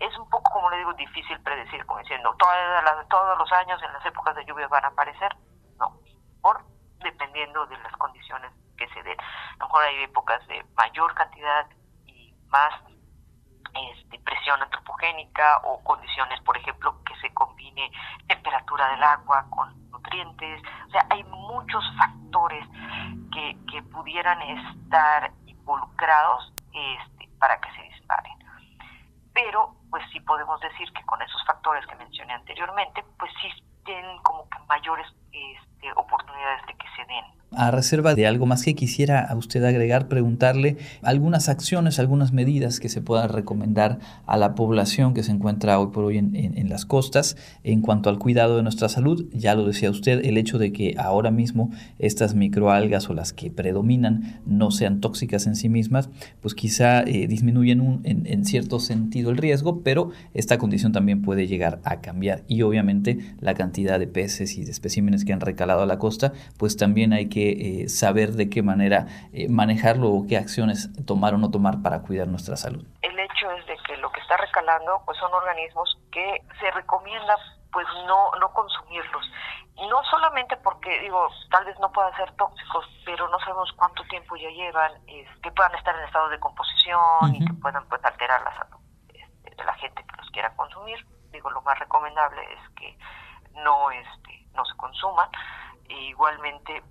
es 0.00 0.16
un 0.18 0.28
poco, 0.30 0.50
como 0.52 0.70
le 0.70 0.78
digo, 0.78 0.92
difícil 0.94 1.40
predecir, 1.40 1.84
como 1.86 2.00
diciendo, 2.00 2.34
todos 2.36 3.38
los 3.38 3.52
años 3.52 3.82
en 3.82 3.92
las 3.92 4.04
épocas 4.06 4.34
de 4.36 4.44
lluvia 4.44 4.68
van 4.68 4.84
a 4.84 4.88
aparecer, 4.88 5.36
no, 5.78 5.98
por 6.40 6.64
dependiendo 7.00 7.66
de 7.66 7.78
las 7.78 7.92
condiciones 7.96 8.52
que 8.76 8.88
se 8.88 9.02
den. 9.02 9.18
A 9.20 9.56
lo 9.58 9.66
mejor 9.66 9.84
hay 9.84 10.02
épocas 10.04 10.46
de 10.46 10.64
mayor 10.76 11.14
cantidad 11.14 11.66
y 12.06 12.34
más 12.48 12.74
este, 13.74 14.18
presión 14.20 14.60
antropogénica 14.62 15.58
o 15.64 15.82
condiciones, 15.84 16.40
por 16.42 16.56
ejemplo, 16.56 17.02
que 17.04 17.14
se 17.16 17.32
combine 17.34 17.90
temperatura 18.26 18.88
del 18.90 19.02
agua 19.02 19.46
con 19.50 19.90
nutrientes. 19.90 20.62
O 20.86 20.90
sea, 20.90 21.06
hay 21.10 21.24
muchos 21.24 21.84
factores 21.96 22.66
que, 23.32 23.56
que 23.70 23.82
pudieran 23.82 24.40
estar 24.42 25.32
involucrados 25.46 26.52
este, 26.72 27.28
para 27.38 27.60
que 27.60 27.70
se 27.72 27.82
disparen. 27.82 28.38
Pero, 29.32 29.77
pues 29.90 30.02
sí 30.12 30.20
podemos 30.20 30.60
decir 30.60 30.92
que 30.92 31.04
con 31.04 31.20
esos 31.22 31.44
factores 31.46 31.86
que 31.86 31.96
mencioné 31.96 32.34
anteriormente, 32.34 33.04
pues 33.18 33.32
sí 33.40 33.48
tienen 33.84 34.18
como 34.22 34.48
que 34.48 34.58
mayores 34.68 35.06
este, 35.32 35.92
oportunidades 35.96 36.66
de 36.66 36.74
que 36.74 36.86
se 36.96 37.02
den 37.06 37.38
a 37.52 37.70
reserva 37.70 38.14
de 38.14 38.26
algo 38.26 38.46
más 38.46 38.62
que 38.62 38.74
quisiera 38.74 39.20
a 39.20 39.34
usted 39.34 39.64
agregar, 39.64 40.08
preguntarle 40.08 40.76
algunas 41.02 41.48
acciones, 41.48 41.98
algunas 41.98 42.32
medidas 42.32 42.78
que 42.78 42.88
se 42.88 43.00
puedan 43.00 43.30
recomendar 43.30 43.98
a 44.26 44.36
la 44.36 44.54
población 44.54 45.14
que 45.14 45.22
se 45.22 45.32
encuentra 45.32 45.80
hoy 45.80 45.88
por 45.88 46.04
hoy 46.04 46.18
en, 46.18 46.68
las 46.68 46.84
costas 46.84 47.36
en 47.64 47.80
cuanto 47.80 48.10
al 48.10 48.18
cuidado 48.18 48.56
de 48.56 48.62
nuestra 48.62 48.88
salud. 48.88 49.26
Ya 49.32 49.54
lo 49.54 49.64
decía 49.64 49.90
usted, 49.90 50.24
el 50.24 50.36
hecho 50.36 50.58
de 50.58 50.72
que 50.72 50.94
ahora 50.98 51.30
mismo 51.30 51.70
estas 51.98 52.34
microalgas 52.34 53.08
o 53.08 53.14
las 53.14 53.32
que 53.32 53.50
predominan 53.50 54.40
no 54.44 54.70
sean 54.70 55.00
tóxicas 55.00 55.46
en 55.46 55.56
sí 55.56 55.70
mismas, 55.70 56.10
pues 56.42 56.54
quizá 56.54 57.00
eh, 57.00 57.26
disminuyen 57.26 58.00
en, 58.04 58.26
en 58.26 58.44
cierto 58.44 58.78
sentido 58.78 59.30
el 59.30 59.38
riesgo, 59.38 59.82
pero 59.82 60.10
esta 60.34 60.58
condición 60.58 60.92
también 60.92 61.22
puede 61.22 61.46
llegar 61.46 61.80
a 61.84 62.02
cambiar 62.02 62.44
y 62.46 62.60
obviamente 62.62 63.18
la 63.40 63.54
cantidad 63.54 63.98
de 63.98 64.06
peces 64.06 64.58
y 64.58 64.64
de 64.64 64.70
especímenes 64.70 65.24
que 65.28 65.34
han 65.34 65.40
recalado 65.42 65.82
a 65.82 65.86
la 65.86 65.98
costa, 65.98 66.32
pues 66.58 66.78
también 66.78 67.12
hay 67.12 67.28
que 67.28 67.50
eh, 67.82 67.88
saber 67.90 68.32
de 68.32 68.48
qué 68.48 68.62
manera 68.62 69.04
eh, 69.34 69.46
manejarlo 69.50 70.08
o 70.08 70.24
qué 70.26 70.38
acciones 70.38 70.88
tomar 71.04 71.34
o 71.34 71.38
no 71.38 71.50
tomar 71.50 71.82
para 71.82 72.00
cuidar 72.00 72.28
nuestra 72.28 72.56
salud. 72.56 72.82
El 73.02 73.18
hecho 73.18 73.50
es 73.52 73.66
de 73.66 73.76
que 73.86 73.98
lo 73.98 74.10
que 74.10 74.20
está 74.20 74.38
recalando 74.38 75.02
pues 75.04 75.18
son 75.18 75.30
organismos 75.34 75.98
que 76.10 76.40
se 76.58 76.70
recomienda 76.70 77.36
pues 77.70 77.86
no 78.06 78.32
no 78.40 78.50
consumirlos. 78.54 79.30
No 79.76 80.02
solamente 80.10 80.56
porque 80.56 80.98
digo 81.00 81.28
tal 81.50 81.66
vez 81.66 81.78
no 81.78 81.92
puedan 81.92 82.16
ser 82.16 82.32
tóxicos 82.32 82.86
pero 83.04 83.28
no 83.28 83.38
sabemos 83.40 83.70
cuánto 83.76 84.02
tiempo 84.04 84.34
ya 84.36 84.48
llevan 84.48 84.92
que 85.04 85.50
puedan 85.52 85.74
estar 85.74 85.94
en 85.94 86.06
estado 86.06 86.30
de 86.30 86.40
composición 86.40 87.34
y 87.34 87.44
que 87.44 87.52
puedan 87.52 87.86
pues 87.86 88.02
alterar 88.02 88.40
la 88.44 88.56
salud 88.56 88.80
este, 89.12 89.54
de 89.54 89.64
la 89.64 89.74
gente 89.74 90.02
que 90.08 90.16
los 90.16 90.30
quiera 90.30 90.56
consumir. 90.56 91.04
Digo 91.32 91.50
lo 91.50 91.60
más 91.60 91.78
recomendable 91.78 92.40
es 92.54 92.70
que 92.80 92.96
no 93.62 93.90
este 93.90 94.47
no 94.58 94.64
se 94.66 94.76
consuman. 94.76 95.30
E 95.88 95.94
igualmente 96.12 96.82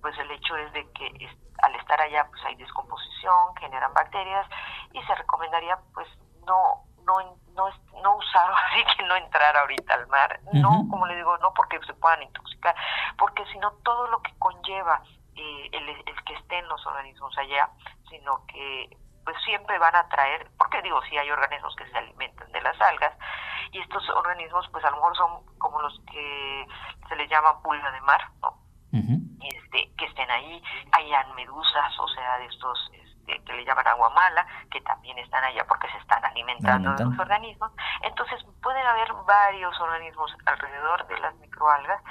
pues 0.00 0.16
el 0.18 0.30
hecho 0.30 0.54
es 0.56 0.72
de 0.74 0.88
que 0.92 1.28
al 1.62 1.74
estar 1.76 2.00
allá 2.00 2.26
pues 2.28 2.44
hay 2.44 2.54
descomposición, 2.56 3.56
generan 3.58 3.92
bacterias 3.94 4.46
y 4.92 5.02
se 5.02 5.14
recomendaría 5.14 5.78
pues 5.94 6.06
no 6.46 6.84
no 7.06 7.36
no, 7.54 7.70
no 8.02 8.16
usar 8.16 8.52
así 8.70 8.84
que 8.96 9.02
no 9.04 9.16
entrar 9.16 9.56
ahorita 9.56 9.94
al 9.94 10.06
mar, 10.08 10.38
no 10.52 10.86
como 10.90 11.06
le 11.06 11.16
digo, 11.16 11.36
no 11.38 11.52
porque 11.54 11.80
se 11.86 11.94
puedan 11.94 12.22
intoxicar, 12.22 12.74
porque 13.18 13.44
sino 13.52 13.72
todo 13.82 14.06
lo 14.08 14.20
que 14.22 14.32
conlleva 14.38 15.02
eh, 15.36 15.68
el, 15.72 15.88
el 15.88 16.24
que 16.24 16.34
estén 16.34 16.68
los 16.68 16.86
organismos 16.86 17.36
allá, 17.38 17.70
sino 18.08 18.44
que 18.46 18.96
pues 19.24 19.36
siempre 19.44 19.78
van 19.78 19.96
a 19.96 20.08
traer, 20.08 20.50
porque 20.58 20.82
digo, 20.82 21.00
sí 21.08 21.16
hay 21.16 21.30
organismos 21.30 21.74
que 21.76 21.88
se 21.88 21.98
alimentan 21.98 22.50
de 22.52 22.60
las 22.62 22.80
algas, 22.80 23.12
y 23.72 23.80
estos 23.80 24.08
organismos 24.10 24.68
pues 24.70 24.84
a 24.84 24.90
lo 24.90 24.96
mejor 24.96 25.16
son 25.16 25.58
como 25.58 25.80
los 25.80 25.98
que 26.10 26.66
se 27.08 27.16
le 27.16 27.26
llaman 27.28 27.62
pulga 27.62 27.90
de 27.90 28.00
mar, 28.02 28.20
¿no? 28.42 28.64
este, 28.94 29.90
que 29.96 30.06
estén 30.06 30.30
ahí. 30.30 30.62
Hayan 30.92 31.34
medusas, 31.34 31.98
o 31.98 32.08
sea, 32.08 32.38
de 32.38 32.46
estos 32.46 32.90
que 33.44 33.52
le 33.52 33.64
llaman 33.64 33.86
agua 33.86 34.10
mala, 34.10 34.46
que 34.70 34.80
también 34.82 35.18
están 35.18 35.44
allá 35.44 35.64
porque 35.66 35.88
se 35.90 35.98
están 35.98 36.24
alimentando 36.24 36.94
de 36.94 37.04
los 37.04 37.18
organismos. 37.18 37.72
Entonces, 38.02 38.44
pueden 38.62 38.86
haber 38.86 39.12
varios 39.26 39.78
organismos 39.80 40.34
alrededor 40.46 41.06
de 41.06 41.18
las 41.18 41.34
microalgas 41.36 42.02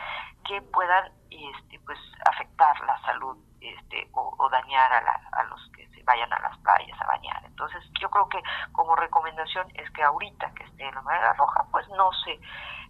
que 0.48 0.62
puedan 0.62 1.12
este, 1.30 1.80
pues, 1.86 2.00
afectar 2.30 2.80
la 2.82 3.00
salud 3.02 3.38
este, 3.62 4.10
o, 4.14 4.50
dañar 4.50 4.92
a 4.92 5.02
la, 5.02 5.22
a 5.32 5.44
los 5.46 5.70
que 5.76 5.88
se 5.90 6.04
vayan 6.04 6.32
a 6.34 6.40
las 6.40 6.58
playas 6.60 7.00
a 7.02 7.08
bañar. 7.08 7.44
Entonces, 7.46 7.84
yo 8.00 8.10
creo 8.10 8.28
que 8.30 8.42
como 8.72 8.96
recomendación 8.96 9.68
es 9.76 9.90
que 9.92 10.04
ahorita 10.04 10.54
que 10.54 10.64
esté 10.64 10.88
en 10.88 10.96
la 10.96 11.02
marea 11.02 11.34
roja, 11.34 11.66
pues 11.72 11.88
no 11.90 12.12
se 12.26 12.40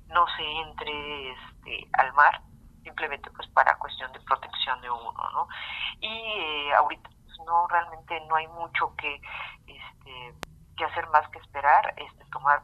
no 0.08 0.26
se 0.38 0.44
entre 0.44 1.32
este, 1.32 1.88
al 1.94 2.14
mar 2.14 2.41
simplemente 2.84 3.32
pues 3.32 3.48
para 3.50 3.78
cuestión 3.78 4.12
de 4.12 4.20
protección 4.22 4.80
de 4.82 4.89
uno, 4.89 5.30
¿no? 5.32 5.48
Y 6.00 6.08
eh, 6.08 6.74
ahorita 6.76 7.10
no 7.46 7.68
realmente 7.68 8.20
no 8.28 8.36
hay 8.36 8.48
mucho 8.48 8.96
que 8.96 9.22
este, 9.68 10.34
que 10.78 10.86
hacer 10.86 11.08
más 11.10 11.28
que 11.30 11.39
esperar, 11.39 11.94
este, 11.98 12.26
tomar 12.32 12.62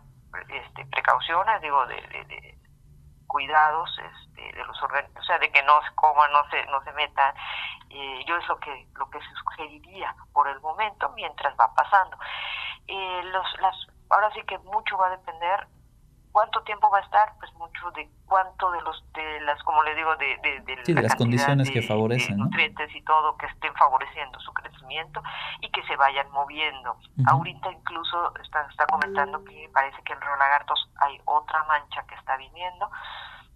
este, 0.49 0.85
precauciones, 0.85 1.61
digo, 1.61 1.85
de, 1.87 1.95
de, 1.95 2.57
cuidados 3.27 3.89
este, 3.99 4.53
de 4.53 4.65
los 4.65 4.81
organismos, 4.81 5.21
o 5.21 5.25
sea, 5.25 5.37
de 5.37 5.51
que 5.51 5.61
no 5.63 5.79
se 5.83 5.93
coman, 5.95 6.31
no 6.31 6.49
se, 6.49 6.65
no 6.65 6.83
se 6.83 6.91
metan. 6.93 7.33
Eh, 7.89 8.23
yo 8.27 8.35
es 8.37 8.47
lo 8.47 8.59
que, 8.59 8.87
lo 8.95 9.09
que 9.09 9.19
sugeriría 9.43 10.15
por 10.33 10.47
el 10.47 10.59
momento 10.61 11.09
mientras 11.15 11.55
va 11.59 11.73
pasando. 11.73 12.17
Eh, 12.87 13.21
los, 13.25 13.45
las, 13.61 13.75
ahora 14.09 14.31
sí 14.33 14.41
que 14.43 14.57
mucho 14.59 14.97
va 14.97 15.07
a 15.07 15.17
depender 15.17 15.67
¿Cuánto 16.31 16.61
tiempo 16.61 16.89
va 16.89 16.99
a 16.99 17.01
estar? 17.01 17.33
Pues 17.39 17.51
mucho 17.53 17.91
de 17.91 18.09
cuánto 18.25 18.71
de 18.71 18.81
los 18.81 19.03
de 19.13 19.41
las 19.41 19.61
como 19.63 19.83
le 19.83 19.95
digo 19.95 20.15
de 20.15 20.37
de, 20.85 21.01
las 21.01 21.15
condiciones 21.15 21.69
que 21.71 21.81
favorecen, 21.81 22.37
nutrientes 22.37 22.95
y 22.95 23.01
todo 23.01 23.35
que 23.37 23.47
estén 23.47 23.73
favoreciendo 23.75 24.39
su 24.39 24.53
crecimiento 24.53 25.21
y 25.61 25.69
que 25.71 25.83
se 25.83 25.95
vayan 25.95 26.29
moviendo. 26.31 26.97
Ahorita 27.27 27.71
incluso 27.71 28.33
está, 28.43 28.67
está 28.69 28.85
comentando 28.87 29.43
que 29.43 29.69
parece 29.73 30.01
que 30.03 30.13
en 30.13 30.21
Río 30.21 30.35
Lagartos 30.35 30.89
hay 30.97 31.19
otra 31.25 31.63
mancha 31.63 32.03
que 32.07 32.15
está 32.15 32.37
viniendo 32.37 32.89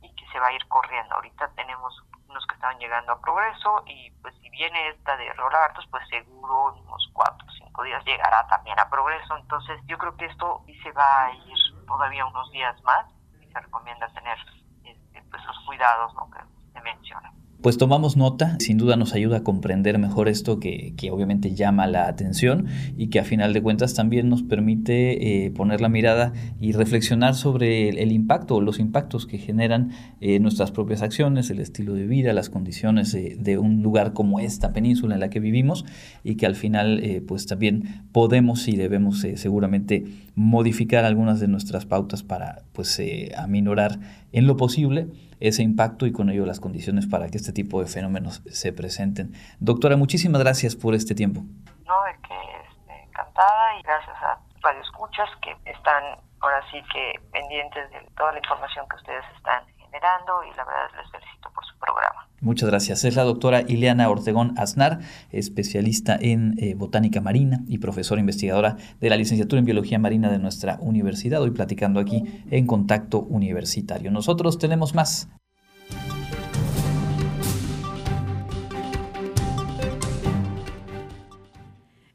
y 0.01 0.13
que 0.15 0.27
se 0.31 0.39
va 0.39 0.47
a 0.47 0.53
ir 0.53 0.67
corriendo. 0.67 1.15
Ahorita 1.15 1.49
tenemos 1.55 1.93
unos 2.27 2.45
que 2.47 2.55
estaban 2.55 2.79
llegando 2.79 3.13
a 3.13 3.21
progreso 3.21 3.83
y 3.85 4.09
pues 4.21 4.33
si 4.41 4.49
viene 4.49 4.89
esta 4.89 5.15
de 5.17 5.27
Lagartos 5.35 5.85
pues 5.91 6.07
seguro 6.09 6.73
unos 6.73 7.09
cuatro 7.13 7.45
o 7.47 7.51
cinco 7.51 7.83
días 7.83 8.03
llegará 8.05 8.47
también 8.47 8.79
a 8.79 8.89
progreso. 8.89 9.37
Entonces 9.37 9.79
yo 9.85 9.97
creo 9.97 10.15
que 10.17 10.25
esto 10.25 10.63
y 10.67 10.75
se 10.79 10.91
va 10.91 11.25
a 11.25 11.31
ir 11.31 11.72
todavía 11.93 12.25
unos 12.25 12.51
días 12.51 12.81
más 12.83 13.05
y 13.39 13.45
se 13.51 13.59
recomienda 13.59 14.07
tener 14.13 14.37
este, 14.83 15.21
pues, 15.29 15.45
los 15.45 15.59
cuidados 15.65 16.11
¿no? 16.15 16.29
que 16.31 16.39
se 16.73 16.81
mencionan. 16.81 17.42
Pues 17.63 17.77
tomamos 17.77 18.17
nota, 18.17 18.57
sin 18.59 18.77
duda 18.77 18.97
nos 18.97 19.13
ayuda 19.13 19.37
a 19.37 19.43
comprender 19.43 19.97
mejor 19.97 20.27
esto 20.27 20.59
que, 20.59 20.93
obviamente 21.09 21.55
llama 21.55 21.87
la 21.87 22.09
atención 22.09 22.65
y 22.97 23.07
que 23.07 23.21
a 23.21 23.23
final 23.23 23.53
de 23.53 23.61
cuentas 23.61 23.93
también 23.93 24.27
nos 24.27 24.43
permite 24.43 25.45
eh, 25.45 25.51
poner 25.51 25.79
la 25.79 25.87
mirada 25.87 26.33
y 26.59 26.73
reflexionar 26.73 27.35
sobre 27.35 27.87
el, 27.87 28.11
impacto 28.11 28.55
o 28.55 28.61
los 28.61 28.79
impactos 28.79 29.25
que 29.25 29.37
generan 29.37 29.91
eh, 30.19 30.41
nuestras 30.41 30.71
propias 30.71 31.01
acciones, 31.01 31.49
el 31.51 31.61
estilo 31.61 31.93
de 31.93 32.05
vida, 32.05 32.33
las 32.33 32.49
condiciones 32.49 33.13
de, 33.13 33.57
un 33.57 33.81
lugar 33.81 34.11
como 34.11 34.41
esta 34.41 34.73
península 34.73 35.13
en 35.13 35.21
la 35.21 35.29
que 35.29 35.39
vivimos 35.39 35.85
y 36.21 36.35
que 36.35 36.45
al 36.45 36.55
final 36.55 36.99
eh, 37.01 37.21
pues 37.25 37.45
también 37.45 38.03
podemos 38.11 38.67
y 38.67 38.75
debemos 38.75 39.25
seguramente 39.35 40.03
modificar 40.35 41.05
algunas 41.05 41.39
de 41.39 41.47
nuestras 41.47 41.85
pautas 41.85 42.23
para 42.23 42.63
pues 42.73 43.01
aminorar 43.37 44.01
en 44.33 44.47
lo 44.47 44.57
posible 44.57 45.07
ese 45.43 45.61
impacto 45.61 46.05
y 46.05 46.13
con 46.13 46.29
ello 46.29 46.45
las 46.45 46.61
condiciones 46.61 47.05
para 47.05 47.27
que 47.27 47.35
este 47.35 47.51
tipo 47.51 47.81
de 47.81 47.87
fenómenos 47.87 48.41
se 48.47 48.71
presenten. 48.71 49.33
Doctora, 49.59 49.97
muchísimas 49.97 50.41
gracias 50.41 50.73
por 50.77 50.95
este 50.95 51.15
tiempo. 51.15 51.41
No, 51.85 52.03
de 52.03 52.13
que 52.25 52.35
este, 52.71 53.03
encantada 53.03 53.77
y 53.77 53.83
gracias 53.83 54.15
a 54.23 54.39
Radio 54.61 54.81
Escuchas 54.81 55.29
que 55.41 55.51
están 55.69 56.17
ahora 56.39 56.61
sí 56.71 56.81
que 56.93 57.19
pendientes 57.33 57.91
de 57.91 57.99
toda 58.15 58.31
la 58.31 58.37
información 58.37 58.87
que 58.87 58.95
ustedes 58.95 59.23
están 59.35 59.63
y 59.93 60.57
la 60.57 60.65
verdad 60.65 60.89
les 60.97 61.11
felicito 61.11 61.49
por 61.53 61.63
su 61.65 61.77
programa. 61.77 62.27
Muchas 62.41 62.69
gracias. 62.69 63.03
Es 63.05 63.15
la 63.15 63.23
doctora 63.23 63.61
Ileana 63.61 64.09
Ortegón 64.09 64.53
Aznar, 64.57 64.99
especialista 65.31 66.17
en 66.19 66.55
eh, 66.57 66.73
botánica 66.75 67.21
marina 67.21 67.59
y 67.67 67.77
profesora 67.77 68.19
investigadora 68.19 68.75
de 68.99 69.09
la 69.09 69.17
licenciatura 69.17 69.59
en 69.59 69.65
biología 69.65 69.99
marina 69.99 70.29
de 70.29 70.39
nuestra 70.39 70.77
universidad, 70.81 71.41
hoy 71.41 71.51
platicando 71.51 71.99
aquí 71.99 72.43
en 72.49 72.67
Contacto 72.67 73.19
Universitario. 73.19 74.11
Nosotros 74.11 74.57
tenemos 74.57 74.93
más. 74.93 75.29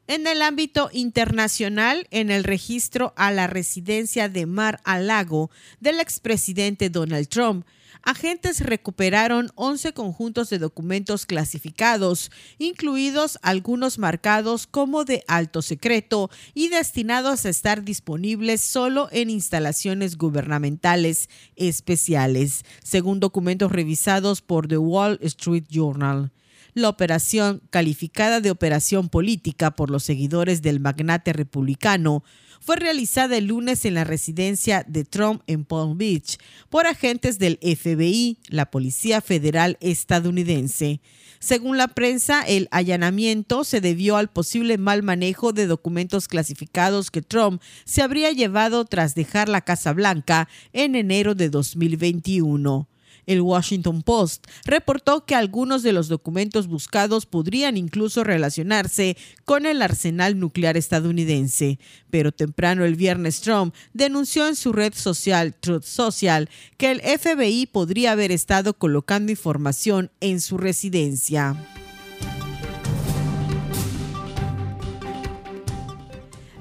En 0.09 0.25
el 0.25 0.41
ámbito 0.41 0.89
internacional, 0.91 2.07
en 2.09 2.31
el 2.31 2.43
registro 2.43 3.13
a 3.15 3.29
la 3.29 3.45
residencia 3.45 4.27
de 4.27 4.47
Mar 4.47 4.81
a 4.83 4.97
Lago 4.97 5.51
del 5.81 5.99
expresidente 5.99 6.89
Donald 6.89 7.27
Trump, 7.27 7.63
agentes 8.01 8.61
recuperaron 8.61 9.51
11 9.53 9.93
conjuntos 9.93 10.49
de 10.49 10.57
documentos 10.57 11.27
clasificados, 11.27 12.31
incluidos 12.57 13.37
algunos 13.43 13.99
marcados 13.99 14.65
como 14.65 15.05
de 15.05 15.23
alto 15.27 15.61
secreto 15.61 16.31
y 16.55 16.69
destinados 16.69 17.45
a 17.45 17.49
estar 17.49 17.83
disponibles 17.83 18.61
solo 18.61 19.09
en 19.11 19.29
instalaciones 19.29 20.17
gubernamentales 20.17 21.29
especiales, 21.55 22.65
según 22.83 23.19
documentos 23.19 23.71
revisados 23.71 24.41
por 24.41 24.67
The 24.67 24.79
Wall 24.79 25.19
Street 25.21 25.65
Journal. 25.69 26.31
La 26.73 26.89
operación, 26.89 27.61
calificada 27.69 28.41
de 28.41 28.51
operación 28.51 29.09
política 29.09 29.71
por 29.71 29.89
los 29.89 30.03
seguidores 30.03 30.61
del 30.61 30.79
magnate 30.79 31.33
republicano, 31.33 32.23
fue 32.59 32.75
realizada 32.75 33.37
el 33.37 33.47
lunes 33.47 33.85
en 33.85 33.93
la 33.93 34.03
residencia 34.03 34.85
de 34.87 35.05
Trump 35.05 35.41
en 35.47 35.65
Palm 35.65 35.97
Beach 35.97 36.37
por 36.69 36.87
agentes 36.87 37.39
del 37.39 37.57
FBI, 37.61 38.37
la 38.49 38.69
Policía 38.69 39.21
Federal 39.21 39.77
estadounidense. 39.81 41.01
Según 41.39 41.77
la 41.77 41.87
prensa, 41.87 42.41
el 42.41 42.67
allanamiento 42.71 43.63
se 43.63 43.79
debió 43.79 44.17
al 44.17 44.29
posible 44.29 44.77
mal 44.77 45.03
manejo 45.03 45.53
de 45.53 45.67
documentos 45.67 46.27
clasificados 46.27 47.11
que 47.11 47.21
Trump 47.21 47.61
se 47.85 48.01
habría 48.01 48.31
llevado 48.31 48.83
tras 48.83 49.15
dejar 49.15 49.47
la 49.47 49.61
Casa 49.61 49.93
Blanca 49.93 50.49
en 50.73 50.95
enero 50.95 51.35
de 51.35 51.49
2021. 51.49 52.89
El 53.29 53.41
Washington 53.41 54.01
Post 54.01 54.47
reportó 54.65 55.23
que 55.23 55.35
algunos 55.35 55.83
de 55.83 55.93
los 55.93 56.07
documentos 56.07 56.65
buscados 56.65 57.27
podrían 57.27 57.77
incluso 57.77 58.23
relacionarse 58.23 59.17
con 59.45 59.67
el 59.67 59.83
arsenal 59.83 60.39
nuclear 60.39 60.77
estadounidense, 60.77 61.77
pero 62.09 62.31
temprano 62.31 62.85
el 62.85 62.95
viernes 62.95 63.41
Trump 63.41 63.75
denunció 63.93 64.47
en 64.47 64.55
su 64.55 64.73
red 64.73 64.95
social 64.95 65.53
Truth 65.53 65.83
Social 65.83 66.49
que 66.77 66.89
el 66.89 67.01
FBI 67.01 67.67
podría 67.67 68.13
haber 68.13 68.31
estado 68.31 68.73
colocando 68.73 69.31
información 69.31 70.09
en 70.21 70.41
su 70.41 70.57
residencia. 70.57 71.55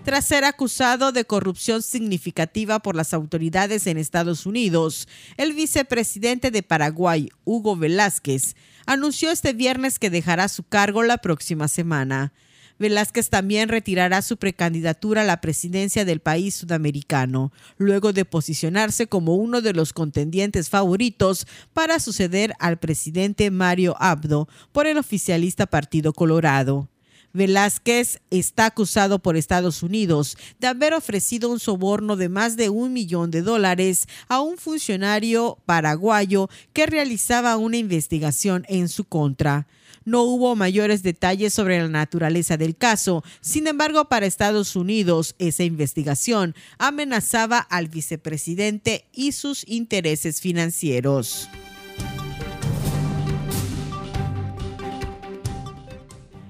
Tras 0.08 0.24
ser 0.24 0.46
acusado 0.46 1.12
de 1.12 1.26
corrupción 1.26 1.82
significativa 1.82 2.78
por 2.78 2.96
las 2.96 3.12
autoridades 3.12 3.86
en 3.86 3.98
Estados 3.98 4.46
Unidos. 4.46 5.06
El 5.36 5.52
vicepresidente 5.52 6.50
de 6.50 6.62
Paraguay, 6.62 7.28
Hugo 7.44 7.76
Velázquez, 7.76 8.56
anunció 8.86 9.30
este 9.30 9.52
viernes 9.52 9.98
que 9.98 10.08
dejará 10.08 10.48
su 10.48 10.62
cargo 10.62 11.02
la 11.02 11.18
próxima 11.18 11.68
semana. 11.68 12.32
Velázquez 12.78 13.28
también 13.28 13.68
retirará 13.68 14.22
su 14.22 14.38
precandidatura 14.38 15.20
a 15.20 15.26
la 15.26 15.42
presidencia 15.42 16.06
del 16.06 16.20
país 16.20 16.54
sudamericano, 16.54 17.52
luego 17.76 18.14
de 18.14 18.24
posicionarse 18.24 19.08
como 19.08 19.34
uno 19.34 19.60
de 19.60 19.74
los 19.74 19.92
contendientes 19.92 20.70
favoritos 20.70 21.46
para 21.74 22.00
suceder 22.00 22.54
al 22.60 22.78
presidente 22.78 23.50
Mario 23.50 23.94
Abdo 24.00 24.48
por 24.72 24.86
el 24.86 24.96
oficialista 24.96 25.66
Partido 25.66 26.14
Colorado. 26.14 26.88
Velázquez 27.32 28.20
está 28.30 28.66
acusado 28.66 29.18
por 29.18 29.36
Estados 29.36 29.82
Unidos 29.82 30.36
de 30.58 30.66
haber 30.66 30.94
ofrecido 30.94 31.50
un 31.50 31.60
soborno 31.60 32.16
de 32.16 32.28
más 32.28 32.56
de 32.56 32.68
un 32.68 32.92
millón 32.92 33.30
de 33.30 33.42
dólares 33.42 34.06
a 34.28 34.40
un 34.40 34.56
funcionario 34.56 35.58
paraguayo 35.66 36.48
que 36.72 36.86
realizaba 36.86 37.56
una 37.56 37.76
investigación 37.76 38.64
en 38.68 38.88
su 38.88 39.04
contra. 39.04 39.66
No 40.04 40.22
hubo 40.22 40.56
mayores 40.56 41.02
detalles 41.02 41.52
sobre 41.52 41.78
la 41.80 41.88
naturaleza 41.88 42.56
del 42.56 42.76
caso. 42.76 43.22
Sin 43.42 43.66
embargo, 43.66 44.06
para 44.06 44.24
Estados 44.24 44.74
Unidos, 44.74 45.34
esa 45.38 45.64
investigación 45.64 46.54
amenazaba 46.78 47.58
al 47.58 47.88
vicepresidente 47.88 49.04
y 49.12 49.32
sus 49.32 49.64
intereses 49.68 50.40
financieros. 50.40 51.48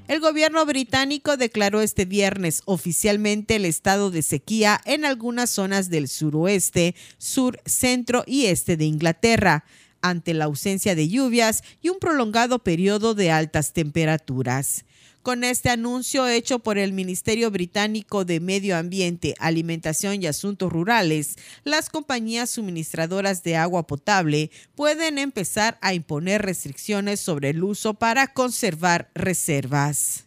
El 0.08 0.20
gobierno 0.20 0.64
británico 0.64 1.36
declaró 1.36 1.82
este 1.82 2.06
viernes 2.06 2.62
oficialmente 2.64 3.56
el 3.56 3.66
estado 3.66 4.10
de 4.10 4.22
sequía 4.22 4.80
en 4.86 5.04
algunas 5.04 5.50
zonas 5.50 5.90
del 5.90 6.08
suroeste, 6.08 6.94
sur, 7.18 7.60
centro 7.66 8.24
y 8.26 8.46
este 8.46 8.78
de 8.78 8.86
Inglaterra, 8.86 9.66
ante 10.00 10.32
la 10.32 10.46
ausencia 10.46 10.94
de 10.94 11.10
lluvias 11.10 11.62
y 11.82 11.90
un 11.90 11.98
prolongado 11.98 12.60
periodo 12.60 13.14
de 13.14 13.30
altas 13.30 13.74
temperaturas. 13.74 14.86
Con 15.22 15.44
este 15.44 15.68
anuncio 15.68 16.26
hecho 16.26 16.60
por 16.60 16.78
el 16.78 16.92
Ministerio 16.92 17.50
Británico 17.50 18.24
de 18.24 18.40
Medio 18.40 18.76
Ambiente, 18.76 19.34
Alimentación 19.38 20.22
y 20.22 20.26
Asuntos 20.26 20.72
Rurales, 20.72 21.36
las 21.64 21.90
compañías 21.90 22.50
suministradoras 22.50 23.42
de 23.42 23.56
agua 23.56 23.86
potable 23.86 24.50
pueden 24.74 25.18
empezar 25.18 25.76
a 25.82 25.92
imponer 25.92 26.42
restricciones 26.42 27.20
sobre 27.20 27.50
el 27.50 27.62
uso 27.62 27.94
para 27.94 28.32
conservar 28.32 29.10
reservas. 29.14 30.24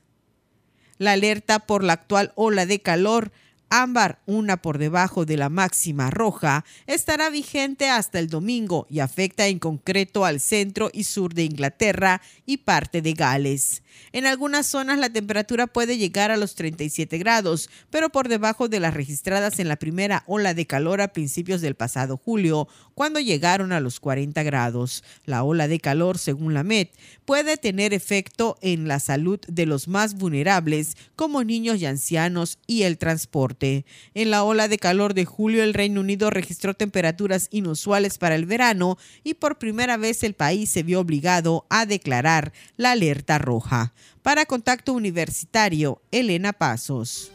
La 0.98 1.14
alerta 1.14 1.60
por 1.60 1.84
la 1.84 1.94
actual 1.94 2.32
ola 2.36 2.66
de 2.66 2.82
calor 2.82 3.32
ámbar, 3.72 4.20
una 4.28 4.62
por 4.62 4.78
debajo 4.78 5.26
de 5.26 5.38
la 5.38 5.50
máxima 5.50 6.12
roja, 6.12 6.66
estará 6.86 7.30
vigente 7.30 7.90
hasta 7.90 8.20
el 8.20 8.28
domingo 8.28 8.86
y 8.90 9.00
afecta 9.00 9.48
en 9.48 9.60
concreto 9.60 10.26
al 10.26 10.42
centro 10.42 10.92
y 10.94 11.06
sur 11.06 11.34
de 11.34 11.46
Inglaterra 11.46 12.22
y 12.46 12.58
parte 12.58 13.02
de 13.02 13.14
Gales. 13.14 13.82
En 14.12 14.26
algunas 14.26 14.68
zonas 14.68 15.00
la 15.00 15.10
temperatura 15.10 15.68
puede 15.68 15.98
llegar 15.98 16.32
a 16.32 16.38
los 16.38 16.56
37 16.56 17.18
grados, 17.18 17.70
pero 17.90 18.10
por 18.10 18.28
debajo 18.28 18.68
de 18.68 18.80
las 18.80 18.94
registradas 18.94 19.60
en 19.60 19.70
la 19.70 19.78
primera 19.78 20.24
ola 20.28 20.54
de 20.54 20.68
calor 20.68 21.00
a 21.02 21.14
principios 21.14 21.62
del 21.62 21.76
pasado 21.76 22.18
julio, 22.18 22.68
cuando 22.94 23.20
llegaron 23.20 23.72
a 23.72 23.80
los 23.80 24.00
40 24.00 24.44
grados. 24.44 25.04
La 25.26 25.44
ola 25.44 25.68
de 25.68 25.80
calor, 25.80 26.18
según 26.18 26.54
la 26.54 26.64
MET, 26.64 26.92
puede 27.26 27.56
tener 27.58 27.94
efecto 27.94 28.58
en 28.62 28.88
la 28.88 29.00
salud 29.00 29.40
de 29.48 29.66
los 29.66 29.88
más 29.88 30.16
vulnerables, 30.16 30.98
como 31.16 31.44
niños 31.44 31.80
y 31.80 31.86
ancianos, 31.86 32.60
y 32.68 32.84
el 32.84 32.98
transporte. 32.98 33.61
En 33.62 34.32
la 34.32 34.44
ola 34.44 34.68
de 34.68 34.78
calor 34.78 35.14
de 35.14 35.26
julio, 35.26 35.64
el 35.64 35.74
Reino 35.74 36.02
Unido 36.02 36.30
registró 36.30 36.74
temperaturas 36.74 37.48
inusuales 37.52 38.18
para 38.18 38.36
el 38.36 38.46
verano 38.46 38.98
y 39.24 39.36
por 39.36 39.58
primera 39.58 39.98
vez 39.98 40.24
el 40.24 40.34
país 40.34 40.70
se 40.70 40.84
vio 40.84 41.00
obligado 41.00 41.66
a 41.70 41.86
declarar 41.86 42.54
la 42.78 42.92
alerta 42.92 43.38
roja. 43.38 43.94
Para 44.22 44.46
Contacto 44.46 44.94
Universitario, 44.94 46.02
Elena 46.12 46.54
Pasos. 46.54 47.32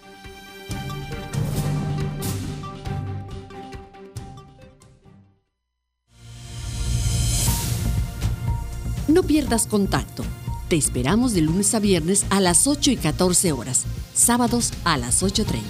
No 9.08 9.22
pierdas 9.22 9.66
contacto. 9.68 10.24
Te 10.68 10.76
esperamos 10.76 11.32
de 11.32 11.40
lunes 11.40 11.74
a 11.74 11.78
viernes 11.78 12.26
a 12.28 12.40
las 12.40 12.66
8 12.66 12.90
y 12.90 12.96
14 12.96 13.52
horas, 13.52 13.84
sábados 14.14 14.72
a 14.84 14.98
las 14.98 15.22
8.30. 15.22 15.62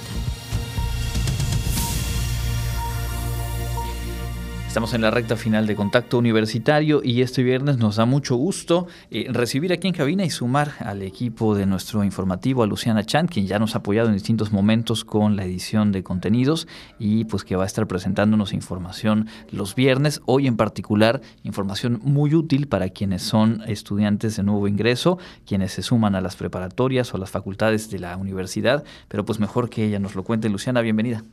Estamos 4.76 4.92
en 4.92 5.00
la 5.00 5.10
recta 5.10 5.36
final 5.36 5.66
de 5.66 5.74
Contacto 5.74 6.18
Universitario 6.18 7.00
y 7.02 7.22
este 7.22 7.42
viernes 7.42 7.78
nos 7.78 7.96
da 7.96 8.04
mucho 8.04 8.36
gusto 8.36 8.86
eh, 9.10 9.24
recibir 9.30 9.72
aquí 9.72 9.88
en 9.88 9.94
cabina 9.94 10.22
y 10.22 10.28
sumar 10.28 10.72
al 10.80 11.00
equipo 11.00 11.54
de 11.54 11.64
nuestro 11.64 12.04
informativo 12.04 12.62
a 12.62 12.66
Luciana 12.66 13.02
Chan, 13.02 13.26
quien 13.26 13.46
ya 13.46 13.58
nos 13.58 13.74
ha 13.74 13.78
apoyado 13.78 14.08
en 14.08 14.12
distintos 14.12 14.52
momentos 14.52 15.06
con 15.06 15.34
la 15.34 15.46
edición 15.46 15.92
de 15.92 16.02
contenidos 16.02 16.68
y 16.98 17.24
pues 17.24 17.42
que 17.42 17.56
va 17.56 17.62
a 17.62 17.66
estar 17.66 17.86
presentándonos 17.86 18.52
información 18.52 19.28
los 19.50 19.74
viernes, 19.74 20.20
hoy 20.26 20.46
en 20.46 20.58
particular 20.58 21.22
información 21.42 21.98
muy 22.04 22.34
útil 22.34 22.68
para 22.68 22.90
quienes 22.90 23.22
son 23.22 23.62
estudiantes 23.66 24.36
de 24.36 24.42
nuevo 24.42 24.68
ingreso, 24.68 25.16
quienes 25.46 25.72
se 25.72 25.80
suman 25.80 26.14
a 26.14 26.20
las 26.20 26.36
preparatorias 26.36 27.14
o 27.14 27.16
a 27.16 27.20
las 27.20 27.30
facultades 27.30 27.88
de 27.88 27.98
la 27.98 28.14
universidad, 28.18 28.84
pero 29.08 29.24
pues 29.24 29.40
mejor 29.40 29.70
que 29.70 29.86
ella 29.86 30.00
nos 30.00 30.14
lo 30.14 30.22
cuente. 30.22 30.50
Luciana, 30.50 30.82
bienvenida. 30.82 31.24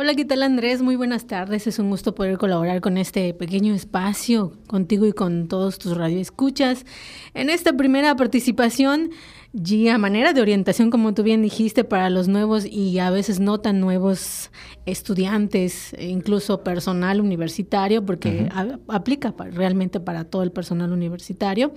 Hola, 0.00 0.14
¿qué 0.14 0.24
tal 0.24 0.44
Andrés? 0.44 0.80
Muy 0.80 0.94
buenas 0.94 1.26
tardes. 1.26 1.66
Es 1.66 1.80
un 1.80 1.90
gusto 1.90 2.14
poder 2.14 2.38
colaborar 2.38 2.80
con 2.80 2.98
este 2.98 3.34
pequeño 3.34 3.74
espacio 3.74 4.52
contigo 4.68 5.06
y 5.06 5.12
con 5.12 5.48
todos 5.48 5.80
tus 5.80 5.96
radioescuchas. 5.96 6.86
En 7.34 7.50
esta 7.50 7.72
primera 7.72 8.14
participación, 8.14 9.10
y 9.52 9.88
a 9.88 9.98
manera 9.98 10.32
de 10.32 10.40
orientación, 10.40 10.90
como 10.90 11.14
tú 11.14 11.24
bien 11.24 11.42
dijiste, 11.42 11.82
para 11.82 12.10
los 12.10 12.28
nuevos 12.28 12.64
y 12.64 13.00
a 13.00 13.10
veces 13.10 13.40
no 13.40 13.58
tan 13.58 13.80
nuevos 13.80 14.52
estudiantes, 14.86 15.94
e 15.94 16.06
incluso 16.06 16.62
personal 16.62 17.20
universitario, 17.20 18.06
porque 18.06 18.48
aplica 18.86 19.34
realmente 19.50 19.98
para 19.98 20.22
todo 20.22 20.44
el 20.44 20.52
personal 20.52 20.92
universitario 20.92 21.72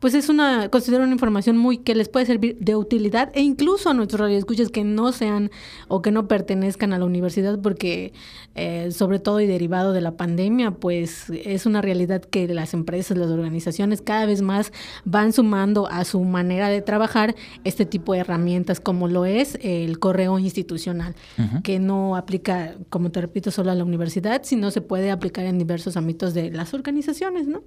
pues 0.00 0.14
es 0.14 0.28
una, 0.28 0.68
considero 0.68 1.02
una 1.04 1.12
información 1.12 1.56
muy 1.56 1.78
que 1.78 1.94
les 1.94 2.08
puede 2.08 2.26
servir 2.26 2.56
de 2.60 2.76
utilidad 2.76 3.30
e 3.34 3.42
incluso 3.42 3.90
a 3.90 3.94
nuestros 3.94 4.20
radioescuchas 4.20 4.68
que 4.68 4.84
no 4.84 5.12
sean 5.12 5.50
o 5.88 6.02
que 6.02 6.10
no 6.10 6.28
pertenezcan 6.28 6.92
a 6.92 6.98
la 6.98 7.04
universidad, 7.04 7.58
porque 7.60 8.12
eh, 8.54 8.90
sobre 8.92 9.18
todo 9.18 9.40
y 9.40 9.46
derivado 9.46 9.92
de 9.92 10.00
la 10.00 10.16
pandemia, 10.16 10.72
pues 10.72 11.30
es 11.30 11.66
una 11.66 11.82
realidad 11.82 12.22
que 12.22 12.46
las 12.48 12.74
empresas, 12.74 13.16
las 13.18 13.30
organizaciones 13.30 14.02
cada 14.02 14.26
vez 14.26 14.42
más 14.42 14.72
van 15.04 15.32
sumando 15.32 15.88
a 15.88 16.04
su 16.04 16.22
manera 16.22 16.68
de 16.68 16.80
trabajar 16.80 17.34
este 17.64 17.84
tipo 17.84 18.12
de 18.12 18.20
herramientas, 18.20 18.80
como 18.80 19.08
lo 19.08 19.24
es 19.24 19.58
el 19.62 19.98
correo 19.98 20.38
institucional, 20.38 21.14
que 21.62 21.78
no 21.78 22.16
aplica, 22.16 22.74
como 22.90 23.10
te 23.10 23.20
repito, 23.20 23.50
solo 23.50 23.70
a 23.70 23.74
la 23.74 23.84
universidad, 23.84 24.42
sino 24.44 24.70
se 24.70 24.80
puede 24.80 25.10
aplicar 25.10 25.44
en 25.44 25.58
diversos 25.58 25.96
ámbitos 25.96 26.34
de 26.34 26.50
las 26.50 26.74
organizaciones, 26.74 27.46
¿no? 27.46 27.62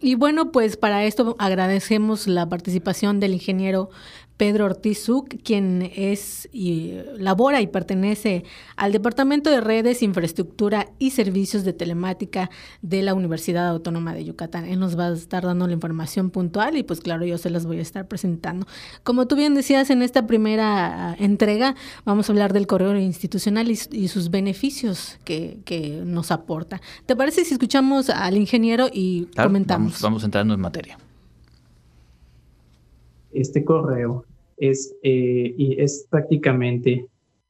Y 0.00 0.14
bueno, 0.14 0.50
pues 0.50 0.76
para 0.76 1.04
esto 1.04 1.36
agradecemos 1.38 2.26
la 2.26 2.48
participación 2.48 3.20
del 3.20 3.34
ingeniero 3.34 3.90
Pedro 4.40 4.64
Ortiz 4.64 5.06
quien 5.44 5.90
es 5.94 6.48
y 6.50 6.94
labora 7.18 7.60
y 7.60 7.66
pertenece 7.66 8.44
al 8.74 8.90
Departamento 8.90 9.50
de 9.50 9.60
Redes, 9.60 10.02
Infraestructura 10.02 10.86
y 10.98 11.10
Servicios 11.10 11.62
de 11.62 11.74
Telemática 11.74 12.48
de 12.80 13.02
la 13.02 13.12
Universidad 13.12 13.68
Autónoma 13.68 14.14
de 14.14 14.24
Yucatán. 14.24 14.64
Él 14.64 14.80
nos 14.80 14.98
va 14.98 15.08
a 15.08 15.12
estar 15.12 15.44
dando 15.44 15.66
la 15.66 15.74
información 15.74 16.30
puntual 16.30 16.78
y 16.78 16.82
pues 16.82 17.02
claro, 17.02 17.26
yo 17.26 17.36
se 17.36 17.50
las 17.50 17.66
voy 17.66 17.80
a 17.80 17.82
estar 17.82 18.08
presentando. 18.08 18.66
Como 19.02 19.26
tú 19.26 19.36
bien 19.36 19.54
decías, 19.54 19.90
en 19.90 20.00
esta 20.00 20.26
primera 20.26 21.14
entrega 21.18 21.74
vamos 22.06 22.30
a 22.30 22.32
hablar 22.32 22.54
del 22.54 22.66
correo 22.66 22.96
institucional 22.96 23.70
y, 23.70 24.08
sus 24.08 24.30
beneficios 24.30 25.18
que, 25.24 26.00
nos 26.06 26.30
aporta. 26.30 26.80
¿Te 27.04 27.14
parece 27.14 27.44
si 27.44 27.52
escuchamos 27.52 28.08
al 28.08 28.38
ingeniero 28.38 28.86
y 28.90 29.26
comentamos? 29.36 29.92
Vamos, 29.92 30.02
vamos 30.02 30.24
entrando 30.24 30.54
en 30.54 30.60
materia 30.60 30.96
este 33.32 33.64
correo 33.64 34.24
es, 34.60 34.94
eh, 35.02 35.54
y 35.56 35.80
es 35.80 36.06
prácticamente 36.08 37.06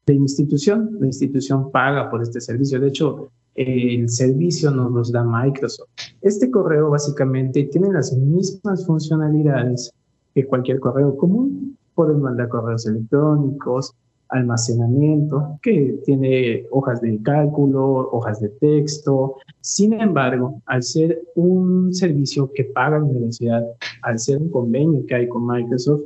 de 0.06 0.14
institución. 0.14 0.96
La 1.00 1.06
institución 1.06 1.70
paga 1.70 2.11
por 2.11 2.22
este 2.22 2.40
servicio. 2.40 2.80
De 2.80 2.88
hecho, 2.88 3.30
el 3.54 4.08
servicio 4.08 4.70
nos 4.70 4.92
los 4.92 5.12
da 5.12 5.24
Microsoft. 5.24 5.88
Este 6.22 6.50
correo 6.50 6.90
básicamente 6.90 7.64
tiene 7.64 7.92
las 7.92 8.16
mismas 8.16 8.86
funcionalidades 8.86 9.92
que 10.34 10.46
cualquier 10.46 10.80
correo 10.80 11.16
común. 11.16 11.76
Pueden 11.94 12.20
mandar 12.20 12.48
correos 12.48 12.86
electrónicos, 12.86 13.94
almacenamiento, 14.30 15.58
que 15.62 16.00
tiene 16.04 16.64
hojas 16.70 17.00
de 17.00 17.20
cálculo, 17.22 18.08
hojas 18.12 18.40
de 18.40 18.48
texto. 18.48 19.36
Sin 19.61 19.92
embargo, 19.92 20.62
al 20.66 20.82
ser 20.82 21.20
un 21.34 21.92
servicio 21.92 22.50
que 22.54 22.64
paga 22.64 22.98
la 22.98 23.04
universidad, 23.04 23.64
al 24.02 24.18
ser 24.18 24.38
un 24.38 24.50
convenio 24.50 25.04
que 25.06 25.14
hay 25.16 25.28
con 25.28 25.46
Microsoft, 25.46 26.02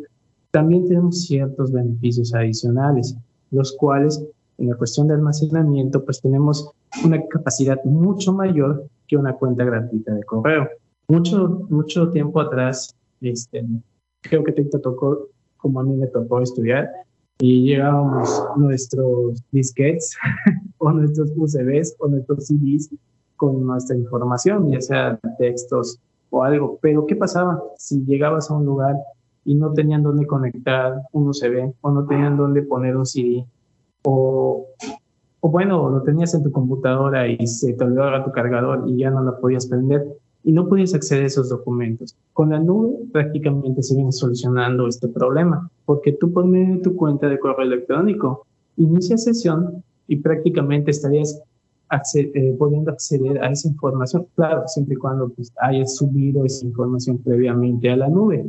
también 0.54 0.86
tenemos 0.86 1.22
ciertos 1.22 1.72
beneficios 1.72 2.32
adicionales, 2.32 3.16
los 3.50 3.72
cuales 3.72 4.24
en 4.58 4.68
la 4.68 4.76
cuestión 4.76 5.08
de 5.08 5.14
almacenamiento, 5.14 6.04
pues 6.04 6.20
tenemos 6.20 6.70
una 7.04 7.20
capacidad 7.26 7.82
mucho 7.82 8.32
mayor 8.32 8.86
que 9.08 9.16
una 9.16 9.32
cuenta 9.32 9.64
gratuita 9.64 10.14
de 10.14 10.22
correo. 10.22 10.68
Mucho, 11.08 11.66
mucho 11.70 12.08
tiempo 12.10 12.40
atrás, 12.40 12.94
este, 13.20 13.66
creo 14.20 14.44
que 14.44 14.52
te 14.52 14.62
tocó, 14.78 15.26
como 15.56 15.80
a 15.80 15.82
mí 15.82 15.96
me 15.96 16.06
tocó 16.06 16.40
estudiar, 16.40 16.88
y 17.40 17.64
llegábamos 17.64 18.44
nuestros 18.56 19.42
disquets 19.50 20.16
o 20.78 20.92
nuestros 20.92 21.32
UCBs 21.36 21.96
o 21.98 22.06
nuestros 22.06 22.46
CDs 22.46 22.90
con 23.34 23.66
nuestra 23.66 23.96
información, 23.96 24.70
ya 24.70 24.80
sea 24.80 25.18
textos 25.36 25.98
o 26.30 26.44
algo. 26.44 26.78
Pero 26.80 27.06
¿qué 27.06 27.16
pasaba 27.16 27.60
si 27.76 28.04
llegabas 28.04 28.52
a 28.52 28.54
un 28.54 28.64
lugar 28.66 28.94
y 29.44 29.54
no 29.54 29.72
tenían 29.72 30.02
dónde 30.02 30.26
conectar 30.26 31.02
un 31.12 31.28
USB 31.28 31.72
o 31.80 31.90
no 31.90 32.06
tenían 32.06 32.36
dónde 32.36 32.62
poner 32.62 32.96
un 32.96 33.06
CD 33.06 33.44
o, 34.02 34.66
o 35.40 35.48
bueno, 35.48 35.90
lo 35.90 36.02
tenías 36.02 36.34
en 36.34 36.42
tu 36.42 36.50
computadora 36.50 37.28
y 37.28 37.46
se 37.46 37.72
te 37.74 37.84
olvidaba 37.84 38.24
tu 38.24 38.32
cargador 38.32 38.84
y 38.86 38.98
ya 38.98 39.10
no 39.10 39.22
lo 39.22 39.40
podías 39.40 39.66
prender 39.66 40.06
y 40.42 40.52
no 40.52 40.68
podías 40.68 40.94
acceder 40.94 41.24
a 41.24 41.26
esos 41.26 41.48
documentos. 41.48 42.14
Con 42.32 42.50
la 42.50 42.58
nube 42.58 42.96
prácticamente 43.12 43.82
se 43.82 43.94
viene 43.94 44.12
solucionando 44.12 44.86
este 44.86 45.08
problema 45.08 45.70
porque 45.84 46.12
tú 46.12 46.32
pones 46.32 46.82
tu 46.82 46.94
cuenta 46.96 47.28
de 47.28 47.38
correo 47.38 47.66
electrónico, 47.66 48.46
inicia 48.76 49.16
sesión 49.16 49.82
y 50.06 50.16
prácticamente 50.16 50.90
estarías 50.90 51.42
eh, 52.14 52.56
pudiendo 52.58 52.90
acceder 52.90 53.42
a 53.42 53.50
esa 53.50 53.68
información, 53.68 54.26
claro, 54.34 54.64
siempre 54.66 54.94
y 54.94 54.98
cuando 54.98 55.28
pues, 55.28 55.52
hayas 55.60 55.96
subido 55.96 56.44
esa 56.44 56.66
información 56.66 57.18
previamente 57.18 57.90
a 57.90 57.96
la 57.96 58.08
nube 58.08 58.44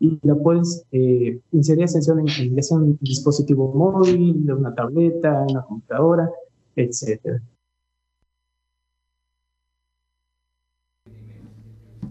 y 0.00 0.18
la 0.22 0.34
puedes 0.34 0.84
eh, 0.92 1.38
inserir 1.52 1.84
en, 1.84 2.56
ya 2.56 2.74
un 2.76 2.98
dispositivo 3.02 3.72
móvil, 3.72 4.50
una 4.50 4.74
tableta, 4.74 5.44
una 5.48 5.62
computadora, 5.62 6.30
etcétera. 6.74 7.40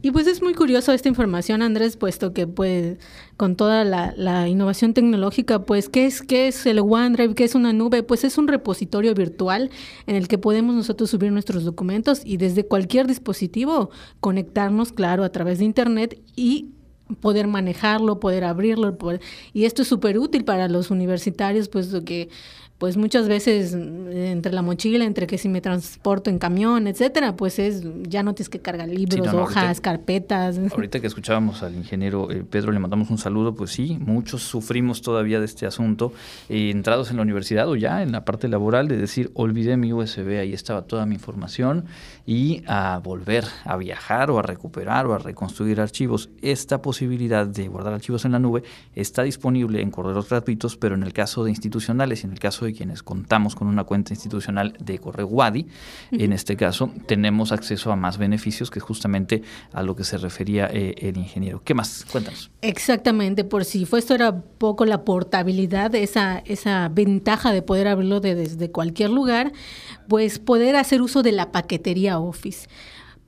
Y 0.01 0.11
pues 0.11 0.27
es 0.27 0.41
muy 0.41 0.53
curioso 0.53 0.93
esta 0.93 1.09
información, 1.09 1.61
Andrés, 1.61 1.97
puesto 1.97 2.31
que 2.31 2.47
pues 2.47 2.97
con 3.35 3.57
toda 3.57 3.83
la, 3.83 4.47
innovación 4.47 4.93
tecnológica, 4.93 5.65
pues 5.65 5.89
¿qué 5.89 6.05
es, 6.05 6.21
¿qué 6.21 6.47
es 6.47 6.65
el 6.65 6.79
OneDrive? 6.79 7.35
¿Qué 7.35 7.43
es 7.43 7.53
una 7.53 7.73
nube? 7.73 8.01
Pues 8.03 8.23
es 8.23 8.37
un 8.37 8.47
repositorio 8.47 9.13
virtual 9.13 9.71
en 10.07 10.15
el 10.15 10.29
que 10.29 10.37
podemos 10.37 10.73
nosotros 10.73 11.09
subir 11.09 11.33
nuestros 11.33 11.65
documentos 11.65 12.21
y 12.23 12.37
desde 12.37 12.65
cualquier 12.65 13.07
dispositivo 13.07 13.89
conectarnos, 14.21 14.93
claro, 14.93 15.25
a 15.25 15.31
través 15.33 15.59
de 15.59 15.65
Internet 15.65 16.21
y 16.33 16.75
poder 17.21 17.47
manejarlo, 17.47 18.19
poder 18.19 18.43
abrirlo, 18.43 18.95
y 19.53 19.65
esto 19.65 19.81
es 19.81 19.87
súper 19.87 20.17
útil 20.17 20.43
para 20.43 20.67
los 20.67 20.91
universitarios, 20.91 21.69
puesto 21.69 22.03
que 22.03 22.29
pues 22.79 22.95
muchas 22.95 23.27
veces 23.27 23.75
mm, 23.75 24.09
entre 24.09 24.53
la 24.53 24.61
mochila, 24.61 25.05
entre 25.05 25.27
que 25.27 25.37
si 25.37 25.49
me 25.49 25.61
transporto 25.61 26.29
en 26.29 26.39
camión, 26.39 26.87
etcétera, 26.87 27.35
pues 27.35 27.59
es 27.59 27.83
ya 28.07 28.23
no 28.23 28.33
tienes 28.33 28.49
que 28.49 28.59
cargar 28.59 28.87
libros, 28.87 29.33
hojas, 29.33 29.81
carpetas. 29.81 30.57
Ahorita 30.71 31.01
que 31.01 31.07
escuchábamos 31.07 31.61
al 31.61 31.75
ingeniero 31.75 32.31
eh, 32.31 32.43
Pedro, 32.49 32.71
le 32.71 32.79
mandamos 32.79 33.09
un 33.09 33.17
saludo, 33.17 33.53
pues 33.53 33.71
sí, 33.71 33.97
muchos 33.99 34.43
sufrimos 34.43 35.01
todavía 35.01 35.39
de 35.39 35.45
este 35.45 35.65
asunto, 35.65 36.13
eh, 36.47 36.71
entrados 36.71 37.11
en 37.11 37.17
la 37.17 37.23
universidad 37.23 37.67
o 37.67 37.75
ya 37.75 38.01
en 38.01 38.13
la 38.13 38.23
parte 38.23 38.47
laboral, 38.47 38.87
de 38.87 38.95
decir, 38.95 39.29
olvidé 39.33 39.75
mi 39.75 39.91
USB, 39.91 40.39
ahí 40.39 40.53
estaba 40.53 40.83
toda 40.83 41.05
mi 41.05 41.15
información, 41.15 41.83
y 42.29 42.61
a 42.67 42.99
volver 43.03 43.43
a 43.65 43.75
viajar 43.75 44.29
o 44.29 44.37
a 44.37 44.43
recuperar 44.43 45.07
o 45.07 45.15
a 45.15 45.17
reconstruir 45.17 45.81
archivos. 45.81 46.29
Esta 46.43 46.79
posibilidad 46.79 47.47
de 47.47 47.67
guardar 47.67 47.95
archivos 47.95 48.23
en 48.23 48.33
la 48.33 48.37
nube 48.37 48.61
está 48.93 49.23
disponible 49.23 49.81
en 49.81 49.89
correos 49.89 50.29
gratuitos, 50.29 50.77
pero 50.77 50.93
en 50.93 51.01
el 51.01 51.11
caso 51.11 51.43
de 51.43 51.49
institucionales 51.49 52.21
y 52.21 52.27
en 52.27 52.33
el 52.33 52.39
caso 52.39 52.65
de 52.65 52.73
quienes 52.73 53.01
contamos 53.01 53.55
con 53.55 53.67
una 53.67 53.83
cuenta 53.83 54.13
institucional 54.13 54.77
de 54.79 54.99
correo 54.99 55.25
WADI, 55.25 55.65
en 56.11 56.31
este 56.31 56.55
caso, 56.55 56.91
tenemos 57.07 57.51
acceso 57.51 57.91
a 57.91 57.95
más 57.95 58.19
beneficios 58.19 58.69
que 58.69 58.79
justamente 58.79 59.41
a 59.73 59.81
lo 59.81 59.95
que 59.95 60.03
se 60.03 60.19
refería 60.19 60.69
eh, 60.71 60.93
el 60.99 61.17
ingeniero. 61.17 61.63
¿Qué 61.63 61.73
más? 61.73 62.05
Cuéntanos. 62.11 62.51
Exactamente, 62.61 63.43
por 63.43 63.65
si 63.65 63.87
fue 63.87 63.97
esto 63.97 64.13
era 64.13 64.39
poco 64.39 64.85
la 64.85 65.03
portabilidad, 65.03 65.95
esa, 65.95 66.43
esa 66.45 66.89
ventaja 66.89 67.51
de 67.51 67.63
poder 67.63 67.87
abrirlo 67.87 68.19
desde 68.19 68.69
cualquier 68.69 69.09
lugar, 69.09 69.51
pues 70.09 70.39
poder 70.39 70.75
hacer 70.75 71.01
uso 71.01 71.23
de 71.23 71.31
la 71.31 71.53
paquetería 71.53 72.19
Office 72.19 72.67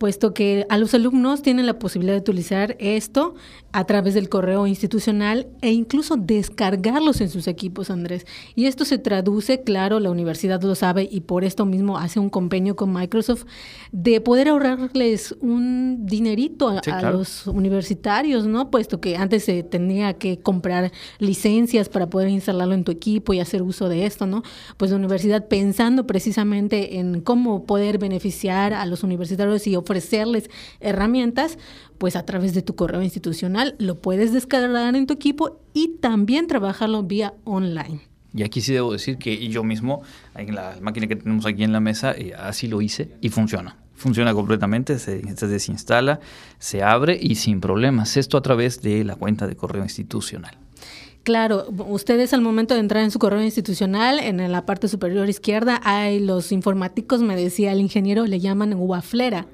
puesto 0.01 0.33
que 0.33 0.65
a 0.69 0.79
los 0.79 0.95
alumnos 0.95 1.43
tienen 1.43 1.67
la 1.67 1.77
posibilidad 1.77 2.15
de 2.15 2.21
utilizar 2.21 2.75
esto 2.79 3.35
a 3.71 3.85
través 3.85 4.15
del 4.15 4.29
correo 4.29 4.65
institucional 4.65 5.45
e 5.61 5.71
incluso 5.73 6.15
descargarlos 6.17 7.21
en 7.21 7.29
sus 7.29 7.47
equipos, 7.47 7.91
Andrés. 7.91 8.25
Y 8.55 8.65
esto 8.65 8.83
se 8.83 8.97
traduce, 8.97 9.61
claro, 9.61 9.99
la 9.99 10.09
universidad 10.09 10.59
lo 10.63 10.73
sabe 10.73 11.07
y 11.09 11.21
por 11.21 11.43
esto 11.43 11.67
mismo 11.67 11.99
hace 11.99 12.19
un 12.19 12.31
convenio 12.31 12.75
con 12.75 12.91
Microsoft 12.91 13.45
de 13.91 14.21
poder 14.21 14.49
ahorrarles 14.49 15.35
un 15.39 16.03
dinerito 16.07 16.69
a, 16.69 17.11
los 17.11 17.45
universitarios, 17.45 18.47
¿no? 18.47 18.71
Puesto 18.71 18.99
que 19.01 19.17
antes 19.17 19.43
se 19.43 19.61
tenía 19.61 20.13
que 20.13 20.39
comprar 20.39 20.91
licencias 21.19 21.89
para 21.89 22.09
poder 22.09 22.29
instalarlo 22.29 22.73
en 22.73 22.83
tu 22.83 22.91
equipo 22.91 23.33
y 23.33 23.39
hacer 23.39 23.61
uso 23.61 23.87
de 23.87 24.07
esto, 24.07 24.25
¿no? 24.25 24.41
Pues 24.77 24.89
la 24.89 24.97
universidad 24.97 25.47
pensando 25.47 26.07
precisamente 26.07 26.97
en 26.97 27.21
cómo 27.21 27.65
poder 27.67 27.99
beneficiar 27.99 28.73
a 28.73 28.87
los 28.87 29.03
universitarios 29.03 29.67
y 29.67 29.75
ofrecerles 29.91 30.49
herramientas, 30.79 31.57
pues 31.97 32.15
a 32.15 32.25
través 32.25 32.53
de 32.53 32.61
tu 32.61 32.75
correo 32.75 33.01
institucional 33.01 33.75
lo 33.77 33.99
puedes 33.99 34.31
descargar 34.31 34.95
en 34.95 35.05
tu 35.05 35.13
equipo 35.13 35.59
y 35.73 35.97
también 35.99 36.47
trabajarlo 36.47 37.03
vía 37.03 37.33
online. 37.43 37.99
Y 38.33 38.43
aquí 38.43 38.61
sí 38.61 38.73
debo 38.73 38.93
decir 38.93 39.17
que 39.17 39.45
yo 39.49 39.63
mismo, 39.63 40.01
en 40.35 40.55
la 40.55 40.77
máquina 40.79 41.07
que 41.07 41.17
tenemos 41.17 41.45
aquí 41.45 41.65
en 41.65 41.73
la 41.73 41.81
mesa, 41.81 42.13
eh, 42.13 42.33
así 42.37 42.67
lo 42.67 42.81
hice 42.81 43.11
y 43.19 43.27
funciona. 43.27 43.75
Funciona 43.93 44.33
completamente, 44.33 44.97
se, 44.97 45.21
se, 45.35 45.47
desinstala, 45.47 46.21
se 46.57 46.81
abre 46.81 47.19
y 47.21 47.35
sin 47.35 47.59
problemas. 47.59 48.15
Esto 48.15 48.37
a 48.37 48.41
través 48.41 48.81
de 48.81 49.03
la 49.03 49.15
cuenta 49.15 49.45
de 49.45 49.57
correo 49.57 49.83
institucional. 49.83 50.57
Claro, 51.23 51.67
ustedes 51.87 52.33
al 52.33 52.41
momento 52.41 52.73
de 52.73 52.79
entrar 52.79 53.03
en 53.03 53.11
su 53.11 53.19
correo 53.19 53.43
institucional, 53.43 54.17
en 54.19 54.51
la 54.51 54.65
parte 54.65 54.87
superior 54.87 55.29
izquierda, 55.29 55.79
hay 55.83 56.19
los 56.19 56.51
informáticos, 56.51 57.21
me 57.21 57.35
decía 57.35 57.73
el 57.73 57.81
ingeniero, 57.81 58.25
le 58.25 58.39
llaman 58.39 58.73
guaflera 58.73 59.45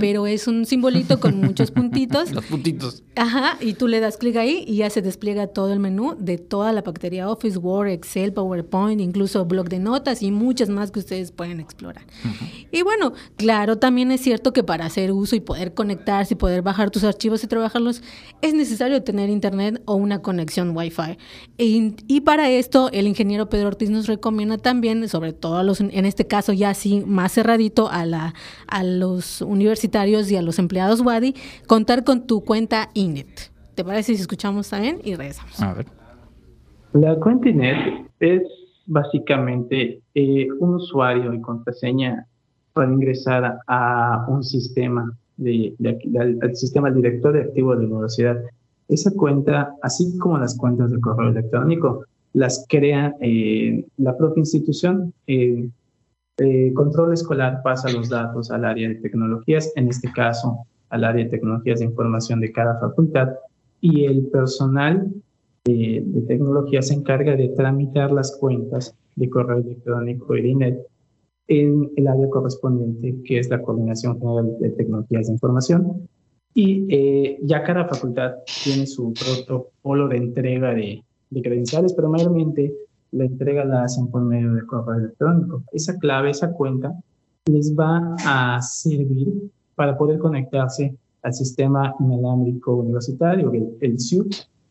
pero 0.00 0.26
es 0.26 0.46
un 0.46 0.66
simbolito 0.66 1.20
con 1.20 1.40
muchos 1.40 1.70
puntitos. 1.70 2.32
Los 2.32 2.44
puntitos. 2.44 3.02
Ajá, 3.16 3.56
y 3.60 3.74
tú 3.74 3.86
le 3.86 4.00
das 4.00 4.16
clic 4.16 4.36
ahí 4.36 4.64
y 4.66 4.76
ya 4.76 4.90
se 4.90 5.02
despliega 5.02 5.46
todo 5.46 5.72
el 5.72 5.78
menú 5.78 6.16
de 6.18 6.38
toda 6.38 6.72
la 6.72 6.82
bacteria 6.82 7.28
Office, 7.28 7.58
Word, 7.58 7.88
Excel, 7.88 8.32
PowerPoint, 8.32 9.00
incluso 9.00 9.44
blog 9.44 9.68
de 9.68 9.78
notas 9.78 10.22
y 10.22 10.30
muchas 10.30 10.68
más 10.68 10.90
que 10.90 10.98
ustedes 10.98 11.30
pueden 11.30 11.60
explorar. 11.60 12.04
Y 12.72 12.82
bueno, 12.82 13.12
claro, 13.36 13.78
también 13.78 14.10
es 14.10 14.20
cierto 14.20 14.52
que 14.52 14.64
para 14.64 14.86
hacer 14.86 15.12
uso 15.12 15.36
y 15.36 15.40
poder 15.40 15.74
conectarse 15.74 16.34
y 16.34 16.36
poder 16.36 16.62
bajar 16.62 16.90
tus 16.90 17.04
archivos 17.04 17.44
y 17.44 17.46
trabajarlos, 17.46 18.02
es 18.42 18.54
necesario 18.54 19.02
tener 19.02 19.30
internet 19.30 19.80
o 19.84 19.94
una 19.94 20.22
conexión 20.22 20.76
Wi-Fi. 20.76 21.18
Y, 21.58 21.94
y 22.06 22.20
para 22.22 22.50
esto, 22.50 22.90
el 22.92 23.06
ingeniero 23.06 23.48
Pedro 23.48 23.68
Ortiz 23.68 23.90
nos 23.90 24.06
recomienda 24.06 24.58
también, 24.58 25.08
sobre 25.08 25.32
todo 25.32 25.56
a 25.56 25.62
los, 25.62 25.80
en 25.80 26.06
este 26.06 26.26
caso 26.26 26.52
ya 26.52 26.70
así 26.70 27.02
más 27.06 27.32
cerradito, 27.32 27.90
a, 27.90 28.04
la, 28.06 28.34
a 28.66 28.82
los 28.82 29.40
universidades 29.40 29.63
universitarios 29.64 30.30
y 30.30 30.36
a 30.36 30.42
los 30.42 30.58
empleados 30.58 31.00
WADI 31.00 31.34
contar 31.66 32.04
con 32.04 32.26
tu 32.26 32.42
cuenta 32.42 32.88
INET. 32.94 33.50
¿Te 33.74 33.84
parece 33.84 34.14
si 34.14 34.20
escuchamos 34.20 34.68
también 34.70 35.00
y 35.02 35.14
regresamos? 35.14 35.60
A 35.60 35.74
ver. 35.74 35.86
La 36.92 37.16
cuenta 37.16 37.48
INET 37.48 38.06
es 38.20 38.42
básicamente 38.86 40.00
eh, 40.14 40.48
un 40.60 40.74
usuario 40.74 41.32
y 41.32 41.40
contraseña 41.40 42.26
para 42.72 42.92
ingresar 42.92 43.58
a, 43.66 44.26
un 44.28 44.42
sistema, 44.42 45.12
de, 45.36 45.74
al, 46.18 46.56
sistema 46.56 46.90
director 46.90 47.32
de 47.32 47.42
activo 47.42 47.74
de 47.74 47.82
la 47.82 47.88
universidad. 47.88 48.36
Esa 48.88 49.10
cuenta, 49.12 49.74
así 49.82 50.18
como 50.18 50.38
las 50.38 50.56
cuentas 50.56 50.90
de 50.90 51.00
correo 51.00 51.30
electrónico, 51.30 52.04
las 52.32 52.66
crea 52.68 53.14
eh, 53.20 53.86
la 53.96 54.16
propia 54.16 54.40
institución. 54.40 55.14
Eh, 55.26 55.68
eh, 56.38 56.72
control 56.74 57.12
escolar 57.12 57.62
pasa 57.62 57.92
los 57.92 58.08
datos 58.08 58.50
al 58.50 58.64
área 58.64 58.88
de 58.88 58.96
tecnologías, 58.96 59.72
en 59.76 59.88
este 59.88 60.10
caso 60.12 60.66
al 60.88 61.04
área 61.04 61.24
de 61.24 61.30
tecnologías 61.30 61.78
de 61.78 61.86
información 61.86 62.40
de 62.40 62.52
cada 62.52 62.78
facultad, 62.80 63.28
y 63.80 64.04
el 64.04 64.26
personal 64.26 65.12
de, 65.64 66.04
tecnología 66.26 66.82
se 66.82 66.94
encarga 66.94 67.36
de 67.36 67.48
tramitar 67.50 68.10
las 68.10 68.36
cuentas 68.36 68.94
de 69.16 69.30
correo 69.30 69.58
electrónico 69.58 70.36
y 70.36 70.42
de 70.42 70.48
INET 70.48 70.86
en 71.48 71.90
el 71.96 72.08
área 72.08 72.28
correspondiente, 72.30 73.14
que 73.24 73.38
es 73.38 73.48
la 73.50 73.60
Coordinación 73.62 74.18
General 74.18 74.56
de 74.60 74.70
Tecnologías 74.70 75.26
de 75.26 75.32
Información. 75.34 76.08
Y 76.54 76.86
eh, 76.88 77.38
ya 77.42 77.62
cada 77.62 77.86
facultad 77.86 78.36
tiene 78.62 78.86
su 78.86 79.12
protocolo 79.12 80.08
de 80.08 80.16
entrega 80.16 80.74
de, 80.74 81.02
de 81.30 81.42
credenciales, 81.42 81.92
pero 81.92 82.08
mayormente 82.08 82.74
la 83.14 83.24
entrega 83.24 83.64
la 83.64 83.84
hacen 83.84 84.08
por 84.08 84.22
medio 84.22 84.54
de 84.54 84.66
correo 84.66 84.98
electrónico. 84.98 85.62
Esa 85.72 85.98
clave, 85.98 86.30
esa 86.30 86.52
cuenta, 86.52 86.92
les 87.46 87.74
va 87.74 88.16
a 88.24 88.60
servir 88.62 89.50
para 89.74 89.96
poder 89.96 90.18
conectarse 90.18 90.96
al 91.22 91.32
sistema 91.32 91.94
inalámbrico 92.00 92.74
universitario, 92.74 93.50
el, 93.52 93.76
el 93.80 93.96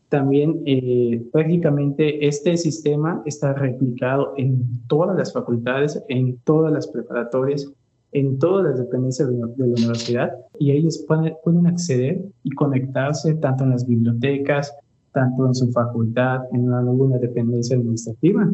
También 0.08 0.62
eh, 0.66 1.22
prácticamente 1.32 2.26
este 2.26 2.56
sistema 2.56 3.22
está 3.26 3.52
replicado 3.54 4.34
en 4.36 4.62
todas 4.86 5.16
las 5.16 5.32
facultades, 5.32 6.02
en 6.08 6.38
todas 6.44 6.72
las 6.72 6.86
preparatorias, 6.86 7.70
en 8.12 8.38
todas 8.38 8.64
las 8.64 8.78
dependencias 8.78 9.28
de, 9.28 9.34
de 9.34 9.66
la 9.66 9.74
universidad 9.74 10.32
y 10.58 10.70
ellos 10.70 11.04
pueden, 11.08 11.34
pueden 11.42 11.66
acceder 11.66 12.24
y 12.44 12.50
conectarse 12.50 13.34
tanto 13.34 13.64
en 13.64 13.70
las 13.70 13.86
bibliotecas, 13.86 14.72
tanto 15.14 15.46
en 15.46 15.54
su 15.54 15.70
facultad, 15.72 16.42
en 16.52 16.70
alguna 16.72 17.16
dependencia 17.18 17.76
administrativa, 17.76 18.50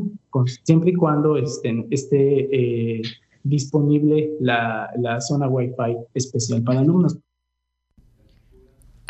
siempre 0.62 0.90
y 0.90 0.94
cuando 0.94 1.36
estén, 1.36 1.86
esté 1.90 2.48
eh, 2.52 3.02
disponible 3.42 4.30
la, 4.40 4.90
la 4.98 5.20
zona 5.20 5.48
Wi-Fi 5.48 5.96
especial 6.14 6.62
para 6.62 6.80
alumnos. 6.80 7.18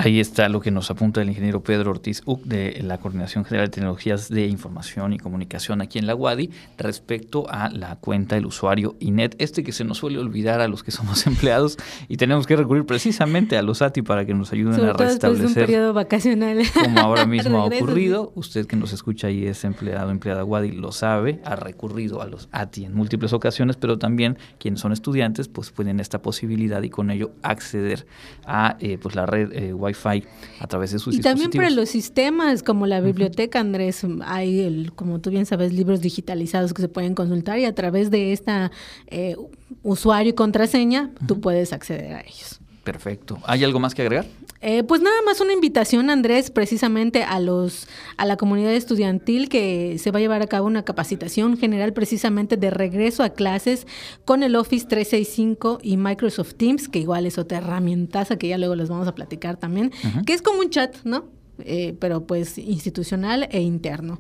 Ahí 0.03 0.19
está 0.19 0.49
lo 0.49 0.63
que 0.63 0.71
nos 0.71 0.91
apunta 0.91 1.21
el 1.21 1.29
ingeniero 1.29 1.63
Pedro 1.63 1.91
Ortiz 1.91 2.23
Uc 2.25 2.43
de 2.45 2.81
la 2.83 2.97
Coordinación 2.97 3.45
General 3.45 3.67
de 3.67 3.73
Tecnologías 3.73 4.31
de 4.31 4.47
Información 4.47 5.13
y 5.13 5.19
Comunicación 5.19 5.83
aquí 5.83 5.99
en 5.99 6.07
la 6.07 6.15
UADI 6.15 6.49
respecto 6.79 7.45
a 7.51 7.69
la 7.69 7.97
cuenta 7.97 8.35
del 8.37 8.47
usuario 8.47 8.97
INET, 8.99 9.37
este 9.39 9.63
que 9.63 9.73
se 9.73 9.85
nos 9.85 9.99
suele 9.99 10.19
olvidar 10.19 10.63
a 10.63 10.69
los 10.69 10.83
que 10.83 10.91
somos 10.91 11.27
empleados 11.27 11.77
y 12.09 12.17
tenemos 12.17 12.47
que 12.47 12.57
recurrir 12.57 12.87
precisamente 12.87 13.59
a 13.59 13.63
los 13.63 13.83
ATI 13.83 14.01
para 14.01 14.25
que 14.25 14.33
nos 14.33 14.51
ayuden 14.55 14.83
a 14.83 14.95
restablecer. 14.95 15.49
un 15.49 15.55
periodo 15.55 15.93
vacacional. 15.93 16.63
Como 16.73 16.99
ahora 16.99 17.27
mismo 17.27 17.59
ha 17.61 17.65
ocurrido. 17.67 18.33
Usted 18.35 18.67
que 18.67 18.77
nos 18.77 18.95
escucha 18.95 19.29
y 19.31 19.45
es 19.45 19.65
empleado, 19.65 20.11
empleada 20.11 20.47
UADI, 20.47 20.73
lo 20.73 20.93
sabe, 20.93 21.43
ha 21.45 21.57
recurrido 21.57 22.23
a 22.23 22.27
los 22.27 22.49
ATI 22.53 22.87
en 22.87 22.95
múltiples 22.95 23.35
ocasiones, 23.35 23.77
pero 23.77 23.99
también 23.99 24.39
quienes 24.59 24.81
son 24.81 24.93
estudiantes 24.93 25.49
pues 25.49 25.71
pueden 25.71 26.01
esta 26.01 26.23
posibilidad 26.23 26.83
y 26.83 26.89
con 26.89 27.11
ello 27.11 27.33
acceder 27.43 28.07
a 28.47 28.79
eh, 28.81 28.97
pues 28.97 29.15
la 29.15 29.27
red 29.27 29.53
eh, 29.53 29.75
Wi-Fi 29.91 30.25
a 30.61 30.67
través 30.67 30.93
de 30.93 30.99
sus 30.99 31.15
y 31.15 31.21
también 31.21 31.51
para 31.51 31.71
los 31.71 31.89
sistemas 31.89 32.63
como 32.63 32.87
la 32.87 33.01
biblioteca, 33.01 33.61
Andrés, 33.61 34.07
hay, 34.25 34.61
el, 34.61 34.93
como 34.93 35.21
tú 35.21 35.31
bien 35.31 35.47
sabes, 35.47 35.73
libros 35.73 36.01
digitalizados 36.01 36.73
que 36.73 36.83
se 36.83 36.89
pueden 36.89 37.15
consultar 37.15 37.59
y 37.59 37.65
a 37.65 37.75
través 37.75 38.11
de 38.11 38.33
esta 38.33 38.71
eh, 39.09 39.37
usuario 39.83 40.31
y 40.31 40.35
contraseña 40.35 41.11
tú 41.27 41.41
puedes 41.41 41.73
acceder 41.73 42.15
a 42.15 42.21
ellos. 42.21 42.60
Perfecto. 42.93 43.39
¿Hay 43.45 43.63
algo 43.63 43.79
más 43.79 43.95
que 43.95 44.03
agregar? 44.03 44.27
Eh, 44.63 44.83
pues 44.83 45.01
nada 45.01 45.15
más 45.25 45.41
una 45.41 45.53
invitación, 45.53 46.11
Andrés, 46.11 46.51
precisamente 46.51 47.23
a 47.23 47.39
los 47.39 47.87
a 48.17 48.27
la 48.27 48.37
comunidad 48.37 48.73
estudiantil 48.73 49.49
que 49.49 49.97
se 50.01 50.11
va 50.11 50.19
a 50.19 50.21
llevar 50.21 50.43
a 50.43 50.49
cabo 50.49 50.67
una 50.67 50.85
capacitación 50.85 51.57
general 51.57 51.93
precisamente 51.93 52.57
de 52.57 52.69
regreso 52.69 53.23
a 53.23 53.31
clases 53.31 53.87
con 54.25 54.43
el 54.43 54.57
Office 54.57 54.87
365 54.89 55.79
y 55.85 55.99
Microsoft 55.99 56.55
Teams, 56.55 56.89
que 56.89 56.99
igual 56.99 57.27
es 57.27 57.39
otra 57.39 57.59
herramientaza 57.59 58.37
que 58.37 58.49
ya 58.49 58.59
luego 58.59 58.75
les 58.75 58.89
vamos 58.89 59.07
a 59.07 59.15
platicar 59.15 59.57
también, 59.57 59.93
que 60.27 60.33
es 60.33 60.43
como 60.43 60.59
un 60.59 60.71
chat, 60.71 60.97
¿no? 61.05 61.27
Eh, 61.65 61.97
pero 62.01 62.27
pues 62.27 62.59
institucional 62.59 63.49
e 63.53 63.61
interno. 63.61 64.19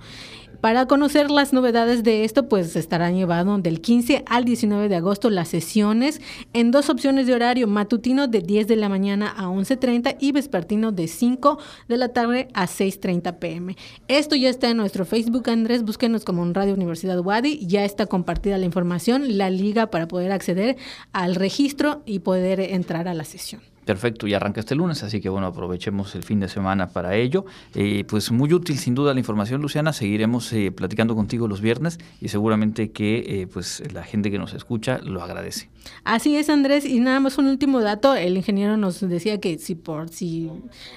Para 0.61 0.85
conocer 0.87 1.31
las 1.31 1.55
novedades 1.55 2.03
de 2.03 2.25
esto, 2.25 2.47
pues 2.49 2.77
estarán 2.77 3.17
llevando 3.17 3.57
del 3.59 3.81
15 3.81 4.25
al 4.27 4.45
19 4.45 4.91
de 4.91 4.97
agosto 4.97 5.31
las 5.31 5.49
sesiones 5.49 6.21
en 6.53 6.71
dos 6.71 6.91
opciones 6.91 7.27
de 7.27 7.33
horario, 7.33 7.67
matutino 7.67 8.29
de 8.29 8.43
10 8.43 8.67
de 8.67 8.77
la 8.77 8.91
mañana 8.91 9.33
a 9.35 9.47
11.30 9.47 10.19
y 10.21 10.33
vespertino 10.33 10.93
de 10.93 11.09
5 11.09 11.59
de 11.89 11.97
la 11.97 12.09
tarde 12.09 12.49
a 12.53 12.67
6.30 12.67 13.39
pm. 13.39 13.77
Esto 14.09 14.37
ya 14.37 14.51
está 14.51 14.69
en 14.69 14.77
nuestro 14.77 15.07
Facebook, 15.07 15.49
Andrés, 15.49 15.83
búsquenos 15.83 16.27
como 16.27 16.43
en 16.43 16.53
Radio 16.53 16.75
Universidad 16.75 17.19
Wadi, 17.21 17.67
ya 17.67 17.87
está 17.87 18.05
compartida 18.05 18.59
la 18.59 18.67
información, 18.67 19.39
la 19.39 19.49
liga 19.49 19.87
para 19.87 20.09
poder 20.09 20.31
acceder 20.31 20.77
al 21.13 21.37
registro 21.37 22.03
y 22.05 22.19
poder 22.19 22.61
entrar 22.61 23.09
a 23.09 23.15
la 23.15 23.25
sesión. 23.25 23.70
Perfecto, 23.91 24.29
y 24.29 24.35
arranca 24.35 24.61
este 24.61 24.77
lunes, 24.77 25.03
así 25.03 25.21
que 25.21 25.29
bueno, 25.29 25.49
aprovechemos 25.49 26.15
el 26.15 26.23
fin 26.23 26.39
de 26.39 26.47
semana 26.47 26.91
para 26.91 27.17
ello. 27.17 27.45
Eh, 27.75 28.05
pues 28.07 28.31
muy 28.31 28.53
útil 28.55 28.79
sin 28.79 28.95
duda 28.95 29.13
la 29.15 29.19
información, 29.19 29.61
Luciana. 29.61 29.93
Seguiremos 29.93 30.53
eh, 30.53 30.71
platicando 30.71 31.17
contigo 31.17 31.49
los 31.49 31.61
viernes 31.61 31.99
y 32.21 32.29
seguramente 32.29 32.93
que 32.93 33.25
eh, 33.27 33.49
pues 33.53 33.83
la 33.93 34.05
gente 34.05 34.31
que 34.31 34.39
nos 34.39 34.55
escucha 34.55 34.99
lo 34.99 35.25
agradece. 35.25 35.71
Así 36.05 36.37
es, 36.37 36.49
Andrés. 36.51 36.85
Y 36.85 37.01
nada 37.01 37.19
más 37.19 37.37
un 37.39 37.49
último 37.49 37.81
dato. 37.81 38.15
El 38.15 38.37
ingeniero 38.37 38.77
nos 38.77 39.01
decía 39.01 39.41
que 39.41 39.59
si 39.59 39.75
por 39.75 40.09
si 40.09 40.49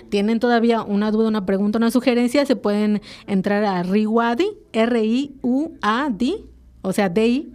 tienen 0.10 0.40
todavía 0.40 0.84
una 0.84 1.10
duda, 1.10 1.30
una 1.30 1.48
pregunta, 1.48 1.80
una 1.80 1.90
sugerencia, 1.90 2.46
se 2.46 2.56
pueden 2.56 3.02
entrar 3.26 3.64
a 3.66 3.82
RIUADI, 3.82 4.52
R-I-U-A-D, 4.72 6.46
o 6.84 6.94
sea, 6.94 7.10
DI.wadi.mx. 7.10 7.54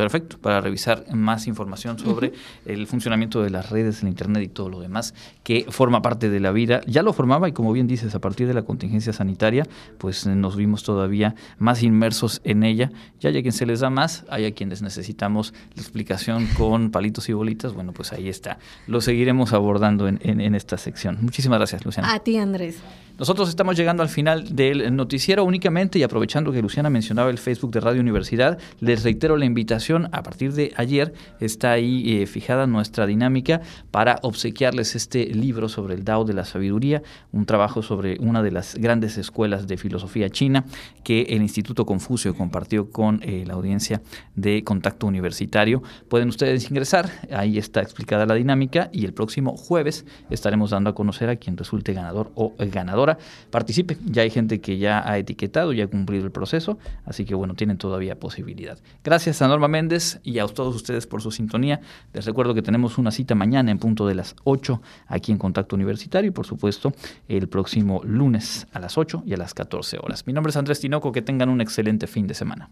Perfecto, 0.00 0.38
para 0.38 0.62
revisar 0.62 1.04
más 1.14 1.46
información 1.46 1.98
sobre 1.98 2.32
el 2.64 2.86
funcionamiento 2.86 3.42
de 3.42 3.50
las 3.50 3.68
redes, 3.68 4.00
el 4.00 4.08
Internet 4.08 4.42
y 4.44 4.48
todo 4.48 4.70
lo 4.70 4.80
demás 4.80 5.12
que 5.42 5.66
forma 5.68 6.00
parte 6.00 6.30
de 6.30 6.40
la 6.40 6.52
vida. 6.52 6.80
Ya 6.86 7.02
lo 7.02 7.12
formaba 7.12 7.50
y 7.50 7.52
como 7.52 7.70
bien 7.70 7.86
dices, 7.86 8.14
a 8.14 8.18
partir 8.18 8.48
de 8.48 8.54
la 8.54 8.62
contingencia 8.62 9.12
sanitaria, 9.12 9.66
pues 9.98 10.26
nos 10.26 10.56
vimos 10.56 10.84
todavía 10.84 11.34
más 11.58 11.82
inmersos 11.82 12.40
en 12.44 12.62
ella. 12.62 12.90
Ya 13.20 13.28
hay 13.28 13.36
a 13.36 13.42
quien 13.42 13.52
se 13.52 13.66
les 13.66 13.80
da 13.80 13.90
más, 13.90 14.24
hay 14.30 14.46
a 14.46 14.54
quienes 14.54 14.80
necesitamos 14.80 15.52
la 15.74 15.82
explicación 15.82 16.46
con 16.56 16.90
palitos 16.90 17.28
y 17.28 17.34
bolitas. 17.34 17.74
Bueno, 17.74 17.92
pues 17.92 18.14
ahí 18.14 18.30
está. 18.30 18.58
Lo 18.86 19.02
seguiremos 19.02 19.52
abordando 19.52 20.08
en, 20.08 20.18
en 20.22 20.54
esta 20.54 20.78
sección. 20.78 21.18
Muchísimas 21.20 21.58
gracias, 21.58 21.84
Luciana. 21.84 22.14
A 22.14 22.20
ti, 22.20 22.38
Andrés. 22.38 22.78
Nosotros 23.20 23.50
estamos 23.50 23.76
llegando 23.76 24.02
al 24.02 24.08
final 24.08 24.56
del 24.56 24.96
noticiero 24.96 25.44
únicamente 25.44 25.98
y 25.98 26.02
aprovechando 26.02 26.52
que 26.52 26.62
Luciana 26.62 26.88
mencionaba 26.88 27.28
el 27.28 27.36
Facebook 27.36 27.70
de 27.70 27.80
Radio 27.80 28.00
Universidad, 28.00 28.58
les 28.80 29.02
reitero 29.02 29.36
la 29.36 29.44
invitación. 29.44 30.08
A 30.12 30.22
partir 30.22 30.54
de 30.54 30.72
ayer 30.76 31.12
está 31.38 31.72
ahí 31.72 32.22
eh, 32.22 32.26
fijada 32.26 32.66
nuestra 32.66 33.04
dinámica 33.04 33.60
para 33.90 34.20
obsequiarles 34.22 34.96
este 34.96 35.26
libro 35.26 35.68
sobre 35.68 35.96
el 35.96 36.02
Dao 36.02 36.24
de 36.24 36.32
la 36.32 36.46
Sabiduría, 36.46 37.02
un 37.30 37.44
trabajo 37.44 37.82
sobre 37.82 38.16
una 38.20 38.42
de 38.42 38.52
las 38.52 38.76
grandes 38.76 39.18
escuelas 39.18 39.66
de 39.66 39.76
filosofía 39.76 40.30
china 40.30 40.64
que 41.04 41.20
el 41.28 41.42
Instituto 41.42 41.84
Confucio 41.84 42.34
compartió 42.34 42.88
con 42.88 43.20
eh, 43.22 43.44
la 43.46 43.52
audiencia 43.52 44.00
de 44.34 44.64
Contacto 44.64 45.06
Universitario. 45.06 45.82
Pueden 46.08 46.30
ustedes 46.30 46.70
ingresar, 46.70 47.10
ahí 47.30 47.58
está 47.58 47.82
explicada 47.82 48.24
la 48.24 48.32
dinámica 48.32 48.88
y 48.94 49.04
el 49.04 49.12
próximo 49.12 49.58
jueves 49.58 50.06
estaremos 50.30 50.70
dando 50.70 50.88
a 50.88 50.94
conocer 50.94 51.28
a 51.28 51.36
quien 51.36 51.58
resulte 51.58 51.92
ganador 51.92 52.32
o 52.34 52.54
ganadora 52.56 53.09
participe. 53.50 53.96
Ya 54.04 54.22
hay 54.22 54.30
gente 54.30 54.60
que 54.60 54.78
ya 54.78 55.08
ha 55.08 55.18
etiquetado, 55.18 55.72
ya 55.72 55.84
ha 55.84 55.86
cumplido 55.88 56.24
el 56.24 56.30
proceso, 56.30 56.78
así 57.04 57.24
que 57.24 57.34
bueno, 57.34 57.54
tienen 57.54 57.78
todavía 57.78 58.18
posibilidad. 58.18 58.78
Gracias 59.04 59.42
a 59.42 59.48
Norma 59.48 59.68
Méndez 59.68 60.20
y 60.22 60.38
a 60.38 60.46
todos 60.46 60.74
ustedes 60.74 61.06
por 61.06 61.22
su 61.22 61.30
sintonía. 61.30 61.80
Les 62.12 62.24
recuerdo 62.24 62.54
que 62.54 62.62
tenemos 62.62 62.98
una 62.98 63.10
cita 63.10 63.34
mañana 63.34 63.70
en 63.70 63.78
punto 63.78 64.06
de 64.06 64.14
las 64.14 64.34
8 64.44 64.80
aquí 65.06 65.32
en 65.32 65.38
Contacto 65.38 65.76
Universitario 65.76 66.28
y 66.28 66.32
por 66.32 66.46
supuesto 66.46 66.92
el 67.28 67.48
próximo 67.48 68.00
lunes 68.04 68.66
a 68.72 68.78
las 68.78 68.98
8 68.98 69.24
y 69.26 69.34
a 69.34 69.36
las 69.36 69.54
14 69.54 69.98
horas. 70.00 70.26
Mi 70.26 70.32
nombre 70.32 70.50
es 70.50 70.56
Andrés 70.56 70.80
Tinoco, 70.80 71.12
que 71.12 71.22
tengan 71.22 71.48
un 71.48 71.60
excelente 71.60 72.06
fin 72.06 72.26
de 72.26 72.34
semana. 72.34 72.70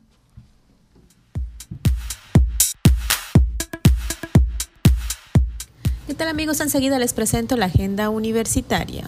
¿Qué 6.06 6.14
tal 6.14 6.28
amigos? 6.28 6.60
Enseguida 6.60 6.98
les 6.98 7.12
presento 7.12 7.56
la 7.56 7.66
agenda 7.66 8.08
universitaria. 8.08 9.04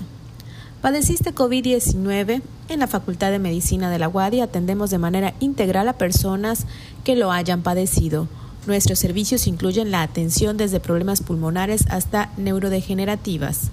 ¿Padeciste 0.80 1.34
COVID-19? 1.34 2.40
En 2.70 2.80
la 2.80 2.86
Facultad 2.86 3.30
de 3.30 3.38
Medicina 3.38 3.90
de 3.90 3.98
la 3.98 4.08
UADI 4.08 4.40
atendemos 4.40 4.88
de 4.88 4.96
manera 4.96 5.34
integral 5.38 5.86
a 5.88 5.98
personas 5.98 6.64
que 7.04 7.16
lo 7.16 7.32
hayan 7.32 7.60
padecido. 7.60 8.28
Nuestros 8.66 8.98
servicios 8.98 9.46
incluyen 9.46 9.90
la 9.90 10.00
atención 10.00 10.56
desde 10.56 10.80
problemas 10.80 11.20
pulmonares 11.20 11.84
hasta 11.90 12.32
neurodegenerativas. 12.38 13.70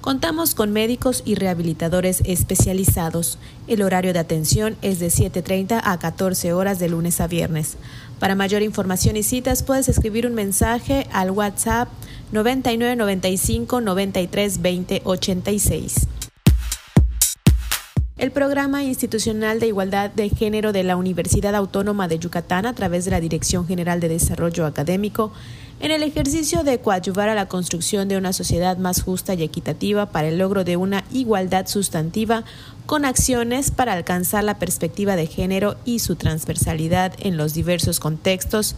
Contamos 0.00 0.56
con 0.56 0.72
médicos 0.72 1.22
y 1.24 1.36
rehabilitadores 1.36 2.22
especializados. 2.24 3.38
El 3.68 3.82
horario 3.82 4.12
de 4.12 4.18
atención 4.18 4.76
es 4.82 4.98
de 4.98 5.08
7.30 5.08 5.80
a 5.84 5.98
14 6.00 6.52
horas 6.54 6.80
de 6.80 6.88
lunes 6.88 7.20
a 7.20 7.28
viernes. 7.28 7.76
Para 8.18 8.34
mayor 8.34 8.62
información 8.62 9.16
y 9.16 9.22
citas 9.22 9.62
puedes 9.62 9.88
escribir 9.88 10.26
un 10.26 10.34
mensaje 10.34 11.06
al 11.12 11.30
WhatsApp 11.30 11.88
9995 12.32 13.80
93 13.80 14.60
20 14.60 15.02
86. 15.04 16.08
El 18.18 18.32
Programa 18.32 18.82
Institucional 18.82 19.60
de 19.60 19.68
Igualdad 19.68 20.10
de 20.10 20.28
Género 20.28 20.72
de 20.72 20.82
la 20.82 20.96
Universidad 20.96 21.54
Autónoma 21.54 22.08
de 22.08 22.18
Yucatán, 22.18 22.66
a 22.66 22.74
través 22.74 23.04
de 23.04 23.12
la 23.12 23.20
Dirección 23.20 23.64
General 23.64 24.00
de 24.00 24.08
Desarrollo 24.08 24.66
Académico, 24.66 25.30
en 25.78 25.92
el 25.92 26.02
ejercicio 26.02 26.64
de 26.64 26.80
coadyuvar 26.80 27.28
a 27.28 27.36
la 27.36 27.46
construcción 27.46 28.08
de 28.08 28.16
una 28.16 28.32
sociedad 28.32 28.76
más 28.76 29.02
justa 29.02 29.34
y 29.34 29.44
equitativa 29.44 30.06
para 30.06 30.26
el 30.26 30.38
logro 30.38 30.64
de 30.64 30.76
una 30.76 31.04
igualdad 31.12 31.68
sustantiva, 31.68 32.42
con 32.86 33.04
acciones 33.04 33.70
para 33.70 33.92
alcanzar 33.92 34.42
la 34.42 34.58
perspectiva 34.58 35.14
de 35.14 35.28
género 35.28 35.76
y 35.84 36.00
su 36.00 36.16
transversalidad 36.16 37.14
en 37.20 37.36
los 37.36 37.54
diversos 37.54 38.00
contextos, 38.00 38.74